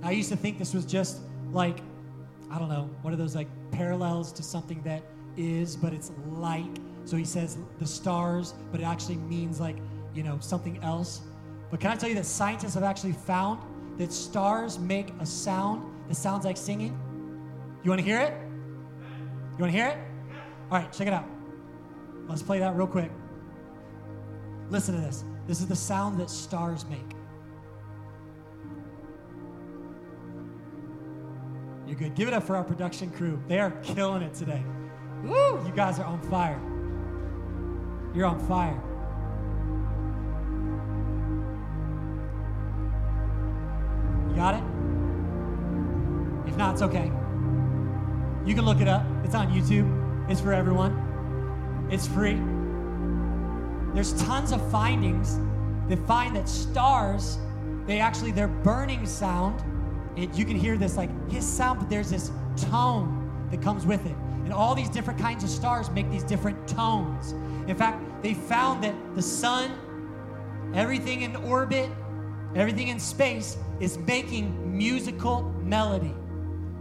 I 0.04 0.12
used 0.12 0.30
to 0.30 0.36
think 0.36 0.58
this 0.58 0.74
was 0.74 0.86
just 0.86 1.20
like, 1.52 1.80
I 2.50 2.60
don't 2.60 2.70
know, 2.70 2.90
one 3.02 3.14
of 3.14 3.20
those 3.20 3.36
like 3.36 3.48
parallels 3.72 4.32
to 4.34 4.44
something 4.44 4.82
that 4.84 5.04
is, 5.36 5.76
but 5.76 5.94
it's 5.94 6.12
like. 6.30 6.66
So 7.06 7.16
he 7.16 7.26
says 7.26 7.58
the 7.80 7.88
stars, 7.88 8.54
but 8.72 8.82
it 8.82 8.84
actually 8.84 9.16
means 9.18 9.60
like, 9.60 9.78
you 10.14 10.24
know, 10.24 10.40
something 10.40 10.82
else. 10.84 11.22
But 11.70 11.80
can 11.80 11.92
I 11.92 11.96
tell 11.96 12.10
you 12.10 12.16
that 12.16 12.26
scientists 12.26 12.74
have 12.74 12.84
actually 12.84 13.14
found 13.14 13.62
that 13.98 14.12
stars 14.12 14.80
make 14.80 15.14
a 15.20 15.26
sound 15.26 15.84
that 16.08 16.16
sounds 16.16 16.46
like 16.46 16.58
singing? 16.58 16.98
You 17.84 17.92
want 17.92 18.00
to 18.00 18.06
hear 18.06 18.20
it? 18.20 18.34
You 19.54 19.58
want 19.60 19.72
to 19.72 19.78
hear 19.78 19.88
it? 19.88 19.98
All 20.72 20.80
right, 20.80 20.92
check 20.92 21.08
it 21.08 21.14
out. 21.14 21.26
Let's 22.28 22.44
play 22.44 22.60
that 22.60 22.76
real 22.76 22.88
quick. 22.88 23.12
Listen 24.70 24.96
to 24.96 25.02
this. 25.02 25.24
This 25.48 25.62
is 25.62 25.68
the 25.68 25.76
sound 25.76 26.20
that 26.20 26.30
stars 26.30 26.86
make. 26.90 27.17
You're 31.88 31.96
good. 31.96 32.16
Give 32.16 32.28
it 32.28 32.34
up 32.34 32.44
for 32.44 32.58
our 32.58 32.66
production 32.66 33.10
crew. 33.12 33.42
They 33.48 33.60
are 33.60 33.72
killing 33.82 34.22
it 34.22 34.34
today. 34.34 34.62
Woo! 35.24 35.66
You 35.66 35.72
guys 35.74 36.00
are 36.00 36.06
on 36.06 36.20
fire. 36.24 36.60
You're 38.14 38.26
on 38.26 38.40
fire. 38.46 38.78
You 44.30 44.36
got 44.36 44.56
it? 44.56 44.64
If 46.50 46.58
not, 46.58 46.74
it's 46.74 46.82
okay. 46.82 47.10
You 48.46 48.54
can 48.54 48.66
look 48.66 48.82
it 48.82 48.90
up. 48.90 49.06
It's 49.24 49.34
on 49.34 49.48
YouTube. 49.54 50.30
It's 50.30 50.42
for 50.42 50.52
everyone. 50.52 51.88
It's 51.90 52.06
free. 52.06 52.38
there's 53.94 54.12
tons 54.22 54.52
of 54.52 54.70
findings 54.70 55.40
that 55.88 56.06
find 56.06 56.36
that 56.36 56.50
stars, 56.50 57.38
they 57.86 58.00
actually, 58.00 58.32
their 58.32 58.50
burning 58.50 59.06
sound, 59.06 59.64
it, 60.18 60.34
you 60.36 60.46
can 60.46 60.56
hear 60.56 60.78
this 60.78 60.98
like 60.98 61.10
his 61.32 61.46
sound, 61.46 61.80
but 61.80 61.90
there's 61.90 62.10
this 62.10 62.32
tone 62.56 63.48
that 63.52 63.62
comes 63.62 63.86
with 63.86 64.06
it. 64.06 64.16
And 64.44 64.52
all 64.54 64.74
these 64.74 64.90
different 64.90 65.20
kinds 65.20 65.44
of 65.44 65.50
stars 65.50 65.90
make 65.92 66.10
these 66.10 66.24
different 66.24 66.68
tones. 66.68 67.34
In 67.68 67.76
fact, 67.76 68.02
they 68.24 68.34
found 68.34 68.84
that 68.84 68.96
the 69.14 69.22
sun, 69.22 69.72
everything 70.74 71.22
in 71.22 71.36
orbit, 71.36 71.90
everything 72.56 72.88
in 72.88 73.00
space 73.00 73.58
is 73.80 73.98
making 74.00 74.78
musical 74.78 75.44
melody. 75.64 76.16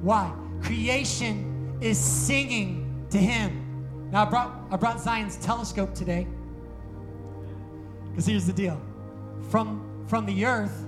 Why? 0.01 0.33
Creation 0.63 1.77
is 1.81 1.99
singing 1.99 3.07
to 3.11 3.19
him. 3.19 4.11
Now 4.11 4.23
I 4.23 4.25
brought 4.25 4.53
I 4.71 4.77
brought 4.77 5.01
Zion's 5.01 5.37
telescope 5.37 5.95
today. 5.95 6.27
Because 8.11 8.27
here's 8.27 8.47
the 8.47 8.53
deal. 8.53 8.81
From 9.51 10.05
from 10.07 10.25
the 10.25 10.47
earth, 10.47 10.86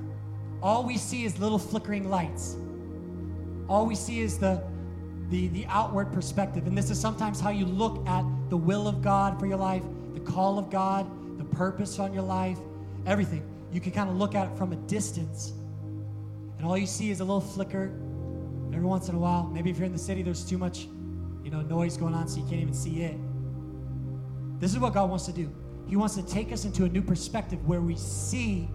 all 0.62 0.84
we 0.84 0.96
see 0.96 1.24
is 1.24 1.38
little 1.38 1.59
flickering 1.59 2.11
lights. 2.11 2.56
All 3.68 3.86
we 3.86 3.94
see 3.94 4.20
is 4.20 4.38
the 4.38 4.62
the, 5.30 5.48
the 5.48 5.66
outward 5.66 6.12
perspective. 6.12 6.66
And 6.66 6.76
this 6.76 6.90
is 6.90 6.98
sometimes 6.98 7.40
how 7.40 7.50
you 7.50 7.66
look 7.66 8.06
at 8.09 8.24
the 8.48 8.56
will 8.56 8.88
of 8.88 9.02
God 9.02 9.38
for 9.38 9.46
your 9.46 9.59
life, 9.59 9.82
the 10.14 10.20
call 10.20 10.59
of 10.59 10.70
God, 10.70 11.06
the 11.38 11.44
purpose 11.44 11.98
on 11.98 12.12
your 12.14 12.22
life, 12.22 12.59
everything. 13.06 13.42
You 13.72 13.80
can 13.80 13.92
kind 13.92 14.09
of 14.09 14.16
look 14.16 14.34
at 14.34 14.50
it 14.50 14.56
from 14.56 14.72
a 14.72 14.76
distance. 14.76 15.52
And 16.56 16.66
all 16.66 16.78
you 16.78 16.86
see 16.86 17.11
is 17.11 17.20
a 17.20 17.24
little 17.24 17.40
flicker 17.40 17.92
every 18.72 18.86
once 18.86 19.09
in 19.09 19.14
a 19.14 19.18
while. 19.18 19.44
Maybe 19.44 19.70
if 19.70 19.76
you're 19.76 19.86
in 19.86 19.92
the 19.92 19.98
city, 19.98 20.22
there's 20.22 20.44
too 20.44 20.59
much, 20.59 20.88
you 21.44 21.50
know, 21.50 21.61
noise 21.61 21.96
going 21.96 22.14
on 22.14 22.26
so 22.26 22.40
you 22.40 22.46
can't 22.46 22.62
even 22.62 22.74
see 22.74 23.02
it. 23.02 23.16
This 24.59 24.72
is 24.72 24.78
what 24.78 24.94
God 24.94 25.11
wants 25.11 25.26
to 25.26 25.32
do. 25.32 25.52
He 25.86 25.96
wants 25.96 26.14
to 26.16 26.22
take 26.22 26.52
us 26.52 26.64
into 26.64 26.84
a 26.84 26.88
new 26.88 27.02
perspective 27.02 27.66
where 27.66 27.80
we 27.80 27.96
see 27.96 28.68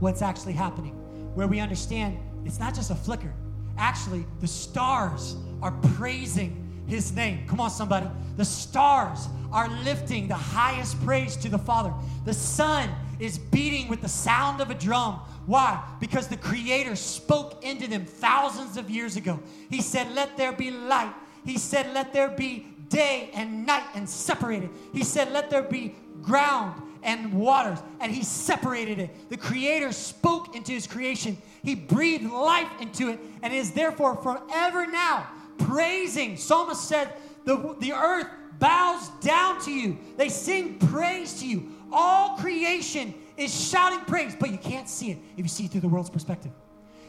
what's 0.00 0.22
actually 0.22 0.52
happening, 0.52 0.96
where 1.34 1.46
we 1.46 1.60
understand 1.60 2.18
it's 2.44 2.58
not 2.58 2.74
just 2.74 2.90
a 2.90 2.94
flicker. 2.94 3.32
Actually, 3.76 4.26
the 4.40 4.46
stars 4.46 5.36
are 5.62 5.72
praising 5.96 6.84
his 6.86 7.12
name. 7.12 7.46
Come 7.46 7.60
on, 7.60 7.70
somebody. 7.70 8.08
The 8.36 8.44
stars 8.44 9.28
are 9.52 9.68
lifting 9.84 10.28
the 10.28 10.34
highest 10.34 11.02
praise 11.04 11.36
to 11.36 11.48
the 11.48 11.58
Father. 11.58 11.92
The 12.24 12.34
sun 12.34 12.90
is 13.18 13.38
beating 13.38 13.88
with 13.88 14.00
the 14.00 14.08
sound 14.08 14.60
of 14.60 14.70
a 14.70 14.74
drum. 14.74 15.20
Why? 15.46 15.82
Because 16.00 16.28
the 16.28 16.36
Creator 16.36 16.96
spoke 16.96 17.64
into 17.64 17.88
them 17.88 18.04
thousands 18.04 18.76
of 18.76 18.90
years 18.90 19.16
ago. 19.16 19.40
He 19.68 19.80
said, 19.80 20.12
Let 20.12 20.36
there 20.36 20.52
be 20.52 20.70
light. 20.70 21.14
He 21.44 21.58
said, 21.58 21.92
Let 21.94 22.12
there 22.12 22.28
be 22.28 22.66
day 22.88 23.30
and 23.34 23.66
night 23.66 23.86
and 23.94 24.08
separated. 24.08 24.70
He 24.92 25.04
said, 25.04 25.32
Let 25.32 25.50
there 25.50 25.62
be 25.62 25.94
ground 26.22 26.80
and 27.02 27.32
waters, 27.32 27.78
and 28.00 28.12
he 28.12 28.22
separated 28.22 28.98
it. 28.98 29.28
The 29.28 29.36
Creator 29.36 29.92
spoke 29.92 30.54
into 30.54 30.72
his 30.72 30.86
creation, 30.86 31.36
he 31.62 31.74
breathed 31.74 32.30
life 32.30 32.68
into 32.80 33.08
it, 33.08 33.20
and 33.42 33.52
is 33.52 33.72
therefore 33.72 34.16
forever 34.16 34.86
now 34.86 35.28
praising. 35.58 36.36
Psalmist 36.36 36.88
said, 36.88 37.12
the, 37.44 37.76
the 37.80 37.92
earth 37.92 38.26
bows 38.58 39.08
down 39.20 39.60
to 39.62 39.72
you, 39.72 39.98
they 40.16 40.28
sing 40.28 40.78
praise 40.78 41.40
to 41.40 41.46
you. 41.46 41.72
All 41.92 42.36
creation 42.36 43.14
is 43.36 43.68
shouting 43.68 44.00
praise, 44.00 44.36
but 44.38 44.50
you 44.50 44.58
can't 44.58 44.88
see 44.88 45.10
it 45.10 45.18
if 45.36 45.44
you 45.44 45.48
see 45.48 45.64
it 45.64 45.72
through 45.72 45.80
the 45.80 45.88
world's 45.88 46.10
perspective. 46.10 46.52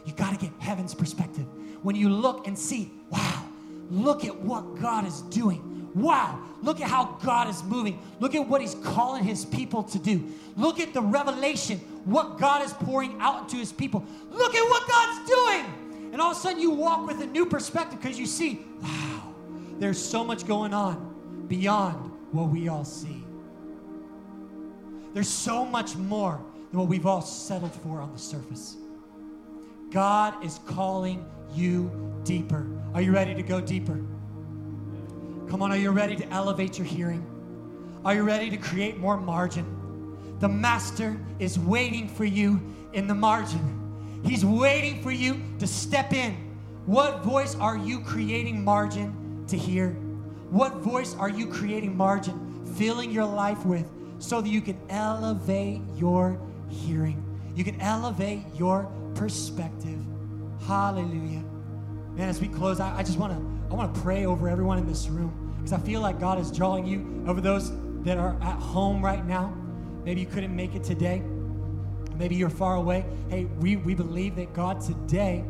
You 0.05 0.13
got 0.13 0.31
to 0.31 0.43
get 0.43 0.51
heaven's 0.59 0.95
perspective. 0.95 1.45
When 1.83 1.95
you 1.95 2.09
look 2.09 2.47
and 2.47 2.57
see, 2.57 2.91
wow, 3.09 3.45
look 3.91 4.25
at 4.25 4.35
what 4.35 4.79
God 4.81 5.05
is 5.05 5.21
doing 5.23 5.70
wow, 5.95 6.39
look 6.61 6.81
at 6.81 6.89
how 6.89 7.17
God 7.23 7.47
is 7.49 7.63
moving. 7.63 7.99
Look 8.19 8.35
at 8.35 8.47
what 8.47 8.61
He's 8.61 8.75
calling 8.75 9.23
His 9.23 9.45
people 9.45 9.83
to 9.83 9.99
do. 9.99 10.23
Look 10.55 10.79
at 10.79 10.93
the 10.93 11.01
revelation, 11.01 11.79
what 12.05 12.39
God 12.39 12.63
is 12.63 12.73
pouring 12.73 13.19
out 13.19 13.43
into 13.43 13.57
His 13.57 13.71
people. 13.71 14.05
Look 14.29 14.55
at 14.55 14.69
what 14.69 14.87
God's 14.87 15.29
doing. 15.29 16.09
And 16.11 16.21
all 16.21 16.31
of 16.31 16.37
a 16.37 16.39
sudden, 16.39 16.61
you 16.61 16.71
walk 16.71 17.07
with 17.07 17.21
a 17.21 17.25
new 17.25 17.45
perspective 17.45 18.01
because 18.01 18.19
you 18.19 18.25
see, 18.25 18.65
wow, 18.81 19.33
there's 19.79 20.03
so 20.03 20.23
much 20.23 20.45
going 20.45 20.73
on 20.73 21.45
beyond 21.47 22.11
what 22.31 22.49
we 22.49 22.67
all 22.67 22.85
see. 22.85 23.23
There's 25.13 25.29
so 25.29 25.65
much 25.65 25.95
more 25.95 26.39
than 26.71 26.79
what 26.79 26.87
we've 26.87 27.05
all 27.05 27.21
settled 27.21 27.73
for 27.75 27.99
on 28.01 28.13
the 28.13 28.19
surface. 28.19 28.77
God 29.89 30.43
is 30.43 30.59
calling 30.65 31.25
you 31.53 31.91
deeper. 32.23 32.65
Are 32.93 33.01
you 33.01 33.11
ready 33.11 33.35
to 33.35 33.43
go 33.43 33.59
deeper? 33.59 34.01
Come 35.51 35.61
on, 35.63 35.71
are 35.73 35.77
you 35.77 35.91
ready 35.91 36.15
to 36.15 36.25
elevate 36.29 36.77
your 36.77 36.87
hearing? 36.87 37.25
Are 38.05 38.15
you 38.15 38.23
ready 38.23 38.49
to 38.51 38.55
create 38.55 38.99
more 38.99 39.17
margin? 39.17 39.65
The 40.39 40.47
Master 40.47 41.19
is 41.39 41.59
waiting 41.59 42.07
for 42.07 42.23
you 42.23 42.61
in 42.93 43.05
the 43.05 43.13
margin. 43.13 44.21
He's 44.23 44.45
waiting 44.45 45.03
for 45.03 45.11
you 45.11 45.41
to 45.59 45.67
step 45.67 46.13
in. 46.13 46.35
What 46.85 47.25
voice 47.25 47.55
are 47.55 47.75
you 47.75 47.99
creating 47.99 48.63
margin 48.63 49.43
to 49.49 49.57
hear? 49.57 49.89
What 50.51 50.77
voice 50.77 51.17
are 51.17 51.29
you 51.29 51.47
creating 51.47 51.97
margin, 51.97 52.65
filling 52.77 53.11
your 53.11 53.25
life 53.25 53.65
with, 53.65 53.91
so 54.19 54.39
that 54.39 54.47
you 54.47 54.61
can 54.61 54.79
elevate 54.89 55.81
your 55.97 56.39
hearing? 56.69 57.21
You 57.57 57.65
can 57.65 57.81
elevate 57.81 58.45
your 58.55 58.89
perspective. 59.15 59.99
Hallelujah. 60.65 61.43
Man, 62.15 62.29
as 62.29 62.39
we 62.39 62.47
close, 62.47 62.79
I, 62.79 62.99
I 62.99 63.03
just 63.03 63.17
want 63.17 63.33
to 63.33 63.51
I 63.69 63.73
want 63.73 63.95
to 63.95 64.01
pray 64.01 64.25
over 64.25 64.49
everyone 64.49 64.77
in 64.77 64.85
this 64.85 65.07
room. 65.07 65.40
Because 65.62 65.74
I 65.74 65.80
feel 65.80 66.01
like 66.01 66.20
God 66.20 66.39
is 66.39 66.51
drawing 66.51 66.88
you 66.88 67.24
over 67.28 67.39
those 67.39 67.72
that 68.03 68.18
are 68.18 68.36
at 68.41 68.57
home 68.57 69.03
right 69.05 69.24
now. 69.26 69.55
Maybe 70.03 70.22
you 70.22 70.26
couldn't 70.26 70.55
make 70.55 70.74
it 70.74 70.84
today. 70.84 71.22
Maybe 72.18 72.36
you're 72.36 72.49
far 72.49 72.78
away. 72.78 73.05
Hey, 73.30 73.45
we, 73.59 73.76
we 73.76 73.93
believe 73.93 74.36
that 74.38 74.53
God 74.53 74.82
today 74.82 75.43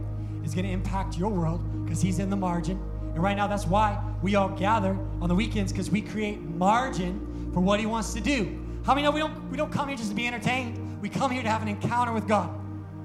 is 0.43 0.53
going 0.53 0.65
to 0.65 0.71
impact 0.71 1.17
your 1.17 1.29
world 1.29 1.61
because 1.85 2.01
He's 2.01 2.19
in 2.19 2.29
the 2.29 2.35
margin. 2.35 2.77
And 3.13 3.23
right 3.23 3.37
now, 3.37 3.47
that's 3.47 3.65
why 3.65 4.01
we 4.21 4.35
all 4.35 4.49
gather 4.49 4.97
on 5.21 5.29
the 5.29 5.35
weekends 5.35 5.71
because 5.71 5.89
we 5.89 6.01
create 6.01 6.41
margin 6.41 7.49
for 7.53 7.61
what 7.61 7.79
He 7.79 7.85
wants 7.85 8.13
to 8.13 8.21
do. 8.21 8.59
How 8.85 8.93
many 8.93 9.05
know 9.05 9.11
we 9.11 9.21
don't, 9.21 9.49
we 9.49 9.55
don't 9.55 9.71
come 9.71 9.87
here 9.87 9.97
just 9.97 10.09
to 10.09 10.15
be 10.15 10.27
entertained? 10.27 11.01
We 11.01 11.07
come 11.07 11.31
here 11.31 11.43
to 11.43 11.49
have 11.49 11.61
an 11.61 11.69
encounter 11.69 12.11
with 12.11 12.27
God. 12.27 12.49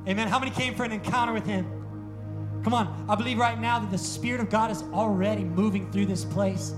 Amen. 0.08 0.26
How 0.26 0.40
many 0.40 0.50
came 0.50 0.74
for 0.74 0.84
an 0.84 0.92
encounter 0.92 1.32
with 1.32 1.46
Him? 1.46 1.64
Come 2.64 2.74
on. 2.74 3.06
I 3.08 3.14
believe 3.14 3.38
right 3.38 3.60
now 3.60 3.78
that 3.78 3.92
the 3.92 3.98
Spirit 3.98 4.40
of 4.40 4.50
God 4.50 4.72
is 4.72 4.82
already 4.92 5.44
moving 5.44 5.90
through 5.92 6.06
this 6.06 6.24
place 6.24 6.74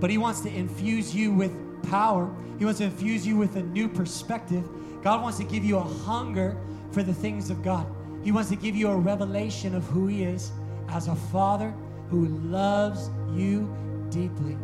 but 0.00 0.10
He 0.10 0.18
wants 0.18 0.40
to 0.40 0.54
infuse 0.54 1.14
you 1.14 1.32
with 1.32 1.52
power. 1.88 2.34
He 2.58 2.64
wants 2.64 2.78
to 2.78 2.84
infuse 2.84 3.26
you 3.26 3.36
with 3.36 3.56
a 3.56 3.62
new 3.62 3.88
perspective. 3.88 4.64
God 5.02 5.22
wants 5.22 5.38
to 5.38 5.44
give 5.44 5.64
you 5.64 5.76
a 5.76 5.82
hunger 5.82 6.56
for 6.90 7.02
the 7.02 7.14
things 7.14 7.50
of 7.50 7.62
God. 7.62 7.86
He 8.24 8.32
wants 8.32 8.48
to 8.48 8.56
give 8.56 8.74
you 8.74 8.88
a 8.88 8.96
revelation 8.96 9.74
of 9.74 9.84
who 9.84 10.06
He 10.06 10.24
is 10.24 10.50
as 10.88 11.08
a 11.08 11.14
Father 11.14 11.72
who 12.10 12.26
loves 12.26 13.10
you 13.34 13.72
deeply. 14.10 14.56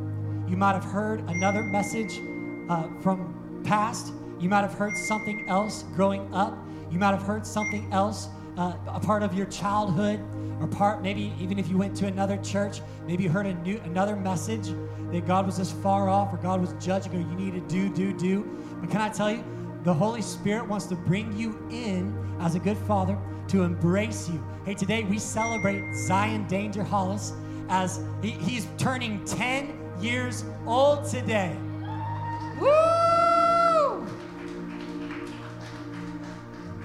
You 0.48 0.56
might 0.56 0.72
have 0.72 0.84
heard 0.84 1.20
another 1.28 1.62
message 1.62 2.20
uh, 2.68 2.88
from 3.00 3.62
past. 3.64 4.12
You 4.40 4.48
might 4.48 4.62
have 4.62 4.74
heard 4.74 4.96
something 4.96 5.48
else 5.48 5.84
growing 5.94 6.32
up. 6.34 6.58
You 6.90 6.98
might 6.98 7.12
have 7.12 7.22
heard 7.22 7.46
something 7.46 7.90
else 7.92 8.28
uh, 8.57 8.74
a 8.86 9.00
part 9.00 9.22
of 9.22 9.34
your 9.34 9.46
childhood, 9.46 10.20
or 10.61 10.66
part 10.66 11.03
maybe 11.03 11.32
even 11.40 11.59
if 11.59 11.68
you 11.68 11.76
went 11.78 11.96
to 11.96 12.07
another 12.07 12.36
church, 12.38 12.80
maybe 13.07 13.24
you 13.24 13.30
heard 13.30 13.46
a 13.46 13.55
new 13.55 13.78
another 13.84 14.16
message 14.16 14.68
that 15.11 15.26
God 15.26 15.46
was 15.46 15.59
just 15.59 15.74
far 15.76 16.09
off 16.09 16.32
or 16.32 16.36
God 16.38 16.61
was 16.61 16.72
judging 16.84 17.14
or 17.14 17.20
you 17.20 17.36
need 17.36 17.55
to 17.55 17.61
do, 17.61 17.88
do, 17.88 18.12
do. 18.16 18.59
But 18.80 18.90
can 18.90 19.00
I 19.00 19.09
tell 19.09 19.30
you, 19.30 19.44
the 19.84 19.92
Holy 19.92 20.22
Spirit 20.22 20.66
wants 20.66 20.86
to 20.86 20.94
bring 20.94 21.36
you 21.36 21.59
in 21.70 22.16
as 22.40 22.55
a 22.55 22.59
good 22.59 22.78
father 22.78 23.18
to 23.48 23.62
embrace 23.62 24.28
you. 24.28 24.42
Hey, 24.64 24.74
today 24.74 25.05
we 25.05 25.18
celebrate 25.18 25.94
Zion 26.07 26.46
Danger 26.46 26.82
Hollis 26.82 27.32
as 27.68 28.00
he, 28.22 28.30
he's 28.30 28.68
turning 28.78 29.24
10 29.24 29.78
years 30.00 30.44
old 30.66 31.07
today. 31.09 31.57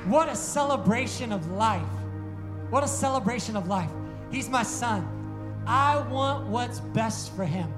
What 0.08 0.30
a 0.30 0.36
celebration 0.38 1.34
of 1.34 1.51
life. 1.51 1.82
What 2.70 2.82
a 2.82 2.88
celebration 2.88 3.58
of 3.58 3.68
life. 3.68 3.91
He's 4.32 4.47
my 4.47 4.64
son. 4.64 5.05
I 5.68 5.99
want 5.99 6.47
what's 6.47 6.80
best 6.80 7.36
for 7.36 7.43
him. 7.43 7.74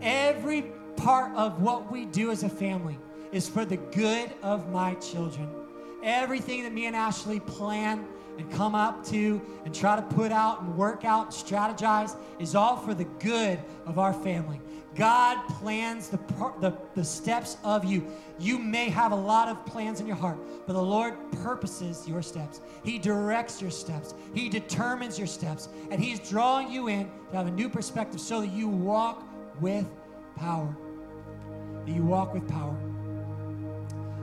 Every 0.00 0.62
part 0.96 1.34
of 1.36 1.60
what 1.60 1.92
we 1.92 2.06
do 2.06 2.30
as 2.30 2.42
a 2.42 2.48
family 2.48 2.98
is 3.32 3.46
for 3.46 3.66
the 3.66 3.76
good 3.76 4.32
of 4.42 4.70
my 4.70 4.94
children. 4.94 5.46
Everything 6.02 6.62
that 6.62 6.72
me 6.72 6.86
and 6.86 6.96
Ashley 6.96 7.40
plan 7.40 8.06
and 8.38 8.50
come 8.50 8.74
up 8.74 9.04
to 9.08 9.42
and 9.66 9.74
try 9.74 9.94
to 9.94 10.02
put 10.02 10.32
out 10.32 10.62
and 10.62 10.74
work 10.78 11.04
out, 11.04 11.26
and 11.26 11.34
strategize 11.34 12.16
is 12.38 12.54
all 12.54 12.78
for 12.78 12.94
the 12.94 13.04
good 13.04 13.60
of 13.84 13.98
our 13.98 14.14
family. 14.14 14.58
God 14.94 15.48
plans 15.48 16.08
the, 16.08 16.18
the, 16.60 16.76
the 16.94 17.04
steps 17.04 17.56
of 17.64 17.84
you. 17.84 18.06
You 18.38 18.58
may 18.58 18.88
have 18.90 19.12
a 19.12 19.16
lot 19.16 19.48
of 19.48 19.64
plans 19.66 20.00
in 20.00 20.06
your 20.06 20.16
heart, 20.16 20.38
but 20.66 20.72
the 20.74 20.82
Lord 20.82 21.14
purposes 21.42 22.06
your 22.06 22.22
steps. 22.22 22.60
He 22.84 22.98
directs 22.98 23.60
your 23.60 23.70
steps, 23.70 24.14
He 24.34 24.48
determines 24.48 25.18
your 25.18 25.26
steps, 25.26 25.68
and 25.90 26.02
He's 26.02 26.20
drawing 26.20 26.70
you 26.70 26.88
in 26.88 27.10
to 27.30 27.36
have 27.36 27.46
a 27.46 27.50
new 27.50 27.68
perspective 27.68 28.20
so 28.20 28.40
that 28.40 28.50
you 28.50 28.68
walk 28.68 29.22
with 29.60 29.86
power. 30.36 30.76
That 31.86 31.92
you 31.92 32.02
walk 32.02 32.32
with 32.32 32.46
power. 32.48 32.76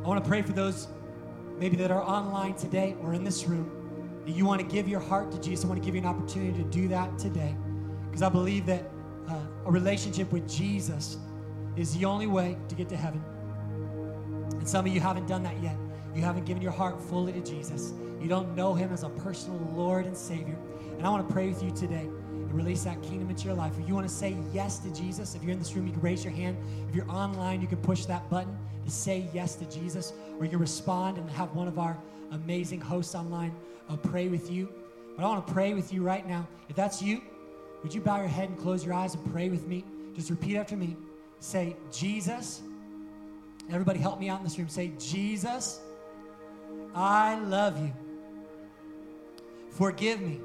I 0.03 0.07
want 0.07 0.24
to 0.24 0.28
pray 0.28 0.41
for 0.41 0.53
those 0.53 0.88
maybe 1.57 1.76
that 1.78 1.91
are 1.91 2.01
online 2.01 2.55
today 2.55 2.95
or 3.03 3.13
in 3.13 3.24
this 3.24 3.45
room. 3.45 3.69
That 4.26 4.36
you 4.36 4.45
want 4.45 4.61
to 4.61 4.67
give 4.67 4.88
your 4.88 4.99
heart 4.99 5.32
to 5.32 5.39
Jesus. 5.39 5.65
I 5.65 5.67
want 5.67 5.82
to 5.82 5.86
give 5.86 5.95
you 5.95 6.01
an 6.01 6.07
opportunity 6.07 6.57
to 6.57 6.69
do 6.69 6.88
that 6.88 7.19
today. 7.19 7.55
Because 8.05 8.24
I 8.24 8.30
believe 8.30 8.65
that 8.65 8.89
a 9.66 9.72
relationship 9.72 10.32
with 10.32 10.49
Jesus 10.49 11.18
is 11.76 11.97
the 11.97 12.05
only 12.05 12.28
way 12.28 12.57
to 12.68 12.76
get 12.76 12.89
to 12.89 12.97
heaven. 12.97 13.24
And 14.53 14.68
some 14.68 14.86
of 14.86 14.93
you 14.93 14.99
haven't 14.99 15.28
done 15.28 15.43
that 15.43 15.62
yet. 15.62 15.76
You 16.16 16.22
haven't 16.22 16.45
given 16.45 16.62
your 16.62 16.72
heart 16.72 17.01
fully 17.01 17.32
to 17.34 17.41
Jesus. 17.41 17.93
You 18.22 18.28
don't 18.28 18.55
know 18.55 18.74
him 18.74 18.91
as 18.91 19.03
a 19.03 19.09
personal 19.09 19.57
Lord 19.76 20.05
and 20.05 20.16
Savior. 20.16 20.57
And 20.97 21.07
I 21.07 21.09
want 21.09 21.28
to 21.28 21.34
pray 21.34 21.47
with 21.47 21.64
you 21.64 21.72
today 21.72 22.07
and 22.30 22.53
release 22.53 22.84
that 22.84 23.01
kingdom 23.01 23.30
into 23.30 23.45
your 23.45 23.55
life. 23.55 23.74
If 23.80 23.88
you 23.88 23.95
want 23.95 24.07
to 24.07 24.14
say 24.14 24.36
yes 24.53 24.80
to 24.80 24.93
Jesus, 24.93 25.36
if 25.36 25.41
you're 25.41 25.53
in 25.53 25.59
this 25.59 25.74
room, 25.76 25.88
you 25.88 25.93
can 25.93 26.01
raise 26.01 26.24
your 26.24 26.34
hand. 26.34 26.57
If 26.89 26.95
you're 26.95 27.09
online, 27.09 27.62
you 27.62 27.68
can 27.68 27.78
push 27.78 28.05
that 28.05 28.30
button 28.30 28.55
to 28.84 28.91
say 28.91 29.30
yes 29.34 29.55
to 29.55 29.66
Jesus, 29.66 30.14
or 30.38 30.43
you 30.43 30.51
can 30.51 30.59
respond 30.59 31.18
and 31.18 31.30
have 31.32 31.55
one 31.55 31.68
of 31.68 31.80
our 31.80 31.97
amazing 32.32 32.82
hosts 32.82 33.16
online 33.16 33.55
uh, 33.89 33.97
pray 33.97 34.28
with 34.28 34.51
you. 34.51 34.70
But 35.16 35.26
I 35.26 35.28
want 35.28 35.45
to 35.45 35.53
pray 35.53 35.74
with 35.74 35.93
you 35.93 36.03
right 36.03 36.28
now. 36.28 36.47
If 36.70 36.76
that's 36.76 37.01
you, 37.01 37.22
would 37.84 37.93
you 37.93 38.01
bow 38.01 38.17
your 38.17 38.27
head 38.27 38.49
and 38.49 38.57
close 38.57 38.86
your 38.86 38.93
eyes 38.93 39.15
and 39.15 39.32
pray 39.32 39.49
with 39.49 39.67
me? 39.67 39.84
Just 40.13 40.29
repeat 40.29 40.57
after 40.57 40.75
me. 40.75 40.95
Say, 41.39 41.75
Jesus. 41.91 42.61
Everybody 43.69 43.99
help 43.99 44.19
me 44.19 44.29
out 44.29 44.39
in 44.39 44.43
this 44.43 44.57
room. 44.57 44.69
Say, 44.69 44.91
Jesus, 44.99 45.79
I 46.93 47.36
love 47.39 47.79
you. 47.79 47.91
Forgive 49.71 50.21
me 50.21 50.41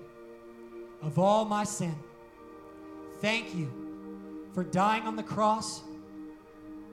of 1.02 1.18
all 1.18 1.44
my 1.44 1.64
sin. 1.64 1.94
Thank 3.20 3.54
you 3.54 3.70
for 4.54 4.64
dying 4.64 5.02
on 5.02 5.16
the 5.16 5.22
cross 5.22 5.82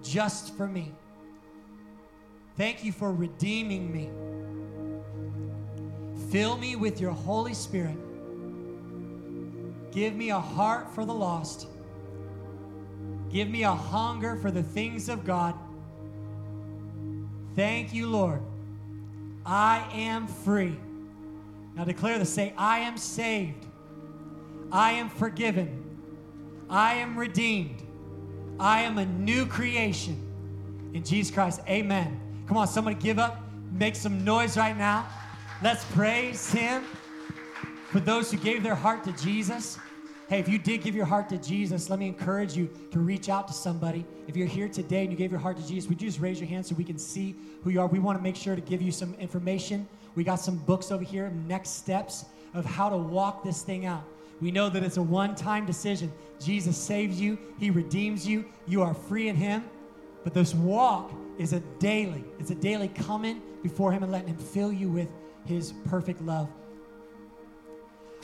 just 0.01 0.55
for 0.57 0.67
me. 0.67 0.91
Thank 2.57 2.83
you 2.83 2.91
for 2.91 3.13
redeeming 3.13 3.91
me. 3.91 4.09
Fill 6.29 6.57
me 6.57 6.75
with 6.75 6.99
your 6.99 7.11
Holy 7.11 7.53
Spirit. 7.53 7.97
Give 9.93 10.15
me 10.15 10.31
a 10.31 10.39
heart 10.39 10.93
for 10.95 11.05
the 11.05 11.13
lost. 11.13 11.67
Give 13.31 13.47
me 13.47 13.63
a 13.63 13.71
hunger 13.71 14.35
for 14.37 14.49
the 14.49 14.63
things 14.63 15.07
of 15.07 15.23
God. 15.23 15.55
Thank 17.55 17.93
you, 17.93 18.07
Lord. 18.07 18.41
I 19.45 19.87
am 19.93 20.27
free. 20.27 20.75
Now 21.75 21.83
declare 21.83 22.17
this 22.17 22.33
say, 22.33 22.53
I 22.57 22.79
am 22.79 22.97
saved. 22.97 23.65
I 24.71 24.93
am 24.93 25.09
forgiven. 25.09 25.83
I 26.69 26.95
am 26.95 27.17
redeemed. 27.17 27.83
I 28.59 28.81
am 28.81 28.97
a 28.97 29.05
new 29.05 29.45
creation. 29.45 30.19
In 30.93 31.03
Jesus 31.03 31.33
Christ, 31.33 31.61
amen. 31.67 32.19
Come 32.47 32.57
on, 32.57 32.67
somebody 32.67 32.95
give 32.95 33.19
up. 33.19 33.41
Make 33.71 33.95
some 33.95 34.23
noise 34.23 34.57
right 34.57 34.77
now. 34.77 35.07
Let's 35.61 35.85
praise 35.85 36.51
Him. 36.51 36.83
For 37.89 37.99
those 37.99 38.31
who 38.31 38.37
gave 38.37 38.63
their 38.63 38.75
heart 38.75 39.03
to 39.03 39.11
Jesus, 39.13 39.77
hey, 40.33 40.39
if 40.39 40.49
you 40.49 40.57
did 40.57 40.81
give 40.81 40.95
your 40.95 41.05
heart 41.05 41.29
to 41.29 41.37
Jesus, 41.37 41.91
let 41.91 41.99
me 41.99 42.07
encourage 42.07 42.57
you 42.57 42.67
to 42.89 42.99
reach 42.99 43.29
out 43.29 43.47
to 43.47 43.53
somebody. 43.53 44.03
If 44.27 44.35
you're 44.35 44.47
here 44.47 44.67
today 44.67 45.03
and 45.03 45.11
you 45.11 45.15
gave 45.15 45.29
your 45.29 45.39
heart 45.39 45.57
to 45.57 45.67
Jesus, 45.67 45.87
would 45.87 46.01
you 46.01 46.07
just 46.07 46.19
raise 46.19 46.39
your 46.39 46.49
hand 46.49 46.65
so 46.65 46.73
we 46.73 46.83
can 46.83 46.97
see 46.97 47.35
who 47.63 47.69
you 47.69 47.79
are? 47.79 47.85
We 47.85 47.99
want 47.99 48.17
to 48.17 48.23
make 48.23 48.35
sure 48.35 48.55
to 48.55 48.61
give 48.61 48.81
you 48.81 48.91
some 48.91 49.13
information. 49.19 49.87
We 50.15 50.23
got 50.23 50.37
some 50.37 50.57
books 50.57 50.91
over 50.91 51.03
here, 51.03 51.29
next 51.47 51.75
steps 51.75 52.25
of 52.55 52.65
how 52.65 52.89
to 52.89 52.97
walk 52.97 53.43
this 53.43 53.61
thing 53.61 53.85
out. 53.85 54.03
We 54.41 54.49
know 54.49 54.69
that 54.69 54.81
it's 54.81 54.97
a 54.97 55.03
one 55.03 55.35
time 55.35 55.67
decision. 55.67 56.11
Jesus 56.39 56.77
saves 56.77 57.21
you, 57.21 57.37
He 57.59 57.69
redeems 57.69 58.27
you, 58.27 58.45
you 58.65 58.81
are 58.81 58.95
free 58.95 59.27
in 59.27 59.35
Him. 59.35 59.63
But 60.23 60.33
this 60.33 60.55
walk 60.55 61.13
is 61.37 61.53
a 61.53 61.59
daily, 61.77 62.23
it's 62.39 62.49
a 62.49 62.55
daily 62.55 62.87
coming 62.87 63.39
before 63.61 63.91
Him 63.91 64.01
and 64.01 64.11
letting 64.11 64.29
Him 64.29 64.37
fill 64.37 64.73
you 64.73 64.89
with 64.89 65.09
His 65.45 65.73
perfect 65.85 66.21
love. 66.23 66.49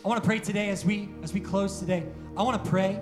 I 0.04 0.08
want 0.08 0.24
to 0.24 0.26
pray 0.26 0.40
today 0.40 0.70
as 0.70 0.86
we 0.86 1.10
as 1.24 1.34
we 1.34 1.42
close 1.42 1.78
today. 1.78 2.06
I 2.38 2.42
want 2.42 2.64
to 2.64 2.70
pray 2.70 3.02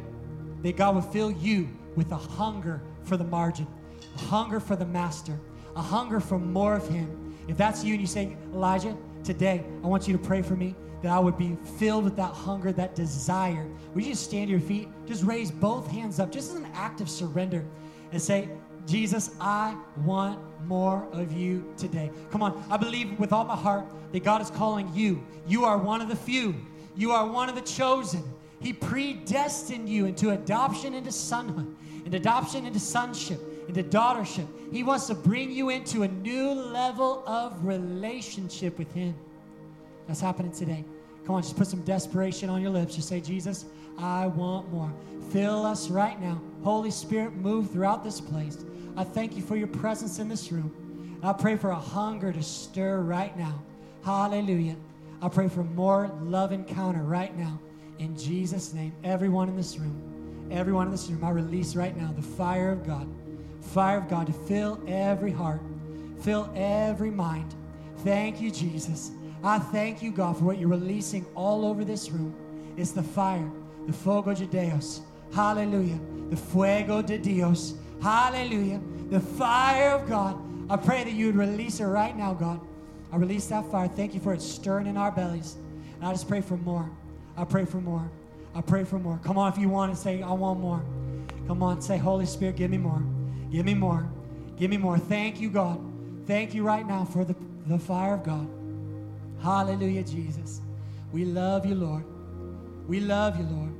that 0.63 0.77
God 0.77 0.95
will 0.95 1.03
fill 1.03 1.31
you 1.31 1.69
with 1.95 2.11
a 2.11 2.15
hunger 2.15 2.81
for 3.03 3.17
the 3.17 3.23
margin, 3.23 3.67
a 4.15 4.19
hunger 4.19 4.59
for 4.59 4.75
the 4.75 4.85
master, 4.85 5.39
a 5.75 5.81
hunger 5.81 6.19
for 6.19 6.39
more 6.39 6.73
of 6.75 6.87
him. 6.89 7.37
If 7.47 7.55
that's 7.55 7.83
you 7.83 7.93
and 7.93 8.01
you 8.01 8.07
say, 8.07 8.35
Elijah, 8.51 8.97
today 9.23 9.63
I 9.83 9.87
want 9.87 10.07
you 10.07 10.17
to 10.17 10.23
pray 10.23 10.41
for 10.41 10.55
me 10.55 10.73
that 11.03 11.11
I 11.11 11.19
would 11.19 11.37
be 11.37 11.55
filled 11.77 12.03
with 12.03 12.15
that 12.15 12.33
hunger, 12.33 12.71
that 12.71 12.95
desire. 12.95 13.67
Would 13.93 14.03
you 14.03 14.11
just 14.13 14.23
stand 14.23 14.47
to 14.47 14.51
your 14.51 14.59
feet? 14.59 14.89
Just 15.05 15.23
raise 15.23 15.51
both 15.51 15.87
hands 15.91 16.19
up, 16.19 16.31
just 16.31 16.49
as 16.49 16.55
an 16.55 16.67
act 16.73 16.99
of 16.99 17.09
surrender, 17.09 17.63
and 18.11 18.19
say, 18.19 18.49
Jesus, 18.87 19.35
I 19.39 19.77
want 20.03 20.39
more 20.65 21.07
of 21.11 21.31
you 21.31 21.71
today. 21.77 22.09
Come 22.31 22.41
on, 22.41 22.63
I 22.71 22.77
believe 22.77 23.19
with 23.19 23.33
all 23.33 23.43
my 23.43 23.55
heart 23.55 23.85
that 24.13 24.23
God 24.23 24.41
is 24.41 24.49
calling 24.49 24.89
you. 24.95 25.23
You 25.45 25.65
are 25.65 25.77
one 25.77 26.01
of 26.01 26.09
the 26.09 26.15
few, 26.15 26.55
you 26.97 27.11
are 27.11 27.25
one 27.27 27.47
of 27.47 27.55
the 27.55 27.61
chosen. 27.61 28.23
He 28.59 28.73
predestined 28.73 29.87
you 29.87 30.07
into 30.07 30.31
adoption 30.31 30.95
into 30.95 31.11
sonhood, 31.11 31.73
and 32.03 32.13
adoption 32.13 32.65
into 32.65 32.79
sonship, 32.79 33.39
into 33.67 33.83
daughtership. 33.83 34.47
He 34.71 34.83
wants 34.83 35.07
to 35.07 35.15
bring 35.15 35.51
you 35.51 35.69
into 35.69 36.03
a 36.03 36.07
new 36.07 36.51
level 36.51 37.23
of 37.27 37.63
relationship 37.63 38.77
with 38.79 38.91
Him. 38.93 39.13
That's 40.07 40.21
happening 40.21 40.51
today. 40.51 40.83
Come 41.25 41.35
on, 41.35 41.43
just 41.43 41.55
put 41.55 41.67
some 41.67 41.83
desperation 41.83 42.49
on 42.49 42.61
your 42.61 42.71
lips. 42.71 42.95
Just 42.95 43.09
say, 43.09 43.21
Jesus, 43.21 43.65
I 43.99 44.27
want 44.27 44.71
more. 44.71 44.91
Fill 45.29 45.65
us 45.65 45.89
right 45.89 46.19
now. 46.19 46.41
Holy 46.63 46.91
Spirit, 46.91 47.35
move 47.35 47.69
throughout 47.69 48.03
this 48.03 48.19
place. 48.19 48.57
I 48.95 49.03
thank 49.03 49.35
you 49.35 49.43
for 49.43 49.55
your 49.55 49.67
presence 49.67 50.19
in 50.19 50.29
this 50.29 50.51
room. 50.51 51.19
I 51.21 51.33
pray 51.33 51.57
for 51.57 51.69
a 51.71 51.75
hunger 51.75 52.31
to 52.31 52.41
stir 52.41 53.01
right 53.01 53.37
now. 53.37 53.61
Hallelujah. 54.03 54.77
I 55.21 55.29
pray 55.29 55.47
for 55.47 55.63
more 55.63 56.11
love 56.21 56.51
encounter 56.51 57.01
right 57.03 57.35
now. 57.35 57.59
In 57.99 58.15
Jesus' 58.17 58.73
name, 58.73 58.93
everyone 59.03 59.49
in 59.49 59.55
this 59.55 59.77
room, 59.77 60.47
everyone 60.51 60.87
in 60.87 60.91
this 60.91 61.09
room, 61.09 61.23
I 61.23 61.31
release 61.31 61.75
right 61.75 61.95
now 61.95 62.13
the 62.15 62.21
fire 62.21 62.71
of 62.71 62.85
God. 62.85 63.07
Fire 63.61 63.97
of 63.97 64.07
God 64.07 64.27
to 64.27 64.33
fill 64.33 64.79
every 64.87 65.31
heart, 65.31 65.61
fill 66.21 66.49
every 66.55 67.09
mind. 67.09 67.55
Thank 68.03 68.39
you, 68.39 68.51
Jesus. 68.51 69.11
I 69.43 69.59
thank 69.59 70.01
you, 70.01 70.11
God, 70.11 70.37
for 70.37 70.45
what 70.45 70.59
you're 70.59 70.69
releasing 70.69 71.25
all 71.35 71.65
over 71.65 71.83
this 71.83 72.11
room. 72.11 72.35
It's 72.77 72.91
the 72.91 73.03
fire, 73.03 73.49
the 73.87 73.93
fuego 73.93 74.33
de 74.33 74.45
Dios. 74.45 75.01
Hallelujah. 75.33 75.99
The 76.29 76.37
fuego 76.37 77.01
de 77.01 77.17
Dios. 77.17 77.73
Hallelujah. 78.01 78.81
The 79.09 79.19
fire 79.19 79.91
of 79.91 80.07
God. 80.07 80.39
I 80.69 80.77
pray 80.77 81.03
that 81.03 81.13
you 81.13 81.27
would 81.27 81.35
release 81.35 81.79
it 81.79 81.85
right 81.85 82.15
now, 82.15 82.33
God. 82.33 82.59
I 83.11 83.17
release 83.17 83.47
that 83.47 83.69
fire. 83.71 83.87
Thank 83.87 84.13
you 84.13 84.19
for 84.19 84.33
it 84.33 84.41
stirring 84.41 84.87
in 84.87 84.97
our 84.97 85.11
bellies. 85.11 85.55
And 85.95 86.05
I 86.05 86.11
just 86.11 86.27
pray 86.27 86.41
for 86.41 86.57
more. 86.57 86.89
I 87.35 87.43
pray 87.45 87.65
for 87.65 87.81
more. 87.81 88.09
I 88.53 88.61
pray 88.61 88.83
for 88.83 88.99
more. 88.99 89.19
Come 89.23 89.37
on, 89.37 89.51
if 89.51 89.57
you 89.57 89.69
want 89.69 89.93
to 89.93 89.99
say, 89.99 90.21
I 90.21 90.31
want 90.31 90.59
more. 90.59 90.83
Come 91.47 91.63
on, 91.63 91.81
say, 91.81 91.97
Holy 91.97 92.25
Spirit, 92.25 92.55
give 92.55 92.71
me 92.71 92.77
more. 92.77 93.03
Give 93.51 93.65
me 93.65 93.73
more. 93.73 94.09
Give 94.57 94.69
me 94.69 94.77
more. 94.77 94.97
Thank 94.97 95.39
you, 95.39 95.49
God. 95.49 95.79
Thank 96.25 96.53
you 96.53 96.63
right 96.63 96.85
now 96.85 97.05
for 97.05 97.23
the, 97.23 97.35
the 97.67 97.79
fire 97.79 98.15
of 98.15 98.23
God. 98.23 98.47
Hallelujah, 99.41 100.03
Jesus. 100.03 100.61
We 101.11 101.25
love 101.25 101.65
you, 101.65 101.75
Lord. 101.75 102.03
We 102.87 102.99
love 102.99 103.37
you, 103.37 103.45
Lord. 103.45 103.73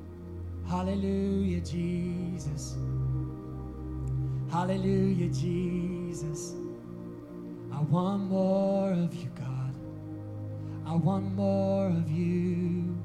Hallelujah, 0.70 1.62
Jesus. 1.62 2.76
Hallelujah, 4.52 5.30
Jesus. 5.30 6.54
I 7.78 7.82
want 7.82 8.24
more 8.24 8.92
of 8.92 9.14
you, 9.14 9.30
God. 9.36 9.76
I 10.84 10.96
want 10.96 11.36
more 11.36 11.86
of 11.86 12.10
you. 12.10 12.98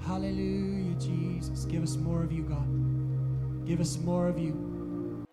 Hallelujah, 0.00 0.94
Jesus. 0.94 1.66
Give 1.66 1.82
us 1.82 1.96
more 1.96 2.22
of 2.22 2.32
you, 2.32 2.42
God. 2.44 3.66
Give 3.66 3.80
us 3.80 3.98
more 3.98 4.28
of 4.28 4.38
you. 4.38 5.26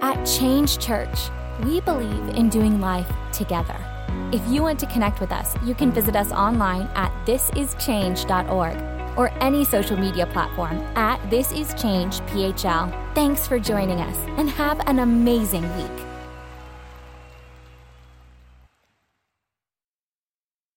At 0.00 0.24
Change 0.24 0.78
Church, 0.78 1.28
we 1.64 1.82
believe 1.82 2.28
in 2.30 2.48
doing 2.48 2.80
life 2.80 3.12
together. 3.32 3.76
If 4.32 4.40
you 4.48 4.62
want 4.62 4.80
to 4.80 4.86
connect 4.86 5.20
with 5.20 5.30
us, 5.30 5.54
you 5.62 5.74
can 5.74 5.92
visit 5.92 6.16
us 6.16 6.32
online 6.32 6.88
at 6.94 7.12
thisischange.org 7.26 8.93
or 9.16 9.30
any 9.42 9.64
social 9.64 9.96
media 9.96 10.26
platform 10.26 10.78
at 10.96 11.20
thisischangephl. 11.30 13.14
Thanks 13.14 13.46
for 13.46 13.58
joining 13.58 14.00
us 14.00 14.16
and 14.38 14.50
have 14.50 14.80
an 14.88 14.98
amazing 14.98 15.62
week. 15.76 16.03